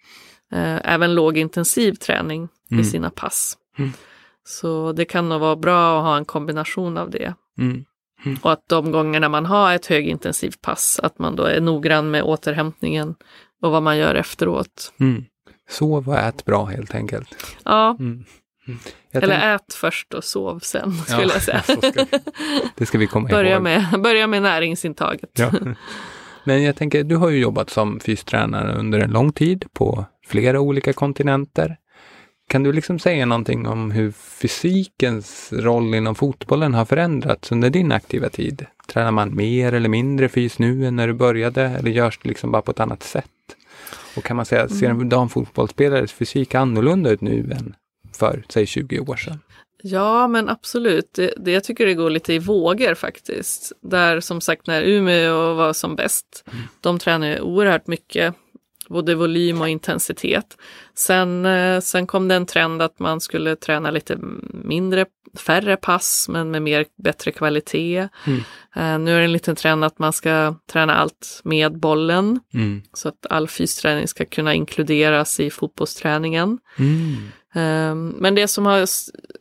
eh, 0.52 0.94
även 0.94 1.16
lågintensiv 1.16 1.94
träning 1.94 2.48
Mm. 2.72 2.82
i 2.82 2.84
sina 2.86 3.10
pass. 3.10 3.58
Mm. 3.78 3.92
Så 4.44 4.92
det 4.94 5.06
kan 5.06 5.30
nog 5.30 5.42
vara 5.42 5.56
bra 5.56 5.98
att 6.00 6.04
ha 6.04 6.18
en 6.18 6.26
kombination 6.26 6.98
av 6.98 7.10
det. 7.10 7.34
mm. 7.58 7.86
Och 8.42 8.52
att 8.52 8.64
de 8.68 8.92
gångerna 8.92 9.30
man 9.30 9.46
har 9.46 9.74
ett 9.74 9.86
högintensivt 9.86 10.62
pass, 10.62 11.00
att 11.04 11.20
man 11.20 11.36
då 11.36 11.44
är 11.44 11.62
noggrann 11.62 12.12
med 12.12 12.24
återhämtningen 12.24 13.16
och 13.62 13.72
vad 13.72 13.84
man 13.84 13.98
gör 13.98 14.16
efteråt. 14.16 14.94
Mm. 15.00 15.26
Sov 15.70 16.10
och 16.10 16.18
ät 16.18 16.46
bra 16.46 16.66
helt 16.66 16.96
enkelt. 16.96 17.36
Ja, 17.66 17.96
Mm. 18.00 18.24
Mm. 18.68 18.80
Jag 19.12 19.24
eller 19.24 19.40
tänk- 19.40 19.62
ät 19.62 19.74
först 19.74 20.14
och 20.14 20.24
sov 20.24 20.60
sen, 20.60 20.94
Ja, 20.98 21.04
skulle 21.14 21.34
jag 21.34 21.42
säga. 21.42 21.62
ska 21.64 22.06
det 22.76 22.86
ska 22.86 22.98
vi 22.98 23.08
komma 23.08 23.30
börja, 23.30 23.54
ihåg. 23.54 23.62
med, 23.64 24.02
börja 24.04 24.28
med 24.28 24.42
näringsintaget. 24.42 25.30
Ja. 25.34 25.52
Men 26.44 26.64
jag 26.64 26.76
tänker, 26.76 27.04
du 27.04 27.16
har 27.16 27.30
ju 27.30 27.40
jobbat 27.40 27.70
som 27.70 28.00
fystränare 28.00 28.76
under 28.76 29.00
en 29.00 29.12
lång 29.12 29.32
tid 29.34 29.66
på 29.74 30.06
flera 30.28 30.60
olika 30.60 30.94
kontinenter. 30.94 31.78
Kan 32.52 32.64
du 32.64 32.74
liksom 32.74 33.00
säga 33.00 33.26
någonting 33.26 33.68
om 33.68 33.92
hur 33.92 34.12
fysikens 34.12 35.54
roll 35.54 35.96
inom 35.96 36.16
fotbollen 36.16 36.74
har 36.74 36.86
förändrats 36.86 37.52
under 37.52 37.70
din 37.70 37.92
aktiva 37.92 38.30
tid? 38.30 38.66
Tränar 38.88 39.12
man 39.12 39.36
mer 39.36 39.74
eller 39.74 39.90
mindre 39.90 40.30
fys 40.30 40.60
nu 40.60 40.86
än 40.86 40.96
när 40.96 41.08
du 41.08 41.14
började 41.14 41.62
eller 41.62 41.92
görs 41.92 42.20
det 42.24 42.30
liksom 42.30 42.52
bara 42.52 42.62
på 42.62 42.72
ett 42.72 42.80
annat 42.80 43.04
sätt? 43.04 43.26
Och 44.18 44.24
kan 44.24 44.38
man 44.38 44.46
säga, 44.46 44.70
ser 44.70 44.90
en 44.90 45.10
damfotbollsspelares 45.10 46.12
fysik 46.12 46.56
annorlunda 46.56 47.10
ut 47.10 47.22
nu 47.22 47.52
än 47.52 47.76
för, 48.18 48.44
säg 48.50 48.66
20 48.66 49.00
år 49.00 49.16
sedan? 49.16 49.40
Ja, 49.84 50.28
men 50.28 50.50
absolut. 50.50 51.14
Det, 51.14 51.34
det, 51.38 51.52
jag 51.52 51.64
tycker 51.64 51.86
det 51.86 51.94
går 51.94 52.10
lite 52.10 52.34
i 52.34 52.40
vågor 52.40 52.96
faktiskt. 52.96 53.72
Där 53.82 54.20
som 54.20 54.42
sagt 54.42 54.68
när 54.68 54.82
Umeå 54.82 55.54
var 55.54 55.74
som 55.74 55.96
bäst, 55.96 56.50
de 56.82 57.00
tränade 57.00 57.42
oerhört 57.42 57.88
mycket, 57.88 58.36
både 58.92 59.16
volym 59.16 59.62
och 59.62 59.70
intensitet. 59.70 60.58
Sen, 60.96 61.46
eh, 61.46 61.80
sen 61.80 62.08
kom 62.08 62.28
det 62.28 62.36
en 62.36 62.46
trend 62.46 62.82
att 62.82 63.00
man 63.00 63.22
skulle 63.22 63.56
träna 63.56 63.92
lite 63.92 64.18
mindre, 64.54 65.06
färre 65.38 65.78
pass, 65.78 66.28
men 66.30 66.52
med 66.52 66.62
mer, 66.62 66.86
bättre 67.04 67.32
kvalitet. 67.32 68.08
Mm. 68.28 68.40
Eh, 68.76 69.00
nu 69.00 69.16
är 69.16 69.20
det 69.20 69.26
en 69.26 69.32
liten 69.32 69.56
trend 69.56 69.84
att 69.84 70.00
man 70.00 70.14
ska 70.14 70.56
träna 70.72 70.94
allt 70.96 71.42
med 71.44 71.80
bollen, 71.80 72.40
Mm. 72.54 72.82
så 72.94 73.08
att 73.08 73.26
all 73.30 73.48
fysträning 73.48 74.08
ska 74.08 74.26
kunna 74.26 74.54
inkluderas 74.54 75.40
i 75.40 75.50
fotbollsträningen. 75.50 76.58
Mm. 76.80 77.16
Ehm, 77.54 78.10
Men 78.20 78.36
det 78.36 78.48
som 78.48 78.66
har 78.66 78.86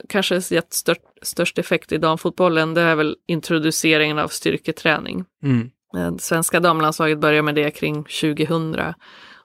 kanske 0.08 0.40
gett 0.54 0.72
stört, 0.72 0.98
störst 1.22 1.58
effekt 1.58 1.92
i 1.92 1.98
damfotbollen 1.98 2.74
det 2.74 2.80
är 2.80 2.94
väl 2.94 3.16
introduceringen 3.26 4.18
av 4.18 4.28
styrketräning. 4.28 5.24
Mm. 5.42 5.70
Eh, 5.96 6.16
svenska 6.18 6.60
damlandslaget 6.60 7.18
började 7.18 7.42
med 7.42 7.54
det 7.54 7.70
kring 7.70 8.04
2000. 8.04 8.76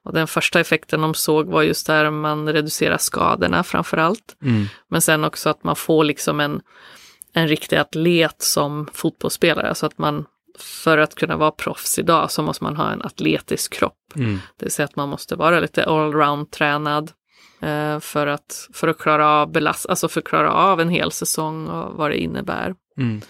Och 0.06 0.14
den 0.14 0.28
första 0.28 0.60
effekten 0.60 1.02
de 1.02 1.14
såg 1.14 1.48
var 1.48 1.64
just 1.64 1.88
där 1.88 2.12
man 2.12 2.54
reducerar 2.54 2.98
skadorna 2.98 3.64
framför 3.64 3.98
allt. 3.98 4.36
Mm. 4.42 4.66
Men 4.90 5.02
sen 5.02 5.24
också 5.24 5.50
att 5.50 5.64
man 5.64 5.76
får 5.76 6.04
liksom 6.04 6.40
en, 6.40 6.62
en 7.34 7.48
riktig 7.48 7.78
atlet 7.78 8.42
som 8.42 8.88
fotbollsspelare. 8.94 9.76
Så 9.76 9.86
att 9.86 9.98
man 9.98 10.26
för 10.60 10.98
att 10.98 11.16
kunna 11.16 11.38
vara 11.38 11.52
proffs 11.52 12.00
idag 12.00 12.32
så 12.32 12.42
måste 12.42 12.64
man 12.64 12.76
ha 12.76 12.92
en 12.92 13.02
atletisk 13.02 13.74
kropp. 13.74 14.14
Mm. 14.16 14.40
Det 14.58 14.66
vill 14.66 14.72
säga 14.72 14.86
att 14.86 14.96
man 14.96 15.10
måste 15.10 15.36
vara 15.36 15.60
lite 15.60 15.86
allround 15.86 16.52
tränad 16.52 17.12
eh, 17.62 18.00
för, 18.00 18.28
att, 18.28 18.70
för 18.74 18.88
att 18.88 18.98
klara 18.98 19.28
av 19.28 19.52
belast, 19.52 19.86
alltså 19.86 20.08
för 20.08 20.20
att 20.20 20.28
klara 20.28 20.54
av 20.54 20.82
en 20.82 20.90
hel 20.90 21.12
säsong 21.12 21.68
och 21.68 21.94
vad 21.94 22.12
det 22.12 22.18
innebär. 22.18 22.76
Mm. 22.98 23.22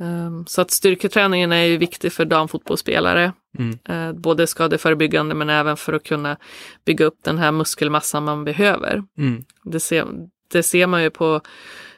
Um, 0.00 0.46
så 0.46 0.60
att 0.60 0.70
styrketräningen 0.70 1.52
är 1.52 1.64
ju 1.64 1.76
viktig 1.76 2.12
för 2.12 2.24
damfotbollsspelare. 2.24 3.32
Mm. 3.58 3.78
Eh, 3.88 4.12
både 4.20 4.46
skadeförebyggande 4.46 5.34
men 5.34 5.50
även 5.50 5.76
för 5.76 5.92
att 5.92 6.04
kunna 6.04 6.36
bygga 6.84 7.04
upp 7.04 7.18
den 7.24 7.38
här 7.38 7.52
muskelmassan 7.52 8.24
man 8.24 8.44
behöver. 8.44 9.02
Mm. 9.18 9.44
Det 9.64 9.80
ser, 9.80 10.06
det 10.52 10.62
ser 10.62 10.86
man 10.86 11.02
ju 11.02 11.10
på 11.10 11.40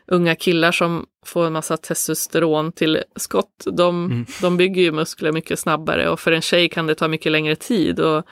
unga 0.08 0.34
killar 0.36 0.72
som 0.72 1.06
får 1.26 1.46
en 1.46 1.52
massa 1.52 1.76
testosteron 1.76 2.72
till 2.72 3.02
skott. 3.16 3.64
De, 3.72 4.04
Mm. 4.04 4.26
de 4.42 4.56
bygger 4.56 4.82
ju 4.82 4.92
muskler 4.92 5.32
mycket 5.32 5.58
snabbare 5.58 6.08
och 6.10 6.20
för 6.20 6.32
en 6.32 6.42
tjej 6.42 6.68
kan 6.68 6.86
det 6.86 6.94
ta 6.94 7.08
mycket 7.08 7.32
längre 7.32 7.56
tid. 7.56 8.00
Och 8.00 8.24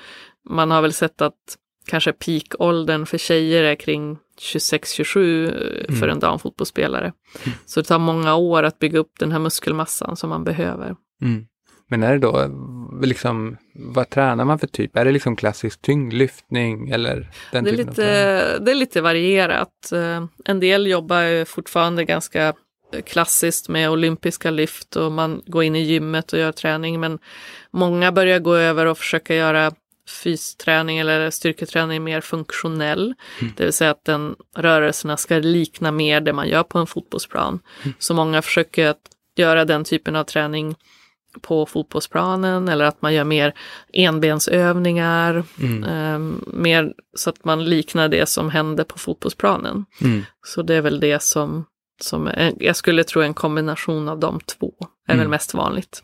man 0.51 0.71
har 0.71 0.83
väl 0.83 0.93
sett 0.93 1.23
att 1.23 1.35
kanske 1.87 2.13
peakåldern 2.13 3.07
för 3.07 3.19
tjejer 3.19 3.63
är 3.63 3.75
kring 3.75 4.19
26-27 4.41 5.87
för 5.87 5.97
Mm. 5.97 6.11
en 6.11 6.21
damfotbollsspelare. 6.21 7.13
Så 7.67 7.81
det 7.81 7.85
tar 7.87 7.99
många 7.99 8.35
år 8.35 8.63
att 8.63 8.79
bygga 8.79 8.99
upp 8.99 9.13
den 9.19 9.33
här 9.33 9.39
muskelmassan 9.39 10.17
som 10.17 10.31
man 10.31 10.45
behöver. 10.45 10.95
Mm. 11.23 11.47
Men 11.87 12.03
är 12.03 12.13
det 12.13 12.19
då 12.19 12.51
liksom, 13.03 13.57
vad 13.75 14.11
tränar 14.11 14.45
man 14.45 14.59
för 14.59 14.67
typ? 14.67 14.97
Är 14.97 15.05
det 15.05 15.13
liksom 15.13 15.37
klassisk 15.37 15.83
tyngdlyftning 15.83 16.91
eller 16.91 17.31
den 17.53 17.65
Det 17.65 17.71
är, 17.71 17.77
typen 17.77 17.87
lite, 17.87 18.59
det 18.59 18.71
är 18.71 18.75
lite 18.75 19.01
varierat. 19.01 19.93
Eh, 19.93 20.25
En 20.45 20.61
del 20.61 20.87
jobbar 20.87 21.21
ju 21.21 21.45
fortfarande 21.45 22.05
ganska 22.05 22.55
klassiskt 23.07 23.69
med 23.69 23.91
olympiska 23.91 24.51
lyft 24.51 24.97
och 24.97 25.13
man 25.13 25.43
går 25.47 25.65
in 25.65 25.77
i 25.77 25.83
gymmet 25.83 26.33
och 26.33 26.39
gör 26.39 26.53
träning. 26.53 27.01
Men 27.01 27.19
många 27.71 28.13
börjar 28.13 28.39
gå 28.39 28.55
över 28.55 28.87
och 28.87 28.99
försöka 28.99 29.35
göra 29.35 29.73
fysträning 30.23 30.99
eller 30.99 31.31
styrketräning 31.31 32.05
mer 32.05 32.21
funktionell. 32.21 33.15
Mm. 33.41 33.53
Det 33.57 33.65
vill 33.65 33.73
säga 33.73 33.91
att 33.91 34.05
den 34.05 34.35
rörelserna 34.57 35.17
ska 35.17 35.39
likna 35.39 35.93
mer 35.93 36.21
det 36.21 36.33
man 36.33 36.49
gör 36.49 36.63
på 36.63 36.79
en 36.79 36.87
fotbollsplan. 36.87 37.61
Mm. 37.83 37.95
Så 37.99 38.15
många 38.15 38.43
försöker 38.43 38.89
att 38.89 39.01
göra 39.37 39.65
den 39.65 39.85
typen 39.85 40.17
av 40.17 40.25
träning 40.25 40.75
på 41.41 41.67
fotbollsplanen 41.67 42.69
eller 42.69 42.85
att 42.85 43.03
man 43.03 43.15
gör 43.15 43.25
mer 43.25 43.55
enbensövningar. 43.93 45.45
Mm. 45.61 45.85
Eh, 45.85 46.37
mer 46.47 46.93
så 47.17 47.31
att 47.31 47.45
man 47.45 47.65
liknar 47.65 48.09
det 48.09 48.29
som 48.29 48.51
händer 48.51 48.85
på 48.85 48.99
fotbollsplanen. 48.99 49.85
Mm. 50.01 50.23
Så 50.47 50.63
det 50.63 50.75
är 50.75 50.81
väl 50.81 51.01
det 51.01 51.23
som, 51.23 51.65
som 52.03 52.27
en, 52.27 52.57
jag 52.61 52.77
skulle 52.77 53.05
tro 53.05 53.23
en 53.23 53.35
kombination 53.35 54.09
av 54.09 54.19
de 54.19 54.41
två 54.41 54.73
är 55.09 55.13
Mm. 55.15 55.23
väl 55.23 55.29
mest 55.29 55.55
vanligt. 55.55 56.03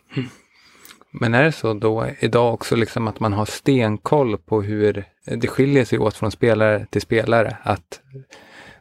Men 1.13 1.35
är 1.35 1.45
det 1.45 1.53
så 1.53 1.75
då 1.75 2.07
idag 2.21 2.55
också 2.55 2.77
liksom 2.77 3.09
att 3.09 3.21
man 3.21 3.33
har 3.33 3.45
stenkoll 3.45 4.39
på 4.39 4.63
hur 4.63 5.05
det 5.25 5.49
skiljer 5.49 5.85
sig 5.85 5.99
åt 5.99 6.17
från 6.17 6.31
spelare 6.31 6.87
till 6.91 7.01
spelare? 7.01 7.57
Att 7.63 8.01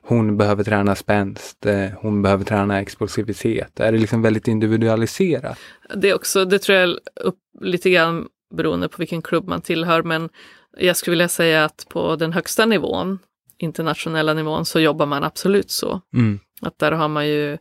hon 0.10 0.38
behöver 0.38 0.64
träna 0.64 0.96
spänst, 0.96 1.66
eh, 1.66 1.86
hon 2.02 2.22
behöver 2.22 2.46
träna 2.46 2.80
explosivitet. 2.82 3.80
Är 3.80 3.92
det 3.92 3.98
liksom 3.98 4.22
väldigt 4.22 4.48
individualiserat? 4.48 5.58
Det, 5.96 6.10
är 6.10 6.16
också, 6.16 6.46
det 6.46 6.60
tror 6.60 6.78
jag 6.78 6.98
upp 7.16 7.38
lite 7.62 7.90
grann 7.90 8.28
beroende 8.56 8.90
på 8.90 8.96
vilken 8.98 9.22
klubb 9.22 9.48
man 9.48 9.62
tillhör, 9.62 10.04
men 10.04 10.30
jag 10.78 10.98
skulle 10.98 11.12
vilja 11.12 11.28
säga 11.28 11.66
att 11.66 11.86
på 11.90 12.16
den 12.16 12.34
högsta 12.34 12.66
nivån, 12.66 13.20
internationella 13.58 14.34
nivån, 14.34 14.66
så 14.66 14.80
jobbar 14.80 15.06
man 15.06 15.24
absolut 15.24 15.72
så. 15.72 16.02
Mm. 16.14 16.40
Att 16.62 16.80
där 16.80 16.92
har 16.92 17.08
man 17.08 17.28
ju, 17.28 17.58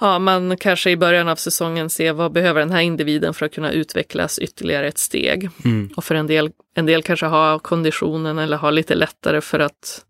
ja 0.00 0.18
man 0.18 0.56
kanske 0.56 0.90
i 0.90 0.96
början 0.96 1.28
av 1.28 1.36
säsongen 1.36 1.90
ser 1.90 2.12
vad 2.12 2.32
behöver 2.32 2.60
den 2.60 2.70
här 2.70 2.80
individen 2.80 3.34
för 3.34 3.46
att 3.46 3.54
kunna 3.54 3.72
utvecklas 3.72 4.38
ytterligare 4.38 4.88
ett 4.88 4.98
steg. 4.98 5.50
Mm. 5.64 5.90
Och 5.96 6.04
för 6.04 6.14
en 6.14 6.26
del, 6.26 6.50
en 6.74 6.86
del 6.86 7.02
kanske 7.02 7.26
har 7.26 7.58
konditionen 7.58 8.38
eller 8.38 8.56
har 8.56 8.72
lite 8.72 8.94
lättare 8.94 9.40
för 9.40 9.58
att 9.58 10.04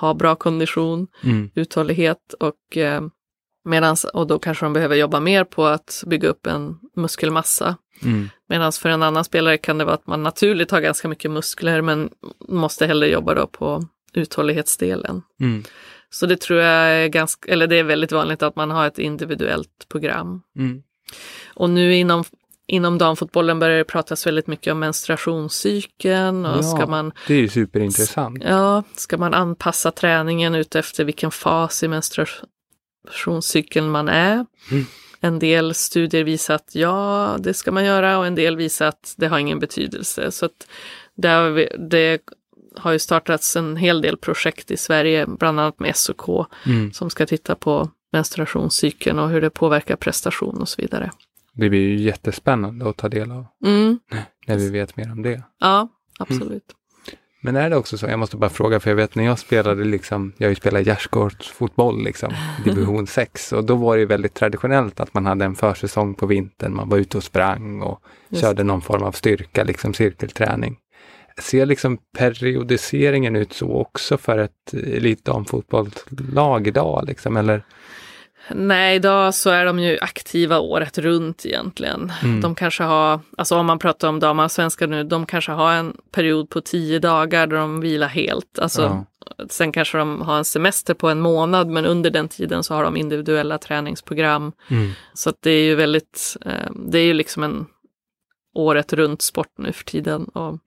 ha 0.00 0.14
bra 0.14 0.34
kondition, 0.34 1.06
Mm. 1.24 1.50
uthållighet 1.54 2.34
och 2.40 2.76
eh, 2.76 3.02
medans, 3.64 4.04
och 4.04 4.26
då 4.26 4.38
kanske 4.38 4.66
de 4.66 4.72
behöver 4.72 4.96
jobba 4.96 5.20
mer 5.20 5.44
på 5.44 5.66
att 5.66 6.04
bygga 6.06 6.28
upp 6.28 6.46
en 6.46 6.78
muskelmassa. 6.96 7.76
Mm. 8.02 8.28
Medan 8.48 8.72
för 8.72 8.88
en 8.88 9.02
annan 9.02 9.24
spelare 9.24 9.58
kan 9.58 9.78
det 9.78 9.84
vara 9.84 9.94
att 9.94 10.06
man 10.06 10.22
naturligt 10.22 10.70
har 10.70 10.80
ganska 10.80 11.08
mycket 11.08 11.30
muskler 11.30 11.80
men 11.80 12.10
måste 12.48 12.86
hellre 12.86 13.08
jobba 13.08 13.34
då 13.34 13.46
på 13.46 13.84
uthållighetsdelen. 14.12 15.22
Mm. 15.40 15.64
Så 16.10 16.26
det 16.26 16.40
tror 16.40 16.60
jag 16.60 16.74
är 16.90 17.08
ganska, 17.08 17.52
eller 17.52 17.66
det 17.66 17.76
är 17.76 17.84
väldigt 17.84 18.12
vanligt 18.12 18.42
att 18.42 18.56
man 18.56 18.70
har 18.70 18.86
ett 18.86 18.98
individuellt 18.98 19.86
program. 19.88 20.42
Mm. 20.58 20.82
Och 21.54 21.70
nu 21.70 21.94
inom, 21.96 22.24
inom 22.66 22.98
damfotbollen 22.98 23.58
börjar 23.58 23.78
det 23.78 23.84
pratas 23.84 24.26
väldigt 24.26 24.46
mycket 24.46 24.72
om 24.72 24.78
menstruationscykeln 24.78 26.46
och 26.46 26.58
Ja. 26.58 26.62
ska 26.62 26.86
man 26.86 27.12
Det 27.26 27.34
är 27.34 27.38
ju 27.38 27.48
superintressant. 27.48 28.42
Ja, 28.44 28.82
ska 28.96 29.18
man 29.18 29.34
anpassa 29.34 29.90
träningen 29.90 30.54
ut 30.54 30.74
efter 30.74 31.04
vilken 31.04 31.30
fas 31.30 31.82
i 31.82 31.88
menstruationscykeln 31.88 33.90
man 33.90 34.08
är? 34.08 34.46
Mm. 34.70 34.84
En 35.20 35.38
del 35.38 35.74
studier 35.74 36.24
visar 36.24 36.54
att 36.54 36.74
ja, 36.74 37.36
det 37.40 37.54
ska 37.54 37.72
man 37.72 37.84
göra 37.84 38.18
och 38.18 38.26
en 38.26 38.34
del 38.34 38.56
visar 38.56 38.86
att 38.86 39.14
det 39.16 39.26
har 39.28 39.38
ingen 39.38 39.58
betydelse. 39.58 40.30
Så 40.32 40.46
att 40.46 40.66
det, 41.16 41.28
har 41.28 41.50
vi, 41.50 41.68
det 41.90 42.20
har 42.76 42.92
ju 42.92 42.98
startats 42.98 43.56
en 43.56 43.76
hel 43.76 44.02
del 44.02 44.16
projekt 44.16 44.70
i 44.70 44.76
Sverige, 44.76 45.26
bland 45.26 45.60
annat 45.60 45.80
med 45.80 45.96
SOK, 45.96 46.46
Mm. 46.66 46.92
som 46.92 47.10
ska 47.10 47.26
titta 47.26 47.54
på 47.54 47.90
menstruationscykeln 48.12 49.18
och 49.18 49.28
hur 49.30 49.40
det 49.40 49.50
påverkar 49.50 49.96
prestation 49.96 50.56
och 50.60 50.68
så 50.68 50.82
vidare. 50.82 51.10
Det 51.56 51.70
blir 51.70 51.80
ju 51.80 51.96
jättespännande 51.96 52.88
att 52.88 52.96
ta 52.96 53.08
del 53.08 53.32
av 53.32 53.46
Mm, 53.64 53.98
när 54.46 54.56
vi 54.56 54.70
vet 54.70 54.96
mer 54.96 55.12
om 55.12 55.22
det. 55.22 55.42
ja, 55.60 55.88
absolut. 56.18 56.64
Men 57.42 57.56
är 57.56 57.70
det 57.70 57.76
också 57.76 57.98
så, 57.98 58.06
jag 58.06 58.18
måste 58.18 58.36
bara 58.36 58.50
fråga, 58.50 58.80
för 58.80 58.90
jag 58.90 58.96
vet 58.96 59.14
när 59.14 59.24
jag 59.24 59.38
spelade 59.38 59.84
liksom, 59.84 60.32
jag 60.38 60.46
har 60.46 60.50
ju 60.50 60.54
spelat 60.54 60.86
gärdsgårdsfotboll 60.86 62.04
liksom, 62.04 62.32
division 62.64 63.06
6, 63.06 63.52
och 63.52 63.64
då 63.64 63.74
var 63.76 63.96
det 63.96 64.00
ju 64.00 64.06
väldigt 64.06 64.34
traditionellt 64.34 65.00
att 65.00 65.14
man 65.14 65.26
hade 65.26 65.44
en 65.44 65.54
försäsong 65.54 66.14
på 66.14 66.26
vintern, 66.26 66.74
man 66.74 66.88
var 66.88 66.98
ute 66.98 67.16
och 67.16 67.24
sprang 67.24 67.82
och 67.82 68.02
Just 68.28 68.42
körde 68.42 68.64
någon 68.64 68.82
form 68.82 69.02
av 69.02 69.12
styrka, 69.12 69.64
liksom 69.64 69.94
cirkelträning. 69.94 70.76
Ser 71.40 71.66
liksom 71.66 71.98
periodiseringen 72.18 73.36
ut 73.36 73.52
så 73.52 73.72
också 73.72 74.18
för 74.18 74.38
ett 74.38 74.74
elitdamfotbollslag 74.74 76.66
idag, 76.66 77.04
liksom, 77.06 77.36
eller? 77.36 77.64
Nej, 78.50 78.96
idag 78.96 79.34
så 79.34 79.50
är 79.50 79.64
de 79.64 79.78
ju 79.78 79.98
aktiva 80.00 80.58
året 80.58 80.98
runt 80.98 81.46
egentligen. 81.46 82.12
Mm. 82.22 82.40
De 82.40 82.54
kanske 82.54 82.82
har, 82.82 83.20
alltså 83.36 83.56
om 83.56 83.66
man 83.66 83.78
pratar 83.78 84.08
om 84.08 84.20
damallsvenskan 84.20 84.90
nu, 84.90 85.04
de 85.04 85.26
kanske 85.26 85.52
har 85.52 85.72
en 85.72 85.96
period 86.12 86.50
på 86.50 86.60
tio 86.60 86.98
dagar 86.98 87.46
där 87.46 87.56
de 87.56 87.80
vilar 87.80 88.08
helt. 88.08 88.58
Alltså, 88.58 88.82
Ja. 88.82 89.04
Sen 89.48 89.72
kanske 89.72 89.98
de 89.98 90.20
har 90.20 90.38
en 90.38 90.44
semester 90.44 90.94
på 90.94 91.08
en 91.08 91.20
månad, 91.20 91.68
men 91.68 91.86
under 91.86 92.10
den 92.10 92.28
tiden 92.28 92.64
så 92.64 92.74
har 92.74 92.84
de 92.84 92.96
individuella 92.96 93.58
träningsprogram. 93.58 94.52
Mm. 94.68 94.90
Så 95.14 95.32
det 95.40 95.50
är 95.50 95.62
ju 95.62 95.74
väldigt, 95.74 96.36
eh, 96.46 96.70
det 96.74 96.98
är 96.98 97.04
ju 97.04 97.14
liksom 97.14 97.42
en 97.42 97.66
året 98.54 98.92
runt 98.92 99.22
sport 99.22 99.52
nu 99.58 99.72
för 99.72 99.84
tiden. 99.84 100.24
Och 100.24 100.58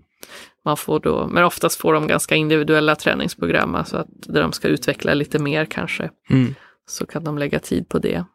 man 0.65 0.77
får 0.77 0.99
då, 0.99 1.27
men 1.27 1.43
oftast 1.43 1.79
får 1.79 1.93
de 1.93 2.07
ganska 2.07 2.35
individuella 2.35 2.95
träningsprogram, 2.95 3.75
alltså 3.75 3.97
att 3.97 4.07
där 4.09 4.41
de 4.41 4.51
ska 4.51 4.67
utveckla 4.67 5.13
lite 5.13 5.39
mer 5.39 5.65
kanske. 5.65 6.09
Mm. 6.29 6.55
Så 6.89 7.05
kan 7.05 7.23
de 7.23 7.37
lägga 7.37 7.59
tid 7.59 7.89
på 7.89 7.99
det. 7.99 8.25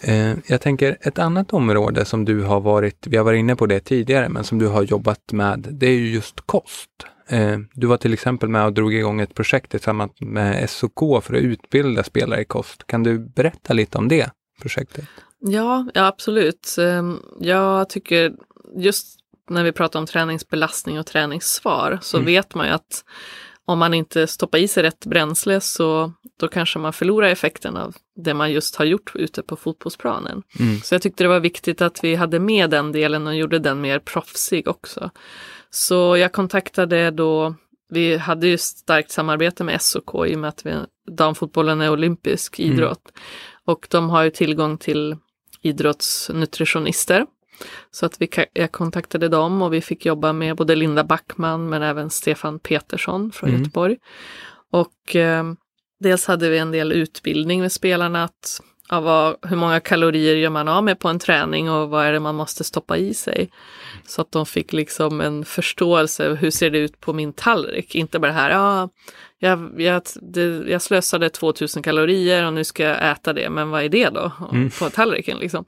Eh, 0.00 0.36
jag 0.46 0.60
tänker 0.60 0.96
ett 1.00 1.18
annat 1.18 1.52
område 1.52 2.04
som 2.04 2.24
du 2.24 2.42
har 2.42 2.60
varit, 2.60 3.06
vi 3.06 3.16
har 3.16 3.24
varit 3.24 3.38
inne 3.38 3.56
på 3.56 3.66
det 3.66 3.80
tidigare, 3.80 4.28
men 4.28 4.44
som 4.44 4.58
du 4.58 4.66
har 4.68 4.82
jobbat 4.82 5.32
med, 5.32 5.66
det 5.70 5.86
är 5.86 5.90
ju 5.94 6.10
just 6.12 6.40
kost. 6.40 6.90
Eh, 7.28 7.58
du 7.72 7.86
var 7.86 7.96
till 7.96 8.12
exempel 8.12 8.48
med 8.48 8.64
och 8.64 8.72
drog 8.72 8.94
igång 8.94 9.20
ett 9.20 9.34
projekt 9.34 9.70
tillsammans 9.70 10.12
med 10.20 10.70
SOK 10.70 10.98
för 11.24 11.34
att 11.34 11.40
utbilda 11.42 12.02
spelare 12.04 12.40
i 12.40 12.44
kost. 12.44 12.86
Kan 12.86 13.02
du 13.02 13.18
berätta 13.18 13.72
lite 13.72 13.98
om 13.98 14.08
det 14.08 14.30
projektet? 14.62 15.04
Ja, 15.38 15.86
ja 15.94 16.06
absolut. 16.06 16.76
Ehm, 16.80 17.18
Jag 17.40 17.88
tycker 17.88 18.32
just 18.76 19.18
när 19.50 19.64
vi 19.64 19.72
pratar 19.72 19.98
om 20.00 20.06
träningsbelastning 20.06 20.98
och 20.98 21.06
träningssvar 21.06 21.98
så 22.02 22.16
Mm. 22.16 22.26
vet 22.26 22.54
man 22.54 22.66
ju 22.66 22.72
att 22.72 23.04
om 23.66 23.78
man 23.78 23.94
inte 23.94 24.26
stoppar 24.26 24.58
i 24.58 24.68
sig 24.68 24.82
rätt 24.82 25.06
bränsle 25.06 25.60
så 25.60 26.12
då 26.40 26.48
kanske 26.48 26.78
man 26.78 26.92
förlorar 26.92 27.28
effekten 27.28 27.76
av 27.76 27.94
det 28.16 28.34
man 28.34 28.52
just 28.52 28.76
har 28.76 28.84
gjort 28.84 29.12
ute 29.14 29.42
på 29.42 29.56
fotbollsplanen. 29.56 30.42
Mm. 30.60 30.80
Så 30.80 30.94
jag 30.94 31.02
tyckte 31.02 31.24
det 31.24 31.28
var 31.28 31.40
viktigt 31.40 31.82
att 31.82 32.04
vi 32.04 32.14
hade 32.14 32.38
med 32.38 32.70
den 32.70 32.92
delen 32.92 33.26
och 33.26 33.34
gjorde 33.34 33.58
den 33.58 33.80
mer 33.80 33.98
proffsig 33.98 34.68
också. 34.68 35.10
Så 35.70 36.16
jag 36.16 36.32
kontaktade 36.32 37.10
då, 37.10 37.54
vi 37.90 38.16
hade 38.16 38.46
ju 38.46 38.58
starkt 38.58 39.10
samarbete 39.10 39.64
med 39.64 39.82
SOK 39.82 40.26
i 40.26 40.34
och 40.34 40.38
med 40.38 40.48
att 40.48 40.66
vi, 40.66 40.74
damfotbollen 41.10 41.80
är 41.80 41.90
olympisk 41.90 42.58
Mm. 42.60 42.72
idrott. 42.72 43.12
Och 43.64 43.86
de 43.90 44.10
har 44.10 44.22
ju 44.22 44.30
tillgång 44.30 44.78
till 44.78 45.16
idrottsnutritionister. 45.62 47.26
Så 47.90 48.06
att 48.06 48.20
vi, 48.20 48.28
jag 48.52 48.72
kontaktade 48.72 49.28
dem 49.28 49.62
och 49.62 49.74
vi 49.74 49.80
fick 49.80 50.06
jobba 50.06 50.32
med 50.32 50.56
både 50.56 50.74
Linda 50.74 51.04
Backman 51.04 51.68
men 51.68 51.82
även 51.82 52.10
Stefan 52.10 52.58
Petersson 52.58 53.32
från 53.32 53.48
Mm. 53.48 53.60
Göteborg. 53.60 53.96
Och 54.70 55.16
eh, 55.16 55.44
dels 56.00 56.26
hade 56.26 56.48
vi 56.50 56.58
en 56.58 56.70
del 56.70 56.92
utbildning 56.92 57.60
med 57.60 57.72
spelarna 57.72 58.24
att 58.24 58.60
ja, 58.88 59.00
vad, 59.00 59.36
hur 59.42 59.56
många 59.56 59.80
kalorier 59.80 60.36
gör 60.36 60.50
man 60.50 60.68
av 60.68 60.84
med 60.84 60.98
på 60.98 61.08
en 61.08 61.18
träning 61.18 61.70
och 61.70 61.88
vad 61.88 62.06
är 62.06 62.12
det 62.12 62.20
man 62.20 62.34
måste 62.34 62.64
stoppa 62.64 62.96
i 62.96 63.14
sig. 63.14 63.50
Så 64.06 64.20
att 64.20 64.32
de 64.32 64.46
fick 64.46 64.72
liksom 64.72 65.20
en 65.20 65.44
förståelse, 65.44 66.34
hur 66.34 66.50
ser 66.50 66.70
det 66.70 66.78
ut 66.78 67.00
på 67.00 67.12
min 67.12 67.32
tallrik? 67.32 67.94
Inte 67.94 68.18
bara 68.18 68.32
det 68.32 68.38
här, 68.38 68.50
ja, 68.50 68.88
jag, 69.44 69.80
jag, 69.80 70.02
det, 70.22 70.42
jag 70.70 70.82
slösade 70.82 71.30
2000 71.30 71.82
kalorier 71.82 72.46
och 72.46 72.52
nu 72.52 72.64
ska 72.64 72.82
jag 72.82 73.10
äta 73.10 73.32
det, 73.32 73.50
men 73.50 73.70
vad 73.70 73.82
är 73.84 73.88
det 73.88 74.08
då 74.08 74.32
Mm. 74.52 74.70
på 74.70 74.90
tallriken? 74.90 75.38
Liksom. 75.38 75.64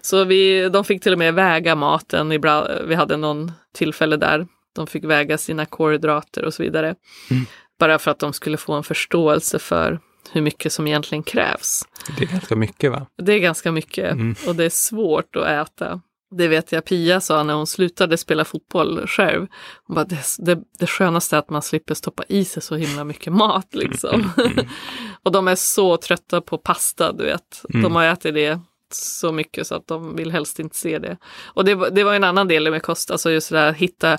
Så 0.00 0.24
vi, 0.24 0.68
de 0.68 0.84
fick 0.84 1.02
till 1.02 1.12
och 1.12 1.18
med 1.18 1.34
väga 1.34 1.74
maten, 1.74 2.32
ibland, 2.32 2.68
vi 2.88 2.94
hade 2.94 3.16
någon 3.16 3.52
tillfälle 3.74 4.16
där 4.16 4.46
de 4.74 4.86
fick 4.86 5.04
väga 5.04 5.38
sina 5.38 5.66
kolhydrater 5.66 6.44
och 6.44 6.54
så 6.54 6.62
vidare. 6.62 6.94
Mm. 7.30 7.44
Bara 7.78 7.98
för 7.98 8.10
att 8.10 8.18
de 8.18 8.32
skulle 8.32 8.56
få 8.56 8.72
en 8.72 8.84
förståelse 8.84 9.58
för 9.58 10.00
hur 10.32 10.40
mycket 10.42 10.72
som 10.72 10.86
egentligen 10.86 11.22
krävs. 11.22 11.82
Det 12.18 12.24
är 12.24 12.28
ganska 12.28 12.56
mycket 12.56 12.90
va? 12.92 13.06
Det 13.22 13.32
är 13.32 13.38
ganska 13.38 13.72
mycket 13.72 14.12
Mm. 14.12 14.34
och 14.48 14.56
det 14.56 14.64
är 14.64 14.70
svårt 14.70 15.36
att 15.36 15.46
äta. 15.46 16.00
Det 16.30 16.48
vet 16.48 16.72
jag 16.72 16.84
Pia 16.84 17.20
sa 17.20 17.42
när 17.42 17.54
hon 17.54 17.66
slutade 17.66 18.16
spela 18.16 18.44
fotboll 18.44 19.06
själv. 19.06 19.46
Hon 19.84 19.94
bara, 19.94 20.04
det, 20.04 20.24
det, 20.38 20.58
det 20.78 20.86
skönaste 20.86 21.36
är 21.36 21.38
att 21.38 21.50
man 21.50 21.62
slipper 21.62 21.94
stoppa 21.94 22.24
i 22.28 22.44
sig 22.44 22.62
så 22.62 22.76
himla 22.76 23.04
mycket 23.04 23.32
mat 23.32 23.74
liksom. 23.74 24.30
och 25.22 25.32
de 25.32 25.48
är 25.48 25.54
så 25.54 25.96
trötta 25.96 26.40
på 26.40 26.58
pasta, 26.58 27.12
du 27.12 27.24
vet. 27.24 27.64
Mm. 27.70 27.82
De 27.82 27.94
har 27.94 28.04
ätit 28.04 28.34
det 28.34 28.60
så 28.94 29.32
mycket 29.32 29.66
så 29.66 29.74
att 29.74 29.86
de 29.86 30.16
vill 30.16 30.32
helst 30.32 30.58
inte 30.58 30.76
se 30.76 30.98
det. 30.98 31.16
Och 31.44 31.64
det, 31.64 31.90
det 31.90 32.04
var 32.04 32.14
en 32.14 32.24
annan 32.24 32.48
del 32.48 32.70
med 32.70 32.82
kost, 32.82 33.10
alltså 33.10 33.30
just 33.30 33.50
det 33.50 33.56
där 33.56 33.72
hitta, 33.72 34.18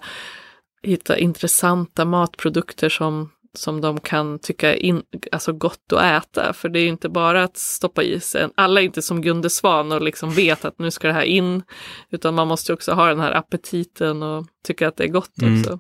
hitta 0.84 1.18
intressanta 1.18 2.06
matprodukter 2.06 2.90
som 2.90 3.30
som 3.54 3.82
de 3.82 4.00
kan 4.00 4.40
tycka 4.40 4.76
in, 4.76 5.04
alltså 5.32 5.54
gott 5.54 5.94
att 5.94 6.02
äta. 6.24 6.54
För 6.54 6.70
det 6.70 6.80
är 6.80 6.84
ju 6.84 6.88
inte 6.90 7.10
bara 7.10 7.44
att 7.44 7.58
stoppa 7.58 8.04
i 8.04 8.20
sig. 8.20 8.48
Alla 8.56 8.82
är 8.82 8.86
inte 8.86 9.02
som 9.02 9.22
Gunde 9.22 9.50
Svan 9.50 9.92
och 9.92 10.02
liksom 10.02 10.32
vet 10.32 10.66
att 10.66 10.80
nu 10.80 10.92
ska 10.92 11.08
det 11.08 11.14
här 11.14 11.22
in. 11.24 11.64
Utan 12.12 12.34
man 12.34 12.48
måste 12.48 12.74
också 12.74 12.92
ha 12.92 13.08
den 13.08 13.20
här 13.20 13.32
aptiten 13.32 14.24
och 14.24 14.46
tycka 14.64 14.88
att 14.88 14.98
det 14.98 15.04
är 15.04 15.08
gott 15.08 15.42
Mm. 15.42 15.60
också. 15.60 15.80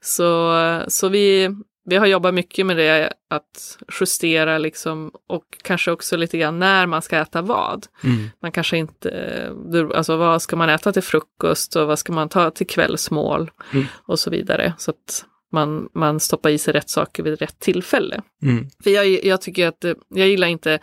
Så, 0.00 0.82
så 0.88 1.08
vi, 1.08 1.50
vi 1.84 1.96
har 1.96 2.06
jobbat 2.06 2.34
mycket 2.34 2.66
med 2.66 2.76
det, 2.76 3.12
att 3.30 3.78
justera 4.00 4.58
liksom 4.58 5.10
och 5.28 5.44
kanske 5.62 5.90
också 5.90 6.16
lite 6.16 6.38
grann 6.38 6.58
när 6.58 6.86
man 6.86 7.02
ska 7.02 7.16
äta 7.16 7.42
vad. 7.42 7.86
Mm. 8.04 8.30
Man 8.42 8.52
kanske 8.52 8.76
inte, 8.76 9.52
alltså 9.94 10.16
vad 10.16 10.42
ska 10.42 10.56
man 10.56 10.68
äta 10.70 10.92
till 10.92 11.02
frukost 11.02 11.76
och 11.76 11.86
vad 11.86 11.98
ska 11.98 12.12
man 12.12 12.28
ta 12.28 12.50
till 12.50 12.66
kvällsmål 12.66 13.50
Mm. 13.72 13.86
och 14.06 14.18
så 14.18 14.30
vidare. 14.30 14.74
Så 14.78 14.90
att 14.90 15.24
man, 15.52 15.88
man 15.94 16.20
stoppar 16.20 16.50
i 16.50 16.58
sig 16.58 16.74
rätt 16.74 16.90
saker 16.90 17.22
vid 17.22 17.38
rätt 17.38 17.58
tillfälle. 17.58 18.22
Mm. 18.42 18.68
För 18.84 18.90
jag, 18.90 19.24
jag 19.24 19.40
tycker 19.40 19.68
att, 19.68 19.84
jag 20.08 20.28
gillar 20.28 20.48
inte 20.48 20.78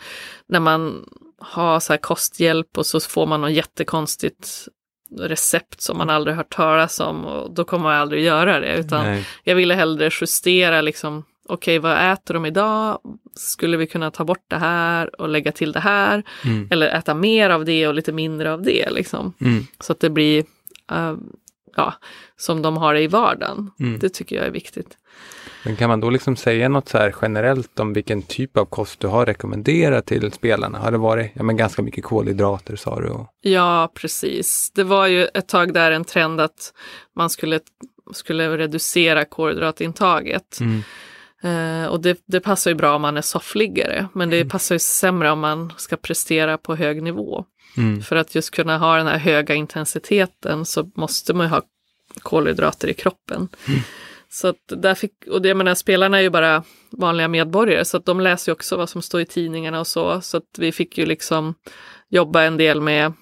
när 0.46 0.60
man 0.60 1.08
har 1.38 1.80
så 1.80 1.92
här 1.92 1.98
kosthjälp 1.98 2.78
och 2.78 2.86
så 2.86 3.00
får 3.00 3.26
man 3.26 3.40
något 3.40 3.52
jättekonstigt 3.52 4.68
recept 5.18 5.80
som 5.80 5.98
man 5.98 6.10
aldrig 6.10 6.36
hört 6.36 6.54
talas 6.54 7.00
om 7.00 7.24
och 7.24 7.54
då 7.54 7.64
kommer 7.64 7.84
man 7.84 7.94
aldrig 7.94 8.24
göra 8.24 8.60
det. 8.60 8.76
Utan 8.76 9.04
Nej. 9.04 9.26
jag 9.42 9.54
ville 9.54 9.74
hellre 9.74 10.10
justera 10.20 10.80
liksom, 10.80 11.24
okej 11.48 11.78
vad 11.78 12.12
äter 12.12 12.34
de 12.34 12.46
idag? 12.46 12.98
Skulle 13.34 13.76
vi 13.76 13.86
kunna 13.86 14.10
ta 14.10 14.24
bort 14.24 14.44
det 14.48 14.56
här 14.56 15.20
och 15.20 15.28
lägga 15.28 15.52
till 15.52 15.72
det 15.72 15.80
här? 15.80 16.22
Mm. 16.44 16.68
Eller 16.70 16.86
äta 16.86 17.14
mer 17.14 17.50
av 17.50 17.64
det 17.64 17.88
och 17.88 17.94
lite 17.94 18.12
mindre 18.12 18.52
av 18.52 18.62
det 18.62 18.90
liksom. 18.90 19.32
Mm. 19.40 19.66
Så 19.80 19.92
att 19.92 20.00
det 20.00 20.10
blir 20.10 20.44
eh, 20.92 21.14
ja, 21.76 21.94
som 22.36 22.62
de 22.62 22.76
har 22.76 22.94
i 22.94 23.06
vardagen. 23.06 23.70
Mm. 23.80 23.98
Det 23.98 24.08
tycker 24.08 24.36
jag 24.36 24.46
är 24.46 24.50
viktigt. 24.50 24.98
Men 25.64 25.76
kan 25.76 25.88
man 25.88 26.00
då 26.00 26.10
liksom 26.10 26.36
säga 26.36 26.68
något 26.68 26.88
så 26.88 27.10
generellt 27.22 27.80
om 27.80 27.92
vilken 27.92 28.22
typ 28.22 28.56
av 28.56 28.64
kost 28.64 29.00
du 29.00 29.06
har 29.06 29.26
rekommenderat 29.26 30.06
till 30.06 30.32
spelarna? 30.32 30.78
Har 30.78 30.90
det 30.92 30.98
varit 30.98 31.32
ja, 31.34 31.42
men 31.42 31.56
ganska 31.56 31.82
mycket 31.82 32.04
kolhydrater 32.04 32.76
sa 32.76 33.00
du? 33.00 33.08
Och... 33.08 33.26
Ja, 33.40 33.92
precis. 33.94 34.70
Det 34.74 34.84
var 34.84 35.06
ju 35.06 35.24
ett 35.24 35.48
tag 35.48 35.74
där 35.74 35.90
en 35.90 36.04
trend 36.04 36.40
att 36.40 36.72
man 37.16 37.30
skulle, 37.30 37.60
skulle 38.12 38.58
reducera 38.58 39.24
kolhydratintaget. 39.24 40.58
Mm. 40.60 40.82
Eh, 41.42 41.86
och 41.88 42.00
det, 42.00 42.18
det 42.26 42.40
passar 42.40 42.70
ju 42.70 42.74
bra 42.74 42.94
om 42.96 43.02
man 43.02 43.16
är 43.16 43.22
soffliggare, 43.22 44.08
men 44.12 44.30
det 44.30 44.36
Mm. 44.36 44.48
passar 44.48 44.74
ju 44.74 44.78
sämre 44.78 45.30
om 45.30 45.40
man 45.40 45.72
ska 45.76 45.96
prestera 45.96 46.58
på 46.58 46.76
hög 46.76 47.02
nivå. 47.02 47.44
Mm. 47.76 48.02
För 48.02 48.16
att 48.16 48.34
just 48.34 48.50
kunna 48.50 48.78
ha 48.78 48.96
den 48.96 49.06
här 49.06 49.18
höga 49.18 49.54
intensiteten 49.54 50.64
så 50.64 50.90
måste 50.94 51.34
man 51.34 51.46
ju 51.46 51.50
ha 51.50 51.62
kolhydrater 52.22 52.88
i 52.88 52.94
kroppen. 52.94 53.48
Mm. 53.68 53.80
Så 54.28 54.48
att 54.48 54.56
där 54.68 54.94
fick, 54.94 55.12
och 55.30 55.42
det 55.42 55.48
jag 55.48 55.56
menar, 55.56 55.74
spelarna 55.74 56.18
är 56.18 56.22
ju 56.22 56.30
bara 56.30 56.62
vanliga 56.90 57.28
medborgare 57.28 57.84
så 57.84 57.96
att 57.96 58.06
de 58.06 58.20
läser 58.20 58.52
ju 58.52 58.54
också 58.54 58.76
vad 58.76 58.88
som 58.88 59.02
står 59.02 59.20
i 59.20 59.26
tidningarna 59.26 59.80
och 59.80 59.86
så. 59.86 60.20
Så 60.20 60.36
att 60.36 60.58
vi 60.58 60.72
fick 60.72 60.98
ju 60.98 61.06
liksom 61.06 61.54
jobba 62.08 62.42
en 62.42 62.56
del 62.56 62.80
med 62.80 63.12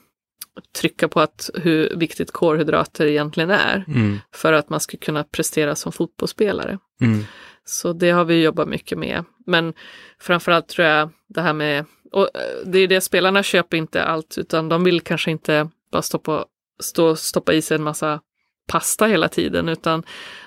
trycka 0.77 1.09
på 1.09 1.21
att 1.21 1.51
hur 1.55 1.97
viktigt 1.97 2.31
kolhydrater 2.31 3.07
egentligen 3.07 3.51
är 3.51 3.85
Mm. 3.89 4.19
för 4.35 4.53
att 4.53 4.71
man 4.71 4.81
ska 4.81 4.97
kunna 4.97 5.25
prestera 5.25 5.75
som 5.75 5.93
fotbollsspelare. 5.93 6.79
Mm. 7.01 7.25
Så 7.65 7.93
det 7.93 8.11
har 8.11 8.25
vi 8.25 8.43
jobbat 8.43 8.69
mycket 8.69 8.99
med. 8.99 9.25
Men 9.47 9.75
framförallt 10.21 10.69
tror 10.69 10.87
jag 10.87 11.11
det 11.29 11.41
här 11.41 11.53
med, 11.53 11.85
och 12.13 12.37
eh, 12.37 12.67
det 12.67 12.79
är 12.79 12.89
det 12.89 13.01
spelarna 13.01 13.43
köper 13.43 13.77
inte 13.77 14.05
allt 14.05 14.39
utan 14.39 14.69
de 14.69 14.85
vill 14.85 15.01
kanske 15.01 15.31
inte 15.31 15.69
bara 15.93 16.03
stoppa, 16.03 16.45
stå, 16.83 17.17
stoppa 17.17 17.53
i 17.53 17.63
sig 17.63 17.75
en 17.75 17.83
massa 17.83 18.21
pasta 18.67 19.07
hela 19.07 19.29
tiden 19.29 19.69
utan 19.69 20.03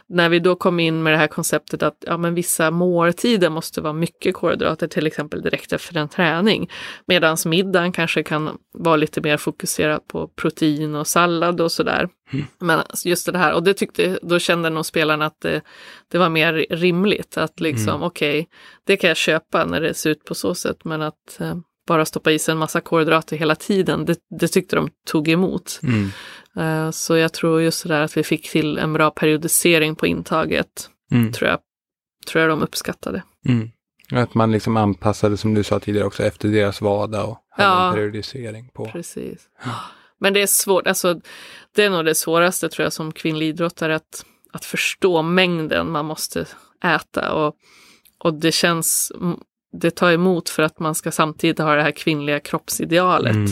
när 0.07 0.29
vi 0.29 0.39
då 0.39 0.55
kom 0.55 0.79
in 0.79 1.03
med 1.03 1.13
det 1.13 1.17
här 1.17 1.27
konceptet 1.27 1.83
att 1.83 1.97
ja, 1.99 2.17
men 2.17 2.35
vissa 2.35 2.71
måltider 2.71 3.49
måste 3.49 3.81
vara 3.81 3.93
mycket 3.93 4.35
kolhydrater, 4.35 4.87
till 4.87 5.07
exempel 5.07 5.41
direkt 5.41 5.73
efter 5.73 5.97
en 5.97 6.09
träning. 6.09 6.69
Medan 7.07 7.37
middagen 7.45 7.91
kanske 7.91 8.23
kan 8.23 8.57
vara 8.73 8.95
lite 8.95 9.21
mer 9.21 9.37
fokuserad 9.37 10.07
på 10.07 10.27
protein 10.27 10.95
och 10.95 11.07
sallad 11.07 11.61
och 11.61 11.71
sådär. 11.71 12.09
Mm. 12.33 12.45
Men 12.59 12.81
just 13.05 13.31
det 13.31 13.37
här, 13.37 13.53
och 13.53 13.63
det 13.63 13.73
tyckte, 13.73 14.19
då 14.21 14.39
kände 14.39 14.69
nog 14.69 14.85
spelarna 14.85 15.25
att 15.25 15.41
det, 15.41 15.61
det 16.11 16.17
var 16.17 16.29
mer 16.29 16.65
rimligt 16.69 17.37
att 17.37 17.59
liksom, 17.59 17.89
Mm. 17.89 18.03
okej, 18.03 18.47
det 18.83 18.97
kan 18.97 19.07
jag 19.07 19.17
köpa 19.17 19.65
när 19.65 19.81
det 19.81 19.93
ser 19.93 20.09
ut 20.09 20.25
på 20.25 20.35
så 20.35 20.55
sätt, 20.55 20.85
men 20.85 21.01
att 21.01 21.39
eh, 21.39 21.55
bara 21.87 22.05
stoppa 22.05 22.31
i 22.31 22.39
sig 22.39 22.51
en 22.51 22.57
massa 22.57 22.81
kolhydrater 22.81 23.37
hela 23.37 23.55
tiden, 23.55 24.05
det, 24.05 24.17
det 24.39 24.47
tyckte 24.47 24.75
de 24.75 24.89
tog 25.07 25.27
emot. 25.27 25.79
Mm. 25.83 26.09
Eh, 26.57 26.91
så 26.91 27.17
jag 27.17 27.33
tror 27.33 27.61
just 27.61 27.83
det 27.83 27.89
där 27.89 28.01
att 28.01 28.17
vi 28.17 28.23
fick 28.23 28.49
till 28.51 28.77
en 28.77 28.93
bra 28.93 29.11
periodisering 29.11 29.95
på 29.95 30.07
intaget, 30.07 30.89
Mm. 31.11 31.33
tror 31.33 31.49
jag, 31.49 31.59
tror 32.27 32.41
jag 32.41 32.49
de 32.49 32.61
uppskattade. 32.63 33.23
Mm. 33.47 33.69
Att 34.11 34.33
man 34.33 34.51
liksom 34.51 34.77
anpassade, 34.77 35.37
som 35.37 35.53
du 35.53 35.63
sa 35.63 35.79
tidigare 35.79 36.07
också, 36.07 36.23
efter 36.23 36.49
deras 36.49 36.81
vardag 36.81 37.29
och 37.29 37.37
hade 37.49 37.69
Ja. 37.69 37.87
en 37.87 37.93
periodisering 37.93 38.69
på. 38.73 38.85
Precis. 38.85 39.49
Men 40.19 40.33
det 40.33 40.41
är 40.41 40.47
svårt, 40.47 40.87
alltså 40.87 41.19
det 41.75 41.83
är 41.83 41.89
nog 41.89 42.05
det 42.05 42.15
svåraste 42.15 42.69
tror 42.69 42.83
jag 42.83 42.93
som 42.93 43.11
kvinnlig 43.11 43.47
idrottare 43.47 43.95
att, 43.95 44.25
att 44.51 44.65
förstå 44.65 45.21
mängden 45.21 45.91
man 45.91 46.05
måste 46.05 46.45
äta 46.83 47.33
och, 47.33 47.55
och 48.19 48.33
det 48.33 48.51
känns, 48.51 49.11
det 49.81 49.91
tar 49.91 50.11
emot 50.11 50.49
för 50.49 50.63
att 50.63 50.79
man 50.79 50.95
ska 50.95 51.11
samtidigt 51.11 51.59
ha 51.59 51.75
det 51.75 51.81
här 51.81 51.91
kvinnliga 51.91 52.39
kroppsidealet. 52.39 53.35
Mm. 53.35 53.51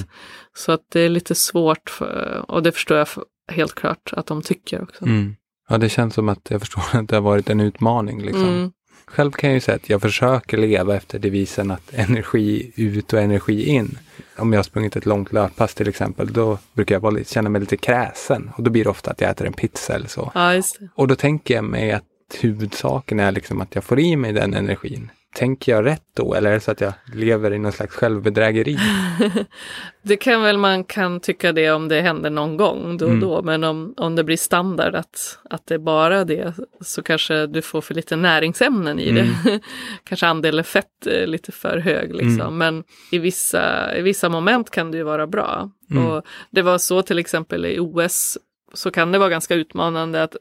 Så 0.56 0.72
att 0.72 0.82
det 0.92 1.00
är 1.00 1.10
lite 1.10 1.36
svårt 1.36 1.90
för, 1.90 2.46
och 2.48 2.64
det 2.64 2.72
förstår 2.72 2.98
jag 2.98 3.08
helt 3.52 3.76
klart 3.76 4.14
att 4.14 4.26
de 4.26 4.42
tycker 4.42 4.84
också. 4.84 5.06
Mm. 5.06 5.36
Ja, 5.70 5.78
det 5.78 5.90
känns 5.90 6.14
som 6.14 6.30
att 6.30 6.48
jag 6.50 6.62
förstår 6.62 6.84
att 6.92 7.08
det 7.08 7.16
har 7.16 7.22
varit 7.22 7.50
en 7.50 7.60
utmaning. 7.60 8.22
Liksom. 8.22 8.50
Mm. 8.50 8.72
Själv 9.06 9.32
kan 9.32 9.50
jag 9.50 9.56
ju 9.56 9.62
säga 9.62 9.76
att 9.76 9.90
jag 9.90 10.02
försöker 10.02 10.58
leva 10.58 10.96
efter 10.96 11.20
devisen 11.20 11.72
att 11.72 11.94
energi 11.94 12.72
ut 12.76 13.14
och 13.14 13.20
energi 13.20 13.66
in. 13.66 13.98
Om 14.38 14.54
jag 14.54 14.58
har 14.58 14.64
sprungit 14.64 14.96
ett 14.96 15.06
långt 15.06 15.34
löppass 15.34 15.76
till 15.76 15.88
exempel, 15.88 16.34
då 16.34 16.58
brukar 16.74 16.96
jag 16.96 17.00
vara 17.00 17.24
känna 17.24 17.50
mig 17.50 17.62
lite 17.62 17.78
kräsen. 17.78 18.52
Och 18.56 18.64
då 18.64 18.72
blir 18.72 18.84
det 18.84 18.90
ofta 18.90 19.12
att 19.12 19.22
jag 19.22 19.30
äter 19.30 19.48
en 19.48 19.54
pizza 19.54 19.96
eller 19.96 20.08
så. 20.08 20.32
Ja. 20.36 20.62
Och 20.96 21.08
då 21.08 21.16
tänker 21.16 21.54
jag 21.54 21.64
mig 21.64 21.92
att 21.92 22.04
huvudsaken 22.40 23.20
är 23.20 23.32
liksom 23.32 23.62
att 23.62 23.76
jag 23.76 23.84
får 23.84 24.00
i 24.00 24.16
mig 24.16 24.34
den 24.34 24.54
energin. 24.54 25.10
Tänker 25.36 25.72
jag 25.72 25.86
rätt 25.86 26.04
då 26.16 26.34
eller 26.34 26.50
är 26.50 26.54
det 26.54 26.60
så 26.60 26.72
att 26.72 26.82
jag 26.82 26.94
lever 27.14 27.54
i 27.54 27.60
någon 27.60 27.72
slags 27.72 27.96
självbedrägeri? 27.96 28.78
Det 30.02 30.18
kan 30.18 30.42
väl 30.42 30.58
man 30.58 30.84
kan 30.84 31.20
tycka 31.20 31.52
det 31.52 31.72
om 31.72 31.88
det 31.88 32.02
händer 32.02 32.30
någon 32.30 32.58
gång 32.58 32.98
då 32.98 33.06
och 33.06 33.12
Mm. 33.12 33.22
då, 33.22 33.42
men 33.42 33.64
om, 33.64 33.94
om 33.98 34.16
det 34.16 34.24
blir 34.24 34.38
standard 34.38 34.96
att, 34.96 35.40
att 35.50 35.68
det 35.68 35.74
är 35.74 35.80
bara 35.80 36.26
det 36.26 36.54
så 36.82 37.04
kanske 37.04 37.48
du 37.48 37.62
får 37.62 37.82
för 37.82 37.94
lite 37.94 38.16
näringsämnen 38.16 39.00
i 39.00 39.12
det. 39.12 39.60
kanske 40.04 40.28
andelen 40.28 40.64
fett 40.64 41.06
är 41.06 41.28
lite 41.28 41.52
för 41.52 41.78
hög 41.78 42.16
liksom, 42.16 42.42
Mm. 42.42 42.58
men 42.58 42.84
i 43.12 43.18
vissa, 43.20 43.96
i 43.98 44.02
vissa 44.02 44.30
moment 44.30 44.70
kan 44.70 44.92
det 44.92 44.98
ju 44.98 45.04
vara 45.04 45.28
bra. 45.28 45.70
Mm. 45.92 46.06
Och 46.08 46.24
det 46.50 46.62
var 46.62 46.78
så 46.78 47.02
till 47.02 47.20
exempel 47.20 47.66
i 47.66 47.80
OS 47.80 48.38
så 48.74 48.92
kan 48.92 49.12
det 49.12 49.18
vara 49.20 49.30
ganska 49.30 49.56
utmanande 49.56 50.24
att 50.24 50.36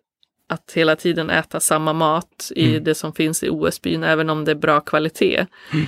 att 0.53 0.73
hela 0.75 0.97
tiden 0.97 1.31
äta 1.31 1.61
samma 1.61 1.93
mat 1.93 2.53
i 2.57 2.71
Mm. 2.71 2.85
det 2.85 2.95
som 2.95 3.13
finns 3.13 3.43
i 3.43 3.49
OS-byn, 3.51 4.05
även 4.05 4.31
om 4.31 4.45
det 4.45 4.51
är 4.51 4.57
bra 4.57 4.81
kvalitet. 4.81 5.47
Mm. 5.73 5.87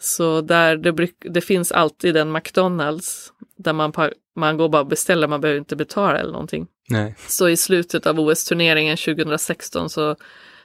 Så 0.00 0.40
där 0.40 0.76
det, 0.76 1.10
det 1.20 1.40
finns 1.40 1.72
alltid 1.72 2.16
en 2.16 2.32
McDonalds 2.32 3.32
där 3.56 3.72
man, 3.72 3.92
man 4.36 4.56
går 4.56 4.68
bara 4.68 4.82
och 4.82 4.88
beställer, 4.88 5.28
man 5.28 5.40
behöver 5.40 5.58
inte 5.58 5.76
betala 5.76 6.18
eller 6.18 6.32
någonting. 6.32 6.66
Nej. 6.88 7.14
Så 7.28 7.48
i 7.48 7.56
slutet 7.56 8.06
av 8.06 8.20
OS-turneringen 8.20 8.96
2016 8.96 9.90
så, 9.90 10.16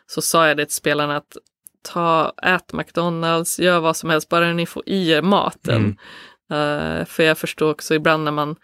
så 0.08 0.22
sa 0.22 0.48
jag 0.48 0.58
det 0.58 0.66
till 0.66 0.76
spelarna 0.76 1.18
att 1.18 1.38
ta, 1.82 2.34
ät 2.44 2.74
McDonalds, 2.74 3.60
gör 3.60 3.80
vad 3.80 3.98
som 3.98 4.10
helst, 4.10 4.30
bara 4.30 4.54
ni 4.54 4.66
får 4.66 4.84
i 4.86 5.12
er 5.12 5.22
maten. 5.22 5.98
Mm. 6.50 7.00
Eh, 7.00 7.06
för 7.06 7.24
jag 7.24 7.38
förstår 7.38 7.72
också 7.72 7.96
ibland 7.96 8.24
när 8.24 8.32
man, 8.32 8.56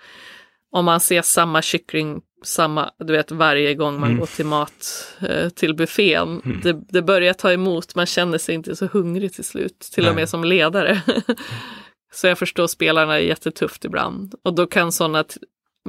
om 0.71 0.85
man 0.85 0.99
ser 0.99 1.21
samma 1.21 1.61
kyckling, 1.61 2.21
samma, 2.43 2.91
du 2.99 3.13
vet 3.13 3.31
varje 3.31 3.75
gång 3.75 3.99
man 3.99 4.09
Mm. 4.09 4.19
går 4.19 4.25
till 4.25 4.45
mat, 4.45 5.07
eh, 5.29 5.49
till 5.49 5.75
buffén, 5.75 6.41
Mm. 6.45 6.59
det, 6.63 6.73
det 6.89 7.01
börjar 7.01 7.33
ta 7.33 7.51
emot, 7.51 7.95
man 7.95 8.05
känner 8.05 8.37
sig 8.37 8.55
inte 8.55 8.75
så 8.75 8.85
hungrig 8.85 9.33
till 9.33 9.43
slut, 9.43 9.79
till 9.79 10.03
och 10.03 10.09
Nej. 10.09 10.15
med 10.21 10.29
som 10.29 10.43
ledare. 10.43 11.01
så 12.13 12.27
jag 12.27 12.37
förstår 12.39 12.67
spelarna 12.67 13.15
är 13.15 13.19
jättetufft 13.19 13.85
ibland. 13.85 14.35
Och 14.43 14.55
då 14.55 14.67
kan 14.67 14.91
sådana 14.91 15.23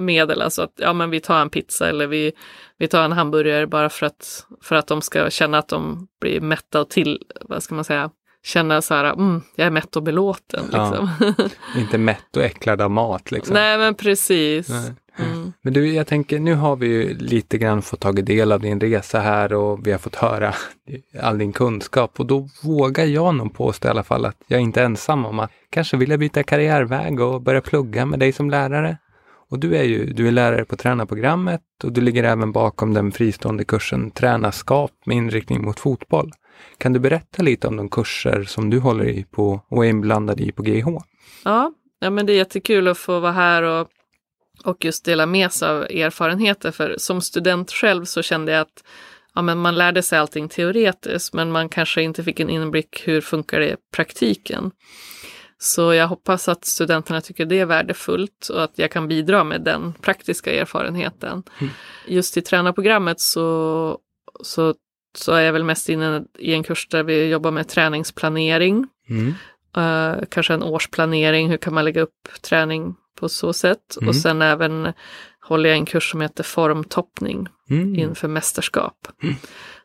medel, 0.00 0.42
alltså 0.42 0.62
att 0.62 0.72
ja, 0.76 0.92
men 0.92 1.11
vi 1.11 1.20
tar 1.20 1.40
en 1.40 1.50
pizza 1.50 1.88
eller 1.88 2.07
vi, 2.07 2.32
vi 2.78 2.88
tar 2.88 3.05
en 3.05 3.12
hamburgare 3.12 3.66
bara 3.66 3.88
för 3.90 4.07
att, 4.07 4.46
för 4.62 4.76
att 4.76 4.86
de 4.86 5.03
ska 5.03 5.30
känna 5.30 5.59
att 5.59 5.68
de 5.68 6.07
blir 6.20 6.40
mätta 6.40 6.80
och 6.80 6.90
till, 6.90 7.18
vad 7.40 7.62
ska 7.62 7.74
man 7.74 7.84
säga, 7.84 8.11
känna 8.44 8.82
så 8.82 8.94
här, 8.94 9.05
mm, 9.05 9.42
jag 9.57 9.66
är 9.66 9.70
mätt 9.70 9.96
och 9.96 10.03
belåten. 10.03 10.64
Ja. 10.72 10.90
Liksom. 10.90 11.34
Inte 11.80 11.98
mätt 11.98 12.36
och 12.36 12.42
äcklad 12.42 12.80
av 12.80 12.90
mat 12.90 13.30
liksom. 13.30 13.55
Nej 13.55 13.78
men 13.78 13.94
precis. 13.94 14.68
Nej. 14.68 14.92
Mm. 15.18 15.52
Men 15.62 15.72
du, 15.72 15.92
jag 15.92 16.06
tänker, 16.06 16.38
nu 16.38 16.54
har 16.54 16.76
vi 16.76 16.86
ju 16.86 17.14
lite 17.18 17.58
grann 17.58 17.82
fått 17.82 18.00
tagit 18.00 18.26
del 18.26 18.52
av 18.52 18.60
din 18.60 18.80
resa 18.80 19.20
här 19.20 19.52
och 19.52 19.86
vi 19.86 19.92
har 19.92 19.98
fått 19.98 20.14
höra 20.14 20.54
all 21.20 21.38
din 21.38 21.52
kunskap 21.52 22.20
och 22.20 22.26
då 22.26 22.48
vågar 22.62 23.04
jag 23.04 23.34
nog 23.34 23.54
påstå 23.54 23.88
i 23.88 23.90
alla 23.90 24.04
fall 24.04 24.24
att 24.24 24.36
jag 24.46 24.60
inte 24.60 24.80
är 24.80 24.84
ensam 24.84 25.26
om 25.26 25.38
att 25.38 25.50
kanske 25.70 25.96
vilja 25.96 26.18
byta 26.18 26.42
karriärväg 26.42 27.20
och 27.20 27.42
börja 27.42 27.60
plugga 27.60 28.06
med 28.06 28.18
dig 28.18 28.32
som 28.32 28.50
lärare. 28.50 28.96
Och 29.50 29.58
du 29.58 29.76
är 29.76 29.82
ju 29.82 30.12
du 30.12 30.28
är 30.28 30.32
lärare 30.32 30.64
på 30.64 30.76
tränarprogrammet 30.76 31.62
och 31.84 31.92
du 31.92 32.00
ligger 32.00 32.24
även 32.24 32.52
bakom 32.52 32.94
den 32.94 33.12
fristående 33.12 33.64
kursen 33.64 34.10
Tränarskap 34.10 34.90
med 35.04 35.16
inriktning 35.16 35.62
mot 35.62 35.80
fotboll. 35.80 36.32
Kan 36.78 36.92
du 36.92 37.00
berätta 37.00 37.42
lite 37.42 37.68
om 37.68 37.76
de 37.76 37.88
kurser 37.88 38.42
som 38.42 38.70
du 38.70 38.78
håller 38.78 39.04
i 39.04 39.24
på 39.24 39.60
och 39.68 39.86
är 39.86 39.90
inblandad 39.90 40.40
i 40.40 40.52
på 40.52 40.62
GH? 40.62 40.86
Ja, 41.44 41.72
ja, 42.00 42.10
men 42.10 42.26
det 42.26 42.32
är 42.32 42.36
jättekul 42.36 42.88
att 42.88 42.98
få 42.98 43.20
vara 43.20 43.32
här 43.32 43.62
och, 43.62 43.88
och 44.64 44.84
just 44.84 45.04
dela 45.04 45.26
med 45.26 45.52
sig 45.52 45.68
av 45.68 45.82
erfarenheter. 45.82 46.70
För 46.70 46.94
som 46.98 47.20
student 47.20 47.72
själv 47.72 48.04
så 48.04 48.22
kände 48.22 48.52
jag 48.52 48.60
att 48.60 48.84
ja, 49.34 49.42
men 49.42 49.58
man 49.58 49.74
lärde 49.74 50.02
sig 50.02 50.18
allting 50.18 50.48
teoretiskt, 50.48 51.34
men 51.34 51.50
man 51.50 51.68
kanske 51.68 52.02
inte 52.02 52.24
fick 52.24 52.40
en 52.40 52.50
inblick 52.50 53.02
hur 53.04 53.20
funkar 53.20 53.60
det 53.60 53.68
i 53.68 53.76
praktiken. 53.92 54.70
Så 55.58 55.94
jag 55.94 56.08
hoppas 56.08 56.48
att 56.48 56.64
studenterna 56.64 57.20
tycker 57.20 57.46
det 57.46 57.60
är 57.60 57.66
värdefullt 57.66 58.48
och 58.48 58.64
att 58.64 58.72
jag 58.74 58.90
kan 58.90 59.08
bidra 59.08 59.44
med 59.44 59.60
den 59.60 59.92
praktiska 59.92 60.52
erfarenheten. 60.52 61.42
Mm. 61.58 61.72
Just 62.06 62.36
i 62.36 62.42
tränarprogrammet 62.42 63.20
så, 63.20 63.98
så 64.42 64.74
så 65.14 65.32
är 65.32 65.40
jag 65.40 65.52
väl 65.52 65.64
mest 65.64 65.88
inne 65.88 66.24
i 66.38 66.54
en 66.54 66.62
kurs 66.62 66.88
där 66.88 67.02
vi 67.02 67.28
jobbar 67.28 67.50
med 67.50 67.68
träningsplanering. 67.68 68.86
Mm. 69.08 69.34
Uh, 69.76 70.24
kanske 70.28 70.54
en 70.54 70.62
årsplanering, 70.62 71.50
hur 71.50 71.56
kan 71.56 71.74
man 71.74 71.84
lägga 71.84 72.00
upp 72.00 72.28
träning 72.42 72.94
på 73.22 73.28
så 73.28 73.52
sätt. 73.52 73.96
Mm. 73.96 74.08
Och 74.08 74.16
sen 74.16 74.42
även 74.42 74.92
håller 75.40 75.68
jag 75.68 75.78
en 75.78 75.86
kurs 75.86 76.10
som 76.10 76.20
heter 76.20 76.44
formtoppning 76.44 77.48
Mm. 77.70 77.94
inför 77.94 78.28
mästerskap. 78.28 79.08
Mm. 79.22 79.34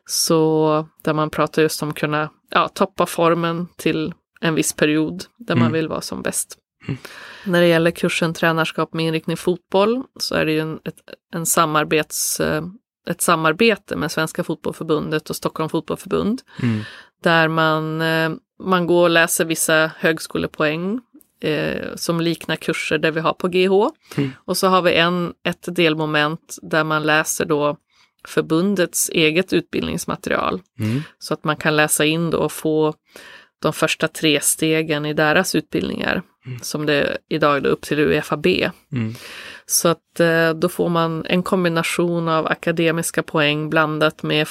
Så 0.06 0.86
där 1.02 1.12
man 1.14 1.30
pratar 1.30 1.62
just 1.62 1.82
om 1.82 1.88
att 1.88 1.94
kunna 1.96 2.30
ja, 2.50 2.68
toppa 2.68 3.06
formen 3.06 3.66
till 3.76 4.14
en 4.40 4.54
viss 4.54 4.72
period 4.72 5.24
där 5.38 5.54
man 5.54 5.62
Mm. 5.62 5.72
vill 5.72 5.88
vara 5.88 6.00
som 6.00 6.22
bäst. 6.22 6.58
Mm. 6.88 6.98
När 7.44 7.60
det 7.60 7.66
gäller 7.66 7.90
kursen 7.90 8.34
tränarskap 8.34 8.94
med 8.94 9.06
inriktning 9.06 9.36
fotboll 9.36 10.02
så 10.20 10.34
är 10.34 10.44
det 10.46 10.52
ju 10.52 10.60
en, 10.60 10.80
ett, 10.84 10.96
en 11.34 11.46
samarbets, 11.46 12.40
eh, 12.40 12.62
ett 13.10 13.20
samarbete 13.20 13.96
med 13.96 14.12
Svenska 14.12 14.44
Fotbollförbundet 14.44 15.30
och 15.30 15.36
Stockholm 15.36 15.68
Fotbollförbund 15.68 16.42
Mm. 16.62 16.80
där 17.22 17.48
man, 17.48 18.00
eh, 18.00 18.30
man 18.62 18.86
går 18.86 19.02
och 19.02 19.10
läser 19.10 19.44
vissa 19.44 19.90
högskolepoäng 19.98 21.00
eh, 21.40 21.94
som 21.94 22.20
liknar 22.20 22.56
kurser 22.56 22.98
där 22.98 23.10
vi 23.10 23.20
har 23.20 23.32
på 23.32 23.48
GH. 23.48 23.90
Mm. 24.16 24.30
Och 24.44 24.56
så 24.56 24.68
har 24.68 24.82
vi 24.82 24.94
en, 24.94 25.32
ett 25.44 25.76
delmoment 25.76 26.58
där 26.62 26.84
man 26.84 27.02
läser 27.02 27.44
då 27.44 27.76
förbundets 28.24 29.08
eget 29.08 29.52
utbildningsmaterial. 29.52 30.60
Mm. 30.80 31.02
Så 31.18 31.34
att 31.34 31.44
man 31.44 31.56
kan 31.56 31.76
läsa 31.76 32.04
in 32.04 32.30
då 32.30 32.38
och 32.38 32.52
få 32.52 32.94
de 33.62 33.72
första 33.72 34.08
tre 34.08 34.40
stegen 34.40 35.06
i 35.06 35.14
deras 35.14 35.54
utbildningar. 35.54 36.22
Mm. 36.46 36.60
Som 36.62 36.86
det 36.86 36.94
är 36.94 37.18
idag 37.28 37.56
är 37.56 37.66
upp 37.66 37.82
till 37.82 37.98
UFAB. 37.98 38.46
Mm. 38.46 39.14
Så 39.66 39.88
att 39.88 40.20
eh, 40.20 40.50
då 40.54 40.68
får 40.68 40.88
man 40.88 41.24
en 41.26 41.42
kombination 41.42 42.28
av 42.28 42.46
akademiska 42.46 43.22
poäng 43.22 43.70
blandat 43.70 44.22
med 44.22 44.48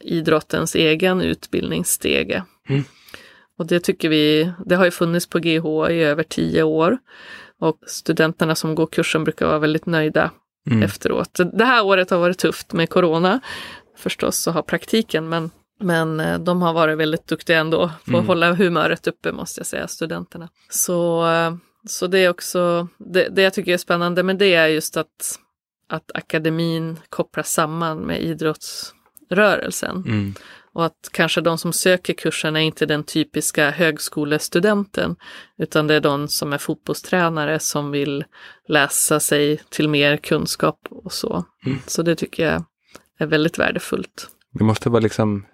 idrottens 0.00 0.74
egen 0.74 1.20
utbildningsstege. 1.20 2.42
Mm. 2.68 2.84
Och 3.58 3.66
det 3.66 3.80
tycker 3.80 4.08
vi, 4.08 4.52
det 4.66 4.74
har 4.76 4.84
ju 4.84 4.90
funnits 4.90 5.26
på 5.26 5.38
GH 5.38 5.90
i 5.90 6.02
över 6.02 6.22
tio 6.22 6.62
år. 6.62 6.98
Och 7.60 7.78
studenterna 7.86 8.54
som 8.54 8.74
går 8.74 8.86
kursen 8.86 9.24
brukar 9.24 9.46
vara 9.46 9.58
väldigt 9.58 9.86
nöjda 9.86 10.30
Mm. 10.70 10.82
efteråt. 10.82 11.40
Det 11.52 11.64
här 11.64 11.84
året 11.84 12.10
har 12.10 12.18
varit 12.18 12.38
tufft 12.38 12.72
med 12.72 12.90
corona 12.90 13.40
förstås 13.96 14.36
så 14.38 14.50
har 14.50 14.62
praktiken 14.62 15.28
men, 15.28 15.50
men 15.80 16.20
eh, 16.20 16.38
de 16.38 16.62
har 16.62 16.72
varit 16.72 16.98
väldigt 16.98 17.26
duktiga 17.26 17.58
ändå 17.58 17.78
på 17.86 17.92
att 17.94 18.08
Mm. 18.08 18.26
hålla 18.26 18.52
humöret 18.54 19.06
uppe 19.06 19.32
måste 19.32 19.60
jag 19.60 19.66
säga, 19.66 19.88
studenterna. 19.88 20.48
Så, 20.70 21.26
eh, 21.30 21.54
så 21.88 22.06
det 22.06 22.18
är 22.18 22.28
också, 22.30 22.88
det, 22.98 23.28
det 23.28 23.42
jag 23.42 23.54
tycker 23.54 23.72
är 23.72 23.76
spännande 23.76 24.22
med 24.22 24.36
det 24.38 24.54
är 24.54 24.66
just 24.66 24.96
att, 24.96 25.38
att 25.88 26.10
akademin 26.14 26.96
kopplas 27.08 27.52
samman 27.52 27.98
med 27.98 28.20
idrottsrörelsen. 28.22 29.96
Mm. 30.06 30.34
Och 30.72 30.84
att 30.84 31.08
kanske 31.12 31.40
de 31.40 31.58
som 31.58 31.72
söker 31.72 32.14
kursen 32.14 32.56
är 32.56 32.60
inte 32.60 32.86
den 32.86 33.04
typiska 33.04 33.70
högskolestudenten, 33.70 35.16
utan 35.58 35.86
det 35.86 35.94
är 35.94 36.00
de 36.00 36.28
som 36.28 36.52
är 36.52 36.58
fotbollstränare 36.58 37.58
som 37.58 37.90
vill 37.90 38.24
läsa 38.68 39.20
sig 39.20 39.60
till 39.68 39.88
mer 39.88 40.16
kunskap 40.16 40.78
och 40.90 41.12
så. 41.12 41.44
Mm. 41.66 41.78
Så 41.86 42.02
det 42.02 42.16
tycker 42.16 42.46
jag 42.46 42.64
är 43.18 43.26
väldigt 43.26 43.58
värdefullt. 43.58 44.30
Det 44.52 44.64
måste 44.64 44.90
vara 44.90 45.00
liksom 45.00 45.44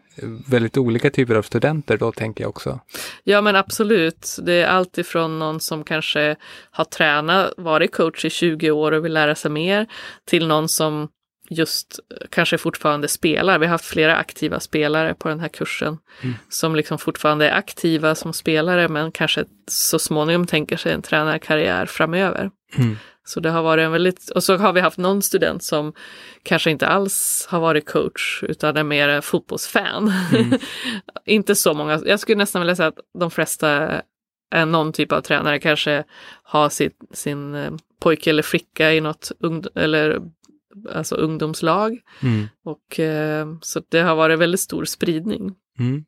väldigt 0.46 0.76
olika 0.76 1.10
typer 1.10 1.34
av 1.34 1.42
studenter 1.42 1.96
då, 1.96 2.12
tänker 2.12 2.44
jag 2.44 2.48
också. 2.48 2.80
Ja 3.24 3.40
men 3.40 3.56
absolut, 3.56 4.36
det 4.42 4.52
är 4.52 4.66
allt 4.66 4.98
ifrån 4.98 5.38
någon 5.38 5.60
som 5.60 5.84
kanske 5.84 6.36
har 6.70 6.84
tränat, 6.84 7.54
varit 7.56 7.92
coach 7.92 8.24
i 8.24 8.30
20 8.30 8.70
år 8.70 8.92
och 8.92 9.04
vill 9.04 9.12
lära 9.12 9.34
sig 9.34 9.50
mer, 9.50 9.86
till 10.24 10.46
någon 10.46 10.68
som 10.68 11.08
just 11.50 12.00
kanske 12.30 12.58
fortfarande 12.58 13.08
spelar. 13.08 13.58
Vi 13.58 13.66
har 13.66 13.70
haft 13.70 13.84
flera 13.84 14.16
aktiva 14.16 14.60
spelare 14.60 15.14
på 15.14 15.28
den 15.28 15.40
här 15.40 15.48
kursen 15.48 15.98
Mm. 16.22 16.34
som 16.48 16.76
liksom 16.76 16.98
fortfarande 16.98 17.48
är 17.48 17.52
aktiva 17.58 18.14
som 18.14 18.32
spelare 18.32 18.88
men 18.88 19.12
kanske 19.12 19.44
så 19.68 19.98
småningom 19.98 20.46
tänker 20.46 20.76
sig 20.76 20.92
en 20.92 21.02
tränarkarriär 21.02 21.86
framöver. 21.86 22.50
Mm. 22.76 22.96
Så 23.26 23.40
det 23.40 23.50
har 23.50 23.62
varit 23.62 23.82
en 23.82 23.92
väldigt, 23.92 24.30
och 24.30 24.44
så 24.44 24.56
har 24.56 24.72
vi 24.72 24.80
haft 24.80 24.98
någon 24.98 25.22
student 25.22 25.62
som 25.64 25.92
kanske 26.42 26.70
inte 26.70 26.86
alls 26.86 27.46
har 27.50 27.60
varit 27.60 27.86
coach 27.86 28.42
utan 28.42 28.76
är 28.76 28.82
mer 28.82 29.20
fotbollsfan. 29.20 30.12
Mm. 30.34 30.58
inte 31.26 31.54
så 31.54 31.74
många, 31.74 32.00
jag 32.06 32.20
skulle 32.20 32.38
nästan 32.38 32.62
vilja 32.62 32.76
säga 32.76 32.88
att 32.88 32.98
de 33.18 33.30
flesta 33.30 34.02
är 34.50 34.66
någon 34.66 34.92
typ 34.92 35.12
av 35.12 35.20
tränare, 35.20 35.58
kanske 35.58 36.04
har 36.42 36.68
sitt, 36.68 36.98
sin 37.12 37.54
eh, 37.54 37.72
pojke 38.00 38.30
eller 38.30 38.42
flicka 38.42 38.92
i 38.92 39.00
något 39.00 39.32
ungd- 39.40 39.78
eller, 39.78 40.20
alltså 40.92 41.14
ungdomslag. 41.14 41.98
Mm. 42.22 42.46
Och, 42.64 43.00
eh, 43.00 43.46
så 43.60 43.82
det 43.88 44.00
har 44.00 44.16
varit 44.16 44.38
väldigt 44.38 44.60
stor 44.60 44.84
spridning. 44.84 45.54
Mm. 45.78 46.04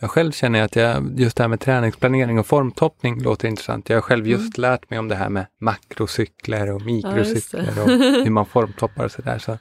Jag 0.00 0.10
själv 0.10 0.32
känner 0.32 0.62
att 0.62 0.76
jag, 0.76 1.20
just 1.20 1.36
det 1.36 1.42
här 1.42 1.48
med 1.48 1.60
träningsplanering 1.60 2.38
och 2.38 2.46
formtoppning 2.46 3.22
låter 3.22 3.48
intressant. 3.48 3.88
Jag 3.88 3.96
har 3.96 4.02
själv 4.02 4.26
just 4.26 4.58
lärt 4.58 4.90
mig 4.90 4.98
om 4.98 5.08
det 5.08 5.14
här 5.14 5.28
med 5.28 5.46
makrocykler 5.60 6.72
och 6.72 6.82
mikrocykler 6.82 7.72
det. 7.74 7.82
och 7.82 7.88
hur 8.24 8.30
man 8.30 8.46
formtoppar 8.46 9.04
och 9.04 9.12
sådär. 9.12 9.38
Så 9.38 9.58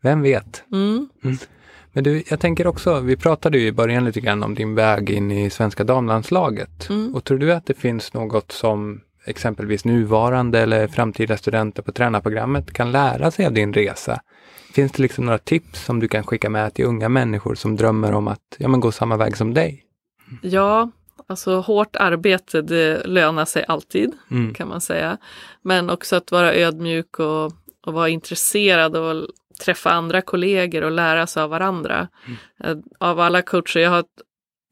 vem 0.00 0.22
vet? 0.22 0.64
Mm. 0.72 1.08
Men 1.92 2.04
du, 2.04 2.22
jag 2.30 2.40
tänker 2.40 2.66
också, 2.66 3.00
vi 3.00 3.16
pratade 3.16 3.58
ju 3.58 3.66
i 3.66 3.72
början 3.72 4.04
lite 4.04 4.20
grann 4.20 4.42
om 4.42 4.54
din 4.54 4.74
väg 4.74 5.10
in 5.10 5.30
i 5.30 5.50
svenska 5.50 5.84
damlandslaget. 5.84 6.90
Mm. 6.90 7.14
Och 7.14 7.24
tror 7.24 7.38
du 7.38 7.52
att 7.52 7.66
det 7.66 7.74
finns 7.74 8.14
något 8.14 8.52
som 8.52 9.00
exempelvis 9.28 9.84
nuvarande 9.84 10.60
eller 10.60 10.88
framtida 10.88 11.36
studenter 11.36 11.82
på 11.82 11.92
tränarprogrammet 11.92 12.72
kan 12.72 12.92
lära 12.92 13.30
sig 13.30 13.46
av 13.46 13.52
din 13.52 13.72
resa? 13.72 14.20
Finns 14.74 14.92
det 14.92 15.02
liksom 15.02 15.24
några 15.24 15.38
tips 15.38 15.84
som 15.84 16.00
du 16.00 16.08
kan 16.08 16.24
skicka 16.24 16.50
med 16.50 16.74
till 16.74 16.84
unga 16.84 17.08
människor 17.08 17.54
som 17.54 17.76
drömmer 17.76 18.12
om 18.12 18.28
att 18.28 18.56
ja, 18.58 18.68
men 18.68 18.80
gå 18.80 18.92
samma 18.92 19.16
väg 19.16 19.36
som 19.36 19.54
dig? 19.54 19.84
Ja, 20.42 20.90
alltså 21.26 21.60
hårt 21.60 21.96
arbete 21.96 22.62
det 22.62 23.06
lönar 23.06 23.44
sig 23.44 23.64
alltid. 23.68 24.12
Mm. 24.30 24.54
kan 24.54 24.68
man 24.68 24.80
säga. 24.80 25.18
Men 25.62 25.90
också 25.90 26.16
att 26.16 26.32
vara 26.32 26.54
ödmjuk 26.54 27.18
och, 27.18 27.52
och 27.86 27.92
vara 27.92 28.08
intresserad 28.08 28.96
och 28.96 29.26
träffa 29.64 29.90
andra 29.90 30.22
kollegor 30.22 30.84
och 30.84 30.90
lära 30.90 31.26
sig 31.26 31.42
av 31.42 31.50
varandra. 31.50 32.08
Eh, 32.64 32.76
Av 33.00 33.20
alla 33.20 33.42
coacher 33.42 33.80
jag 33.80 33.90
har 33.90 34.04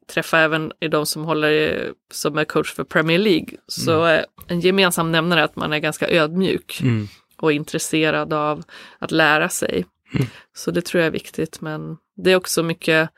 träffat 0.07 0.39
även 0.39 0.73
i 0.81 0.89
de 0.89 1.07
som 1.07 1.25
håller 1.25 1.93
som 2.13 2.39
är 2.39 2.45
coach 2.45 2.73
för 2.75 2.85
Premier 2.85 3.19
League 3.19 3.49
så 3.67 4.05
är 4.05 4.27
en 4.47 4.61
gemensam 4.61 5.13
nämnare 5.13 5.45
att 5.45 5.57
man 5.57 5.73
är 5.73 5.79
ganska 5.79 6.09
ödmjuk 6.11 6.81
Mm. 6.83 7.09
och 7.41 7.53
intresserad 7.53 8.33
av 8.33 8.63
att 8.99 9.11
lära 9.11 9.49
sig. 9.49 9.87
Mm. 10.15 10.27
Så 10.55 10.71
det 10.71 10.83
tror 10.85 11.01
jag 11.01 11.07
är 11.07 11.13
viktigt 11.13 11.61
men 11.61 11.97
det 12.17 12.33
är 12.33 12.37
också 12.37 12.63
mycket, 12.63 13.11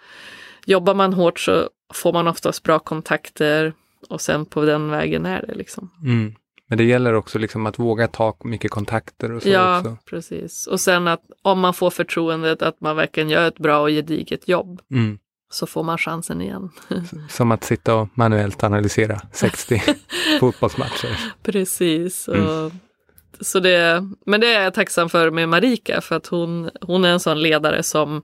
jobbar 0.66 0.94
man 0.94 1.12
hårt 1.12 1.40
så 1.40 1.68
får 1.94 2.12
man 2.12 2.28
oftast 2.28 2.62
bra 2.62 2.78
kontakter 2.78 3.72
och 4.08 4.20
sen 4.20 4.46
på 4.46 4.64
den 4.64 4.90
vägen 4.90 5.26
är 5.26 5.44
det 5.48 5.54
liksom. 5.54 5.90
Mm. 6.04 6.34
Men 6.70 6.78
det 6.78 6.84
gäller 6.84 7.14
också 7.14 7.38
liksom 7.38 7.66
att 7.66 7.78
våga 7.78 8.08
ta 8.08 8.36
mycket 8.44 8.70
kontakter 8.70 9.32
och 9.32 9.42
så 9.42 9.48
Ja, 9.48 9.78
också. 9.78 9.96
precis. 10.10 10.66
Och 10.66 10.80
sen 10.80 11.08
att 11.08 11.22
om 11.42 11.60
man 11.60 11.74
får 11.74 11.90
förtroendet 11.90 12.62
att 12.62 12.80
man 12.80 12.96
verkligen 12.96 13.30
gör 13.30 13.48
ett 13.48 13.58
bra 13.58 13.80
och 13.80 13.88
gediget 13.88 14.48
jobb 14.48 14.80
Mm. 14.90 15.18
Så 15.50 15.66
får 15.66 15.82
man 15.82 15.98
chansen 15.98 16.42
igen. 16.42 16.70
Som 17.28 17.52
att 17.52 17.64
sitta 17.64 17.94
och 17.94 18.08
manuellt 18.14 18.64
analysera 18.64 19.20
60 19.32 19.82
fotbollsmatcher. 20.40 21.18
precis. 21.42 22.28
Mm. 22.28 22.46
Och, 22.46 22.72
så 23.40 23.60
det, 23.60 24.08
men 24.26 24.40
det 24.40 24.54
är 24.54 24.62
jag 24.62 24.74
tacksam 24.74 25.08
för 25.08 25.30
med 25.30 25.48
Marika 25.48 26.00
för 26.00 26.16
att 26.16 26.26
hon, 26.26 26.70
hon 26.80 27.04
är 27.04 27.08
en 27.08 27.20
sån 27.20 27.42
ledare 27.42 27.82
som 27.82 28.22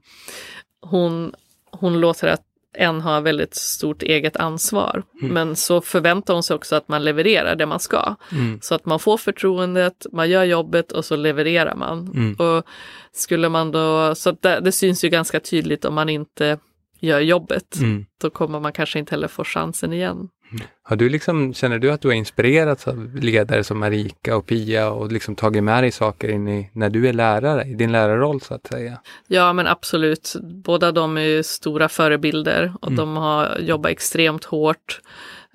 hon, 0.81 1.33
hon 1.71 2.01
låter 2.01 2.29
att 2.29 2.43
en 2.77 3.01
ha 3.01 3.21
väldigt 3.21 3.55
stort 3.55 4.03
eget 4.03 4.37
ansvar. 4.37 5.03
Mm. 5.21 5.35
Men 5.35 5.57
så 5.57 5.81
förväntar 5.81 6.35
hon 6.35 6.43
sig 6.43 6.57
också 6.57 6.77
att 6.77 6.89
man 6.89 7.05
levererar 7.05 7.57
det 7.57 7.67
man 7.67 7.81
ska. 7.81 8.15
Mm. 8.33 8.59
Så 8.63 8.75
att 8.75 8.87
man 8.87 8.99
får 8.99 9.17
förtroendet, 9.17 10.07
man 10.13 10.31
gör 10.31 10.45
jobbet 10.45 10.93
och 10.93 11.05
så 11.05 11.17
levererar 11.17 11.75
man. 11.75 11.99
Mm. 12.15 12.35
Och 12.35 12.65
skulle 13.13 13.49
man 13.49 13.73
då, 13.73 14.15
så 14.15 14.37
det, 14.41 14.61
det 14.61 14.73
syns 14.73 15.05
ju 15.05 15.09
ganska 15.09 15.41
tydligt 15.41 15.85
om 15.85 15.95
man 15.95 16.09
inte 16.09 16.59
gör 17.05 17.21
jobbet. 17.21 17.77
Mm. 17.77 18.07
Då 18.21 18.31
kommer 18.31 18.61
man 18.61 18.73
kanske 18.73 18.99
inte 18.99 19.11
heller 19.11 19.29
få 19.29 19.45
chansen 19.45 19.93
igen. 19.93 20.29
Har 20.83 20.97
du 20.97 21.09
liksom, 21.09 21.55
känner 21.55 21.79
du 21.79 21.93
att 21.93 22.01
du 22.01 22.09
har 22.09 22.15
inspirerats 22.15 22.89
av 22.89 23.15
ledare 23.15 23.65
som 23.65 23.79
Marika 23.79 24.37
och 24.37 24.47
Pia 24.47 24.91
och 24.91 25.13
liksom 25.13 25.35
tagit 25.35 25.65
med 25.65 25.83
dig 25.83 25.91
saker 25.91 26.29
in 26.29 26.49
i, 26.49 26.71
när 26.73 26.91
du 26.91 27.09
är 27.09 27.13
lärare, 27.13 27.65
i 27.65 27.75
din 27.75 27.93
lärarroll 27.93 28.41
så 28.41 28.55
att 28.55 28.67
säga? 28.67 29.01
Ja 29.27 29.53
men 29.53 29.67
absolut, 29.67 30.35
båda 30.43 30.93
de 30.93 31.19
är 31.19 31.43
stora 31.43 31.89
förebilder 31.89 32.73
och 32.81 32.89
Mm. 32.89 32.97
de 32.97 33.17
har 33.17 33.59
jobbat 33.59 33.93
extremt 33.93 34.45
hårt 34.45 35.01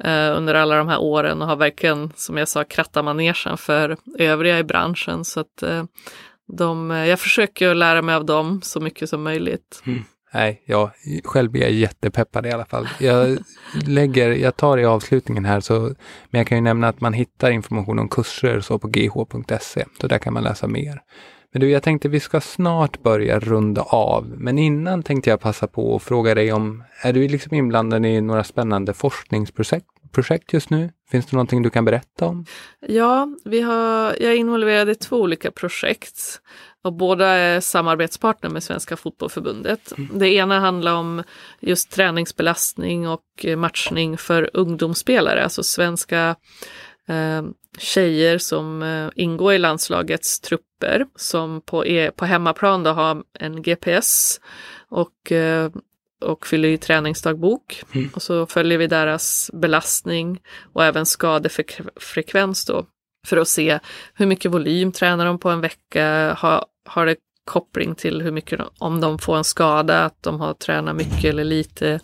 eh, 0.03 0.37
under 0.37 0.53
alla 0.55 0.77
de 0.77 0.87
här 0.87 1.01
åren 1.01 1.41
och 1.41 1.47
har 1.47 1.55
verkligen, 1.55 2.11
som 2.15 2.37
jag 2.37 2.47
sa, 2.47 2.63
krattat 2.63 3.05
manegen 3.05 3.57
för 3.57 3.97
övriga 4.17 4.59
i 4.59 4.63
branschen. 4.63 5.25
Så 5.25 5.39
att 5.39 5.63
eh, 5.63 5.83
de, 6.57 6.89
jag 6.89 7.19
försöker 7.19 7.75
lära 7.75 8.01
mig 8.01 8.15
av 8.15 8.25
dem 8.25 8.61
så 8.63 8.79
mycket 8.79 9.09
som 9.09 9.23
möjligt. 9.23 9.83
Nej, 10.33 10.61
jag 10.65 10.91
själv 11.23 11.55
är 11.55 11.59
jag 11.59 11.71
jättepeppad 11.71 12.45
i 12.45 12.51
alla 12.51 12.65
fall. 12.65 12.87
Jag 12.99 13.37
lägger, 13.85 14.29
jag 14.31 14.55
tar 14.55 14.77
i 14.77 14.85
avslutningen 14.85 15.45
här 15.45 15.59
så, 15.59 15.79
men 16.29 16.39
jag 16.39 16.47
kan 16.47 16.57
ju 16.57 16.61
nämna 16.61 16.87
att 16.87 17.01
man 17.01 17.13
hittar 17.13 17.51
information 17.51 17.99
om 17.99 18.09
kurser 18.09 18.59
så 18.59 18.79
på 18.79 18.87
gh.se, 18.87 19.85
så 20.01 20.07
där 20.07 20.17
kan 20.17 20.33
man 20.33 20.43
läsa 20.43 20.67
mer. 20.67 21.01
Men 21.51 21.59
du, 21.59 21.69
jag 21.69 21.83
tänkte 21.83 22.09
vi 22.09 22.19
ska 22.19 22.41
snart 22.41 23.03
börja 23.03 23.39
runda 23.39 23.81
av. 23.81 24.25
Men 24.37 24.57
innan 24.57 25.03
tänkte 25.03 25.29
jag 25.29 25.39
passa 25.39 25.67
på 25.67 25.95
att 25.95 26.03
fråga 26.03 26.35
dig 26.35 26.53
om, 26.53 26.83
är 27.01 27.13
du 27.13 27.27
liksom 27.27 27.55
inblandad 27.55 28.05
i 28.05 28.21
några 28.21 28.43
spännande 28.43 28.93
forskningsprojekt 28.93 29.87
projekt 30.11 30.53
just 30.53 30.69
nu? 30.69 30.91
Finns 31.11 31.25
det 31.25 31.35
någonting 31.35 31.63
du 31.63 31.69
kan 31.69 31.85
berätta 31.85 32.25
om? 32.25 32.45
Ja, 32.79 33.27
vi 33.45 33.61
har, 33.61 34.15
jag 34.19 34.31
är 34.31 34.35
involverad 34.35 34.89
i 34.89 34.95
två 34.95 35.17
olika 35.21 35.51
projekt 35.51 36.41
och 36.83 36.93
båda 36.93 37.27
är 37.27 37.59
samarbetspartner 37.59 38.49
med 38.49 38.63
Svenska 38.63 38.97
Fotbollförbundet. 38.97 39.97
Mm. 39.97 40.19
Det 40.19 40.29
ena 40.29 40.59
handlar 40.59 40.95
om 40.95 41.23
just 41.59 41.91
träningsbelastning 41.91 43.07
och 43.07 43.45
matchning 43.57 44.17
för 44.17 44.49
ungdomsspelare, 44.53 45.43
alltså 45.43 45.63
svenska 45.63 46.35
eh, 47.07 47.43
tjejer 47.77 48.37
som 48.37 48.83
eh, 48.83 49.09
ingår 49.15 49.53
i 49.53 49.57
landslagets 49.57 50.39
trupper 50.39 51.05
som 51.15 51.61
på, 51.61 51.85
e, 51.85 52.11
på 52.15 52.25
hemmaplan 52.25 52.83
då 52.83 52.89
har 52.89 53.23
en 53.33 53.61
GPS 53.61 54.39
och, 54.89 55.31
eh, 55.31 55.71
och 56.21 56.47
fyller 56.47 56.69
i 56.69 56.77
träningsdagbok. 56.77 57.83
Mm. 57.91 58.09
Och 58.13 58.21
så 58.21 58.45
följer 58.45 58.77
vi 58.77 58.87
deras 58.87 59.51
belastning 59.53 60.41
och 60.73 60.83
även 60.83 61.05
skadefrekvens 61.05 62.65
då 62.65 62.85
för 63.27 63.37
att 63.37 63.47
se 63.47 63.79
hur 64.13 64.25
mycket 64.25 64.51
volym 64.51 64.91
tränar 64.91 65.25
de 65.25 65.39
på 65.39 65.49
en 65.49 65.61
vecka. 65.61 66.33
Har, 66.37 66.65
har 66.85 67.05
det 67.05 67.15
koppling 67.45 67.95
till 67.95 68.21
hur 68.21 68.31
mycket, 68.31 68.59
om 68.77 69.01
de 69.01 69.19
får 69.19 69.37
en 69.37 69.43
skada, 69.43 70.05
att 70.05 70.23
de 70.23 70.39
har 70.39 70.53
tränat 70.53 70.95
mycket 70.95 71.25
eller 71.25 71.43
lite 71.43 71.99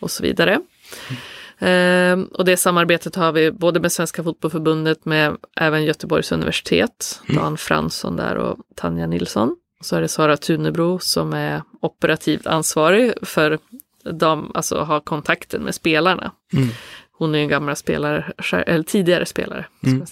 och 0.00 0.10
så 0.10 0.22
vidare. 0.22 0.60
Mm. 1.08 1.20
Eh, 1.60 2.26
och 2.38 2.44
det 2.44 2.56
samarbetet 2.56 3.16
har 3.16 3.32
vi 3.32 3.50
både 3.50 3.80
med 3.80 3.92
Svenska 3.92 4.24
Fotbollförbundet 4.24 5.04
med 5.04 5.36
även 5.56 5.84
Göteborgs 5.84 6.32
universitet, 6.32 7.20
mm. 7.28 7.42
Dan 7.42 7.56
Fransson 7.56 8.16
där 8.16 8.34
och 8.36 8.58
Tanja 8.76 9.06
Nilsson. 9.06 9.56
Så 9.80 9.96
är 9.96 10.00
det 10.00 10.08
Sara 10.08 10.36
Tunebro 10.36 10.98
som 10.98 11.32
är 11.32 11.62
operativt 11.80 12.46
ansvarig 12.46 13.12
för 13.22 13.58
de, 14.04 14.50
alltså 14.54 14.80
ha 14.80 15.00
kontakten 15.00 15.62
med 15.62 15.74
spelarna. 15.74 16.32
Mm. 16.52 16.68
Hon 17.12 17.34
är 17.34 17.38
en 17.38 17.48
gammal 17.48 17.76
spelare, 17.76 18.32
eller 18.52 18.82
tidigare 18.82 19.26
spelare. 19.26 19.66
Mm. 19.84 20.04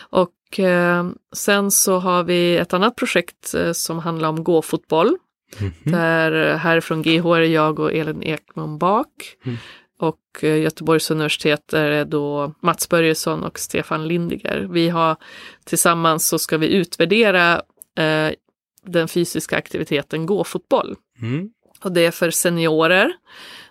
Och 0.00 0.60
eh, 0.60 1.06
sen 1.32 1.70
så 1.70 1.98
har 1.98 2.24
vi 2.24 2.56
ett 2.56 2.74
annat 2.74 2.96
projekt 2.96 3.54
eh, 3.54 3.72
som 3.72 3.98
handlar 3.98 4.28
om 4.28 4.44
gåfotboll. 4.44 5.16
Mm. 5.60 5.72
Där 5.84 6.56
härifrån 6.56 7.02
GH 7.02 7.26
är 7.26 7.40
jag 7.40 7.78
och 7.78 7.92
Elin 7.92 8.22
Ekman 8.22 8.78
Bak. 8.78 9.36
Mm 9.44 9.58
och 10.02 10.44
eh, 10.44 10.56
Göteborgs 10.56 11.10
universitet 11.10 11.72
är 11.72 11.90
det 11.90 12.04
då 12.04 12.54
Mats 12.60 12.88
Börjesson 12.88 13.44
och 13.44 13.58
Stefan 13.58 14.08
Lindiger. 14.08 14.68
Vi 14.70 14.88
har 14.88 15.16
tillsammans 15.64 16.26
så 16.26 16.38
ska 16.38 16.58
vi 16.58 16.74
utvärdera 16.74 17.62
eh, 17.98 18.32
den 18.86 19.08
fysiska 19.08 19.56
aktiviteten 19.56 20.26
gåfotboll. 20.26 20.96
Mm. 21.22 21.50
Och 21.84 21.92
det 21.92 22.06
är 22.06 22.10
för 22.10 22.30
seniorer. 22.30 23.12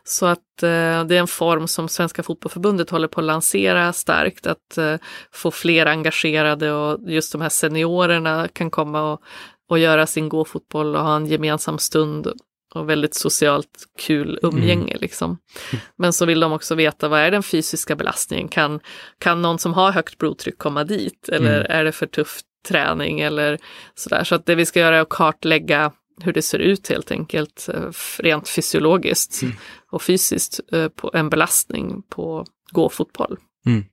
Så 0.03 0.25
att 0.25 0.63
eh, 0.63 1.05
det 1.05 1.15
är 1.15 1.19
en 1.19 1.27
form 1.27 1.67
som 1.67 1.89
Svenska 1.89 2.23
Fotbollförbundet 2.23 2.89
håller 2.89 3.07
på 3.07 3.19
att 3.19 3.25
lansera 3.25 3.93
starkt, 3.93 4.47
att 4.47 4.77
eh, 4.77 4.95
få 5.31 5.51
fler 5.51 5.85
engagerade 5.85 6.71
och 6.71 6.99
just 7.11 7.31
de 7.31 7.41
här 7.41 7.49
seniorerna 7.49 8.47
kan 8.47 8.71
komma 8.71 9.11
och, 9.13 9.21
och 9.69 9.79
göra 9.79 10.07
sin 10.07 10.29
gåfotboll 10.29 10.95
och 10.95 11.03
ha 11.03 11.15
en 11.15 11.25
gemensam 11.25 11.77
stund 11.77 12.27
och 12.75 12.89
väldigt 12.89 13.13
socialt 13.13 13.85
kul 13.99 14.39
umgänge. 14.41 14.91
Mm. 14.91 15.01
Liksom. 15.01 15.37
Men 15.95 16.13
så 16.13 16.25
vill 16.25 16.39
de 16.39 16.53
också 16.53 16.75
veta 16.75 17.07
vad 17.07 17.19
är 17.19 17.31
den 17.31 17.43
fysiska 17.43 17.95
belastningen? 17.95 18.47
Kan, 18.47 18.79
kan 19.19 19.41
någon 19.41 19.59
som 19.59 19.73
har 19.73 19.91
högt 19.91 20.17
blodtryck 20.17 20.57
komma 20.57 20.83
dit? 20.83 21.29
Eller 21.29 21.59
mm. 21.59 21.71
är 21.71 21.83
det 21.83 21.91
för 21.91 22.05
tuff 22.05 22.39
träning? 22.67 23.19
Eller 23.19 23.57
sådär. 23.95 24.23
Så 24.23 24.35
att 24.35 24.45
det 24.45 24.55
vi 24.55 24.65
ska 24.65 24.79
göra 24.79 24.97
är 24.97 25.01
att 25.01 25.09
kartlägga 25.09 25.91
hur 26.21 26.33
det 26.33 26.41
ser 26.41 26.59
ut 26.59 26.89
helt 26.89 27.11
enkelt, 27.11 27.69
eh, 27.73 27.89
rent 28.19 28.49
fysiologiskt 28.49 29.41
mm. 29.41 29.55
och 29.89 30.01
fysiskt, 30.01 30.59
eh, 30.71 30.87
på 30.87 31.11
en 31.13 31.29
belastning 31.29 32.03
på 32.09 32.45
gåfotboll. 32.71 33.37
Mm. 33.65 33.85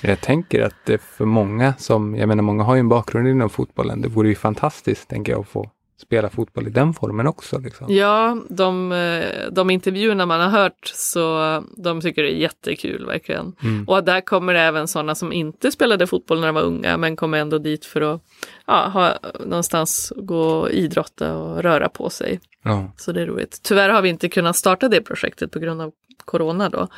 Jag 0.00 0.20
tänker 0.20 0.62
att 0.62 0.86
det 0.86 0.98
för 0.98 1.24
många 1.24 1.74
som, 1.78 2.16
jag 2.16 2.28
menar 2.28 2.42
många 2.42 2.62
har 2.64 2.74
ju 2.74 2.80
en 2.80 2.88
bakgrund 2.88 3.28
inom 3.28 3.50
fotbollen, 3.50 4.00
det 4.00 4.08
vore 4.08 4.28
ju 4.28 4.34
fantastiskt 4.34 5.08
tänker 5.08 5.32
jag 5.32 5.40
att 5.40 5.48
få 5.48 5.70
spela 6.00 6.30
fotboll 6.30 6.66
i 6.66 6.70
den 6.70 6.94
formen 6.94 7.26
också. 7.26 7.58
Liksom. 7.58 7.86
Ja, 7.94 8.36
de, 8.48 8.92
eh, 8.92 9.50
de 9.52 9.70
intervjuerna 9.70 10.26
man 10.26 10.40
har 10.40 10.48
hört 10.48 10.92
så 10.94 11.64
de 11.76 12.00
tycker 12.00 12.22
det 12.22 12.32
är 12.32 12.36
jättekul 12.36 13.06
verkligen. 13.06 13.52
Mm. 13.62 13.84
Och 13.88 14.04
där 14.04 14.20
kommer 14.20 14.54
det 14.54 14.60
även 14.60 14.88
sådana 14.88 15.14
som 15.14 15.32
inte 15.32 15.70
spelade 15.70 16.06
fotboll 16.06 16.40
när 16.40 16.46
de 16.46 16.54
var 16.54 16.62
unga 16.62 16.96
men 16.96 17.16
kommer 17.16 17.38
ändå 17.38 17.58
dit 17.58 17.84
för 17.84 18.00
att 18.00 18.22
ja, 18.66 18.88
ha 18.88 19.18
någonstans 19.40 20.12
gå 20.16 20.42
och 20.42 20.70
idrotta 20.70 21.36
och 21.36 21.62
röra 21.62 21.88
på 21.88 22.10
sig. 22.10 22.40
Ja. 22.62 22.92
Så 22.96 23.12
det 23.12 23.22
är 23.22 23.26
roligt. 23.26 23.60
Tyvärr 23.62 23.88
har 23.88 24.02
vi 24.02 24.08
inte 24.08 24.28
kunnat 24.28 24.56
starta 24.56 24.88
det 24.88 25.00
projektet 25.00 25.50
på 25.50 25.58
grund 25.58 25.82
av 25.82 25.92
corona 26.24 26.68
då. 26.68 26.88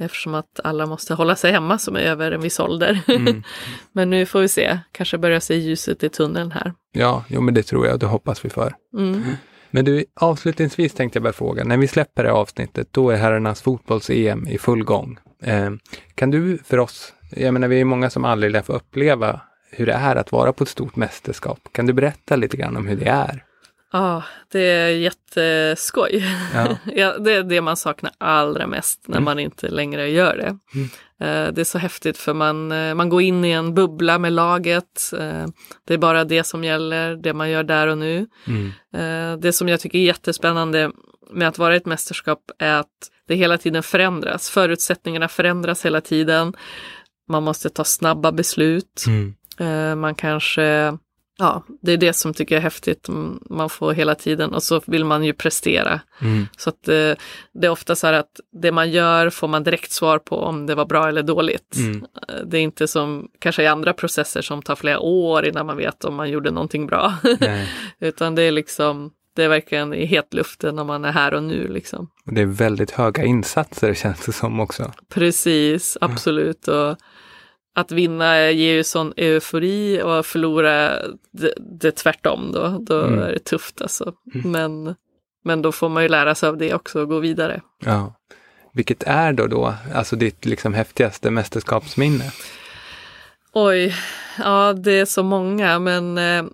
Eftersom 0.00 0.34
att 0.34 0.60
alla 0.64 0.86
måste 0.86 1.14
hålla 1.14 1.36
sig 1.36 1.52
hemma 1.52 1.78
som 1.78 1.96
är 1.96 2.00
över 2.00 2.32
en 2.32 2.40
viss 2.40 2.60
ålder. 2.60 3.00
Mm. 3.08 3.42
men 3.92 4.10
nu 4.10 4.26
får 4.26 4.40
vi 4.40 4.48
se, 4.48 4.78
kanske 4.92 5.18
börjar 5.18 5.40
se 5.40 5.54
ljuset 5.54 6.04
i 6.04 6.08
tunneln 6.08 6.52
här. 6.52 6.72
Ja, 6.92 7.24
jo 7.28 7.40
men 7.40 7.54
det 7.54 7.62
tror 7.62 7.86
jag, 7.86 8.00
det 8.00 8.06
hoppas 8.06 8.44
vi 8.44 8.50
för. 8.50 8.74
Mm. 8.98 9.22
Men 9.70 9.84
du, 9.84 10.04
avslutningsvis 10.20 10.94
tänkte 10.94 11.16
jag 11.16 11.22
bara 11.22 11.32
fråga, 11.32 11.64
när 11.64 11.76
vi 11.76 11.88
släpper 11.88 12.24
det 12.24 12.32
avsnittet, 12.32 12.88
då 12.90 13.10
är 13.10 13.16
herrarnas 13.16 13.62
fotbolls-EM 13.62 14.48
i 14.48 14.58
full 14.58 14.84
gång. 14.84 15.18
Eh, 15.42 15.70
kan 16.14 16.30
du 16.30 16.58
för 16.64 16.78
oss, 16.78 17.12
jag 17.30 17.54
menar 17.54 17.68
vi 17.68 17.80
är 17.80 17.84
många 17.84 18.10
som 18.10 18.24
aldrig 18.24 18.52
lär 18.52 18.62
få 18.62 18.72
uppleva 18.72 19.40
hur 19.70 19.86
det 19.86 19.92
är 19.92 20.16
att 20.16 20.32
vara 20.32 20.52
på 20.52 20.64
ett 20.64 20.70
stort 20.70 20.96
mästerskap. 20.96 21.58
Kan 21.72 21.86
du 21.86 21.92
berätta 21.92 22.36
lite 22.36 22.56
grann 22.56 22.76
om 22.76 22.86
hur 22.86 22.96
det 22.96 23.08
är? 23.08 23.44
Ja, 23.92 24.22
det 24.48 24.60
är 24.60 24.88
jätteskoj. 24.88 26.24
Ja. 26.54 26.76
ja, 26.94 27.18
det 27.18 27.32
är 27.32 27.42
det 27.42 27.60
man 27.60 27.76
saknar 27.76 28.12
allra 28.18 28.66
mest 28.66 29.08
när 29.08 29.16
mm. 29.16 29.24
man 29.24 29.38
inte 29.38 29.68
längre 29.68 30.10
gör 30.10 30.36
det. 30.36 30.58
Mm. 30.74 30.88
Uh, 31.22 31.52
det 31.52 31.60
är 31.60 31.64
så 31.64 31.78
häftigt 31.78 32.18
för 32.18 32.34
man, 32.34 32.72
uh, 32.72 32.94
man 32.94 33.08
går 33.08 33.22
in 33.22 33.44
i 33.44 33.50
en 33.50 33.74
bubbla 33.74 34.18
med 34.18 34.32
laget. 34.32 35.10
Uh, 35.14 35.46
det 35.86 35.94
är 35.94 35.98
bara 35.98 36.24
det 36.24 36.44
som 36.44 36.64
gäller, 36.64 37.16
det 37.16 37.32
man 37.32 37.50
gör 37.50 37.62
där 37.62 37.86
och 37.86 37.98
nu. 37.98 38.26
Mm. 38.46 39.40
det 39.40 39.52
som 39.52 39.68
jag 39.68 39.80
tycker 39.80 39.98
är 39.98 40.02
jättespännande 40.02 40.90
med 41.30 41.48
att 41.48 41.58
vara 41.58 41.76
ett 41.76 41.86
mästerskap 41.86 42.50
är 42.58 42.74
att 42.74 43.10
det 43.28 43.34
hela 43.34 43.58
tiden 43.58 43.82
förändras. 43.82 44.50
Förutsättningarna 44.50 45.28
förändras 45.28 45.84
hela 45.84 46.00
tiden. 46.00 46.54
Man 47.28 47.42
måste 47.42 47.70
ta 47.70 47.84
snabba 47.84 48.32
beslut. 48.32 49.04
Mm. 49.06 50.00
man 50.00 50.14
kanske 50.14 50.98
Ja, 51.40 51.62
det 51.82 51.92
är 51.92 51.96
det 51.96 52.12
som 52.12 52.34
tycker 52.34 52.54
jag 52.54 52.60
är 52.60 52.62
häftigt. 52.62 53.08
Man 53.50 53.70
får 53.70 53.92
hela 53.92 54.14
tiden 54.14 54.54
och 54.54 54.62
så 54.62 54.80
vill 54.86 55.04
man 55.04 55.24
ju 55.24 55.32
prestera. 55.32 56.00
Mm. 56.20 56.46
Så 56.56 56.70
att 56.70 56.82
det, 56.82 57.10
eh, 57.10 57.16
det, 57.52 57.66
är 57.66 57.70
ofta 57.70 57.96
så 57.96 58.06
här 58.06 58.14
att 58.14 58.40
det 58.52 58.72
man 58.72 58.90
gör 58.90 59.30
får 59.30 59.48
man 59.48 59.64
direkt 59.64 59.92
svar 59.92 60.18
på 60.18 60.36
om 60.36 60.66
det 60.66 60.74
var 60.74 60.86
bra 60.86 61.08
eller 61.08 61.22
dåligt. 61.22 61.76
Mm. 61.76 62.06
Eh, 62.28 62.34
det 62.44 62.58
är 62.58 62.62
inte 62.62 62.88
som 62.88 63.28
kanske 63.38 63.62
i 63.62 63.66
andra 63.66 63.92
processer 63.92 64.42
som 64.42 64.62
tar 64.62 64.76
flera 64.76 64.98
år 64.98 65.46
innan 65.46 65.66
man 65.66 65.76
vet 65.76 66.04
om 66.04 66.14
man 66.14 66.30
gjorde 66.30 66.50
någonting 66.50 66.86
bra. 66.86 67.14
Utan 68.00 68.34
det 68.34 68.42
är 68.42 68.52
liksom, 68.52 69.10
det 69.36 69.44
är 69.44 69.48
verkligen 69.48 69.94
i 69.94 70.06
hetluften 70.06 70.74
när 70.74 70.84
man 70.84 71.04
är 71.04 71.12
här 71.12 71.34
och 71.34 71.42
nu 71.42 71.68
liksom. 71.68 72.10
Det 72.24 72.40
är 72.40 72.46
väldigt 72.46 72.90
höga 72.90 73.24
insatser 73.24 73.94
känns 73.94 74.26
det 74.26 74.32
som 74.32 74.60
också. 74.60 74.92
Precis, 75.08 75.98
absolut. 76.00 76.68
Och 76.68 76.96
att 77.74 77.92
vinna 77.92 78.50
ger 78.50 78.72
ju 78.72 78.84
sån 78.84 79.12
eufori 79.16 80.02
och 80.02 80.18
att 80.18 80.26
förlora 80.26 81.02
det, 81.32 81.54
det 81.80 81.92
tvärtom 81.92 82.52
då. 82.52 82.78
Då 82.80 83.00
mm. 83.00 83.18
är 83.18 83.32
det 83.32 83.38
tufft 83.38 83.82
alltså. 83.82 84.12
Mm. 84.34 84.50
Men, 84.50 84.94
men 85.44 85.62
då 85.62 85.72
får 85.72 85.88
man 85.88 86.02
ju 86.02 86.08
lära 86.08 86.34
sig 86.34 86.48
av 86.48 86.56
det 86.56 86.74
också 86.74 87.00
och 87.00 87.08
gå 87.08 87.18
vidare. 87.18 87.60
Ja. 87.84 88.14
Vilket 88.72 89.02
är 89.02 89.32
då, 89.32 89.46
då 89.46 89.74
alltså 89.94 90.16
ditt 90.16 90.44
liksom 90.44 90.74
häftigaste 90.74 91.30
mästerskapsminne? 91.30 92.32
Oj, 93.52 93.94
ja 94.38 94.72
det 94.72 94.92
är 94.92 95.04
så 95.04 95.22
många 95.22 95.78
men 95.78 96.18
eh, 96.18 96.44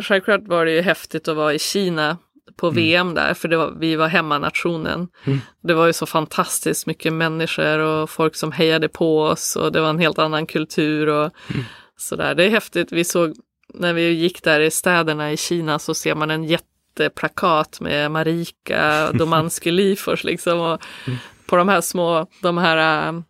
självklart 0.00 0.42
var 0.46 0.64
det 0.64 0.72
ju 0.72 0.80
häftigt 0.80 1.28
att 1.28 1.36
vara 1.36 1.54
i 1.54 1.58
Kina 1.58 2.16
på 2.58 2.66
mm. 2.66 2.76
VM 2.76 3.14
där, 3.14 3.34
för 3.34 3.48
var, 3.48 3.74
vi 3.78 3.96
var 3.96 4.08
hemmanationen. 4.08 5.08
Mm. 5.24 5.40
Det 5.62 5.74
var 5.74 5.86
ju 5.86 5.92
så 5.92 6.06
fantastiskt 6.06 6.86
mycket 6.86 7.12
människor 7.12 7.78
och 7.78 8.10
folk 8.10 8.36
som 8.36 8.52
hejade 8.52 8.88
på 8.88 9.22
oss 9.22 9.56
och 9.56 9.72
det 9.72 9.80
var 9.80 9.90
en 9.90 9.98
helt 9.98 10.18
annan 10.18 10.46
kultur 10.46 11.06
och 11.06 11.30
mm. 11.50 11.64
sådär. 11.96 12.34
Det 12.34 12.44
är 12.44 12.50
häftigt. 12.50 12.92
Vi 12.92 13.04
såg, 13.04 13.34
när 13.74 13.92
vi 13.92 14.10
gick 14.10 14.42
där 14.42 14.60
i 14.60 14.70
städerna 14.70 15.32
i 15.32 15.36
Kina 15.36 15.78
så 15.78 15.94
ser 15.94 16.14
man 16.14 16.30
en 16.30 16.44
jätteplakat 16.44 17.80
med 17.80 18.10
Marika 18.10 19.12
Domanski 19.14 19.70
Lifors 19.70 20.24
liksom. 20.24 20.60
Och 20.60 20.82
mm. 21.06 21.18
På 21.46 21.56
de 21.56 21.68
här 21.68 21.80
små, 21.80 22.26
de 22.42 22.58
här 22.58 23.08
Eh, 23.08 23.22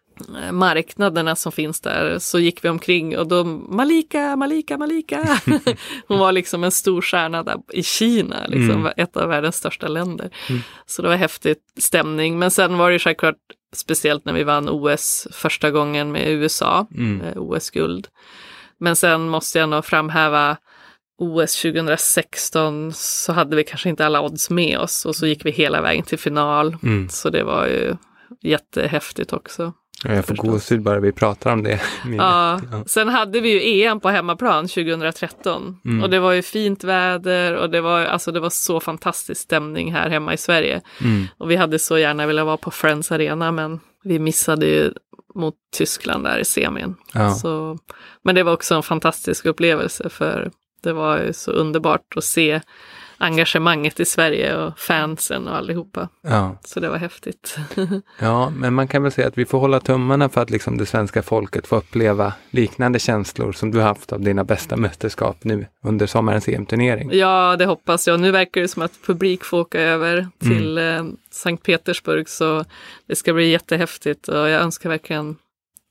marknaderna 0.52 1.36
som 1.36 1.52
finns 1.52 1.80
där 1.80 2.18
så 2.18 2.38
gick 2.38 2.64
vi 2.64 2.68
omkring 2.68 3.18
och 3.18 3.26
då 3.28 3.44
Malika, 3.44 4.36
Malika, 4.36 4.78
Malika. 4.78 5.40
Hon 6.08 6.18
var 6.18 6.32
liksom 6.32 6.64
en 6.64 6.70
stor 6.70 7.02
stjärna 7.02 7.42
där 7.42 7.56
i 7.72 7.82
Kina, 7.82 8.46
liksom, 8.46 8.80
mm. 8.80 8.92
ett 8.96 9.16
av 9.16 9.28
världens 9.28 9.56
största 9.56 9.88
länder. 9.88 10.30
Mm. 10.48 10.62
Så 10.86 11.02
det 11.02 11.08
var 11.08 11.16
häftig 11.16 11.56
stämning. 11.76 12.38
Men 12.38 12.50
sen 12.50 12.78
var 12.78 12.90
det 12.90 12.98
självklart 12.98 13.36
speciellt 13.72 14.24
när 14.24 14.32
vi 14.32 14.44
vann 14.44 14.68
OS 14.68 15.28
första 15.30 15.70
gången 15.70 16.12
med 16.12 16.28
USA, 16.28 16.86
mm. 16.94 17.22
OS-guld. 17.36 18.08
Men 18.80 18.96
sen 18.96 19.28
måste 19.28 19.58
jag 19.58 19.68
nog 19.68 19.84
framhäva 19.84 20.56
OS 21.18 21.62
2016 21.62 22.92
så 22.92 23.32
hade 23.32 23.56
vi 23.56 23.64
kanske 23.64 23.88
inte 23.88 24.06
alla 24.06 24.20
odds 24.20 24.50
med 24.50 24.78
oss 24.78 25.06
och 25.06 25.16
så 25.16 25.26
gick 25.26 25.44
vi 25.44 25.50
hela 25.50 25.80
vägen 25.80 26.04
till 26.04 26.18
final. 26.18 26.76
Mm. 26.82 27.08
Så 27.08 27.30
det 27.30 27.42
var 27.44 27.66
ju 27.66 27.96
jättehäftigt 28.42 29.32
också. 29.32 29.72
Ja, 30.04 30.14
jag 30.14 30.24
får 30.24 30.34
Förstås. 30.34 30.50
gåshud 30.50 30.82
bara 30.82 31.00
vi 31.00 31.12
pratar 31.12 31.52
om 31.52 31.62
det. 31.62 31.80
Ja. 32.18 32.60
Ja. 32.72 32.84
Sen 32.86 33.08
hade 33.08 33.40
vi 33.40 33.48
ju 33.62 33.82
EM 33.82 34.00
på 34.00 34.08
hemmaplan 34.08 34.68
2013 34.68 35.80
Mm. 35.84 36.02
och 36.02 36.10
det 36.10 36.20
var 36.20 36.32
ju 36.32 36.42
fint 36.42 36.84
väder 36.84 37.54
och 37.56 37.70
det 37.70 37.80
var, 37.80 38.00
alltså 38.04 38.32
det 38.32 38.40
var 38.40 38.50
så 38.50 38.80
fantastisk 38.80 39.40
stämning 39.40 39.92
här 39.92 40.10
hemma 40.10 40.34
i 40.34 40.36
Sverige. 40.36 40.80
Mm. 41.00 41.26
Och 41.38 41.50
vi 41.50 41.56
hade 41.56 41.78
så 41.78 41.98
gärna 41.98 42.26
velat 42.26 42.46
vara 42.46 42.56
på 42.56 42.70
Friends 42.70 43.12
Arena 43.12 43.52
men 43.52 43.80
vi 44.04 44.18
missade 44.18 44.66
ju 44.66 44.92
mot 45.34 45.54
Tyskland 45.76 46.24
där 46.24 46.38
i 46.38 46.44
semin. 46.44 46.94
Ja. 47.14 47.30
Så, 47.34 47.78
men 48.24 48.34
det 48.34 48.42
var 48.42 48.52
också 48.52 48.74
en 48.74 48.82
fantastisk 48.82 49.46
upplevelse 49.46 50.08
för 50.08 50.50
det 50.82 50.92
var 50.92 51.18
ju 51.18 51.32
så 51.32 51.50
underbart 51.50 52.16
att 52.16 52.24
se 52.24 52.60
engagemanget 53.18 54.00
i 54.00 54.04
Sverige 54.04 54.56
och 54.56 54.78
fansen 54.78 55.48
och 55.48 55.56
allihopa. 55.56 56.08
Ja. 56.22 56.58
Så 56.64 56.80
det 56.80 56.88
var 56.88 56.96
häftigt. 56.98 57.56
ja, 58.20 58.50
men 58.50 58.74
man 58.74 58.88
kan 58.88 59.02
väl 59.02 59.12
säga 59.12 59.28
att 59.28 59.38
vi 59.38 59.44
får 59.44 59.58
hålla 59.58 59.80
tummarna 59.80 60.28
för 60.28 60.40
att 60.40 60.50
liksom 60.50 60.78
det 60.78 60.86
svenska 60.86 61.22
folket 61.22 61.66
får 61.66 61.76
uppleva 61.76 62.32
liknande 62.50 62.98
känslor 62.98 63.52
som 63.52 63.70
du 63.70 63.80
haft 63.80 64.12
av 64.12 64.20
dina 64.20 64.44
bästa 64.44 64.76
mästerskap 64.76 65.44
nu 65.44 65.66
under 65.84 66.06
sommarens 66.06 66.48
EM-turnering. 66.48 67.10
ja, 67.12 67.56
det 67.58 67.64
hoppas 67.66 68.06
jag. 68.06 68.20
Nu 68.20 68.30
verkar 68.30 68.60
det 68.60 68.68
som 68.68 68.82
att 68.82 68.92
publik 69.06 69.44
får 69.44 69.58
åka 69.60 69.80
över 69.80 70.28
till 70.38 70.78
eh, 70.78 71.04
Sankt 71.30 71.62
Petersburg 71.62 72.28
så 72.28 72.64
det 73.06 73.16
ska 73.16 73.32
bli 73.32 73.50
jättehäftigt 73.50 74.28
och 74.28 74.36
jag 74.48 74.62
önskar 74.62 74.88
verkligen 74.90 75.36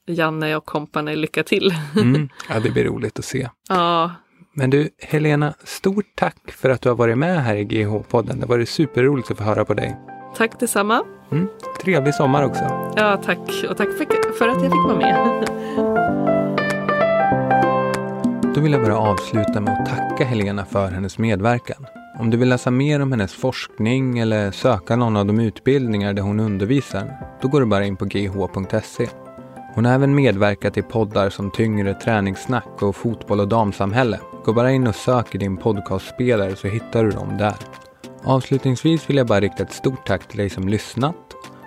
Janne 0.09 0.55
och 0.55 0.65
kompani 0.65 1.15
lycka 1.15 1.43
till. 1.43 1.73
Mm. 1.95 2.29
Ja, 2.49 2.59
det 2.59 2.69
blir 2.69 2.83
roligt 2.83 3.19
att 3.19 3.25
se. 3.25 3.49
ja, 3.69 4.11
Men 4.59 4.69
du, 4.69 4.89
Helena, 4.99 5.53
stort 5.63 6.05
tack 6.15 6.51
för 6.51 6.69
att 6.69 6.81
du 6.81 6.89
har 6.89 6.95
varit 6.95 7.17
med 7.17 7.43
här 7.43 7.55
i 7.55 7.63
GH-podden. 7.63 8.35
Det 8.35 8.41
har 8.41 8.47
varit 8.47 8.69
superroligt 8.69 9.31
att 9.31 9.37
få 9.37 9.43
höra 9.43 9.65
på 9.65 9.73
dig. 9.73 9.97
tack 10.35 10.59
detsamma. 10.59 11.03
Mm. 11.31 11.47
Trevlig 11.81 12.15
sommar 12.15 12.43
också. 12.43 12.93
Ja, 12.95 13.21
tack. 13.25 13.39
Och 13.69 13.77
tack 13.77 13.87
för, 13.97 14.33
för 14.37 14.47
att 14.47 14.63
jag 14.63 14.71
fick 14.71 14.83
vara 14.85 14.97
med. 14.97 15.47
Då 18.55 18.61
vill 18.61 18.71
jag 18.71 18.83
bara 18.83 18.97
avsluta 18.97 19.61
med 19.61 19.81
att 19.81 19.85
tacka 19.85 20.25
Helena 20.25 20.65
för 20.65 20.87
hennes 20.87 21.17
medverkan. 21.17 21.85
Om 22.19 22.29
du 22.29 22.37
vill 22.37 22.49
läsa 22.49 22.71
mer 22.71 23.01
om 23.01 23.11
hennes 23.11 23.33
forskning 23.33 24.19
eller 24.19 24.51
söka 24.51 24.95
någon 24.95 25.17
av 25.17 25.25
de 25.25 25.39
utbildningar 25.39 26.13
där 26.13 26.21
hon 26.21 26.39
undervisar, 26.39 27.13
då 27.41 27.47
går 27.47 27.59
du 27.59 27.65
bara 27.65 27.85
in 27.85 27.97
på 27.97 28.05
gh.se. 28.05 29.07
Hon 29.75 29.85
har 29.85 29.93
även 29.93 30.15
medverkat 30.15 30.77
i 30.77 30.81
poddar 30.81 31.29
som 31.29 31.51
Tyngre 31.51 31.93
träningssnack 31.93 32.81
och 32.81 32.95
Fotboll 32.95 33.39
och 33.39 33.47
damsamhälle. 33.47 34.19
Gå 34.47 34.53
bara 34.53 34.71
in 34.71 34.87
och 34.87 34.95
sök 34.95 35.35
i 35.35 35.37
din 35.37 35.57
podcastspelare 35.57 36.55
så 36.55 36.67
hittar 36.67 37.03
du 37.03 37.11
dem 37.11 37.37
där. 37.37 37.55
Avslutningsvis 38.23 39.09
vill 39.09 39.17
jag 39.17 39.27
bara 39.27 39.39
rikta 39.39 39.63
ett 39.63 39.73
stort 39.73 40.07
tack 40.07 40.27
till 40.27 40.37
dig 40.37 40.49
som 40.49 40.67
lyssnat. 40.67 41.15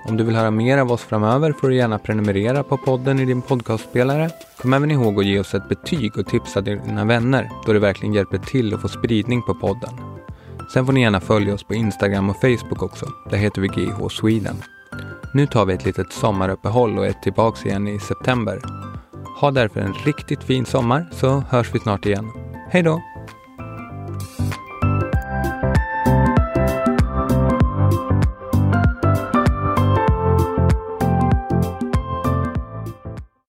Om 0.09 0.17
du 0.17 0.25
vill 0.25 0.37
höra 0.37 0.51
mer 0.51 0.79
av 0.79 0.93
oss 0.93 1.03
framöver 1.03 1.53
får 1.53 1.69
du 1.69 1.77
gärna 1.77 1.99
prenumerera 1.99 2.63
på 2.63 2.77
podden 2.77 3.21
i 3.21 3.25
din 3.25 3.43
podcastspelare. 3.43 4.31
Kom 4.59 4.73
även 4.73 4.91
ihåg 4.91 5.19
att 5.19 5.27
ge 5.27 5.41
oss 5.41 5.55
ett 5.55 5.69
betyg 5.69 6.19
och 6.19 6.27
tipsa 6.27 6.61
dina 6.61 7.05
vänner 7.05 7.51
då 7.67 7.73
det 7.73 7.79
verkligen 7.79 8.15
hjälper 8.15 8.39
till 8.39 8.75
att 8.75 8.81
få 8.81 8.89
spridning 8.89 9.43
på 9.43 9.55
podden. 9.55 9.91
Sen 10.73 10.87
får 10.87 10.93
ni 10.93 11.03
gärna 11.03 11.21
följa 11.21 11.55
oss 11.55 11.65
på 11.65 11.75
Instagram 11.75 12.31
och 12.31 12.41
Facebook 12.41 12.83
också. 12.83 13.07
Där 13.31 13.39
heter 13.39 13.61
vi 13.61 13.69
GH 13.69 14.09
Sweden. 14.11 14.57
Nu 15.35 15.47
tar 15.47 15.67
vi 15.67 15.75
ett 15.75 15.85
litet 15.85 16.13
sommaruppehåll 16.13 16.99
och 16.99 17.07
är 17.07 17.13
tillbaks 17.13 17.67
igen 17.67 17.89
i 17.89 17.99
september. 17.99 18.61
Ha 19.41 19.51
därför 19.51 19.81
en 19.81 19.95
riktigt 19.95 20.43
fin 20.43 20.67
sommar 20.67 21.09
så 21.13 21.43
hörs 21.51 21.75
vi 21.75 21.79
snart 21.79 22.07
igen. 22.07 22.40
Hej 22.73 22.83
då! 22.83 23.10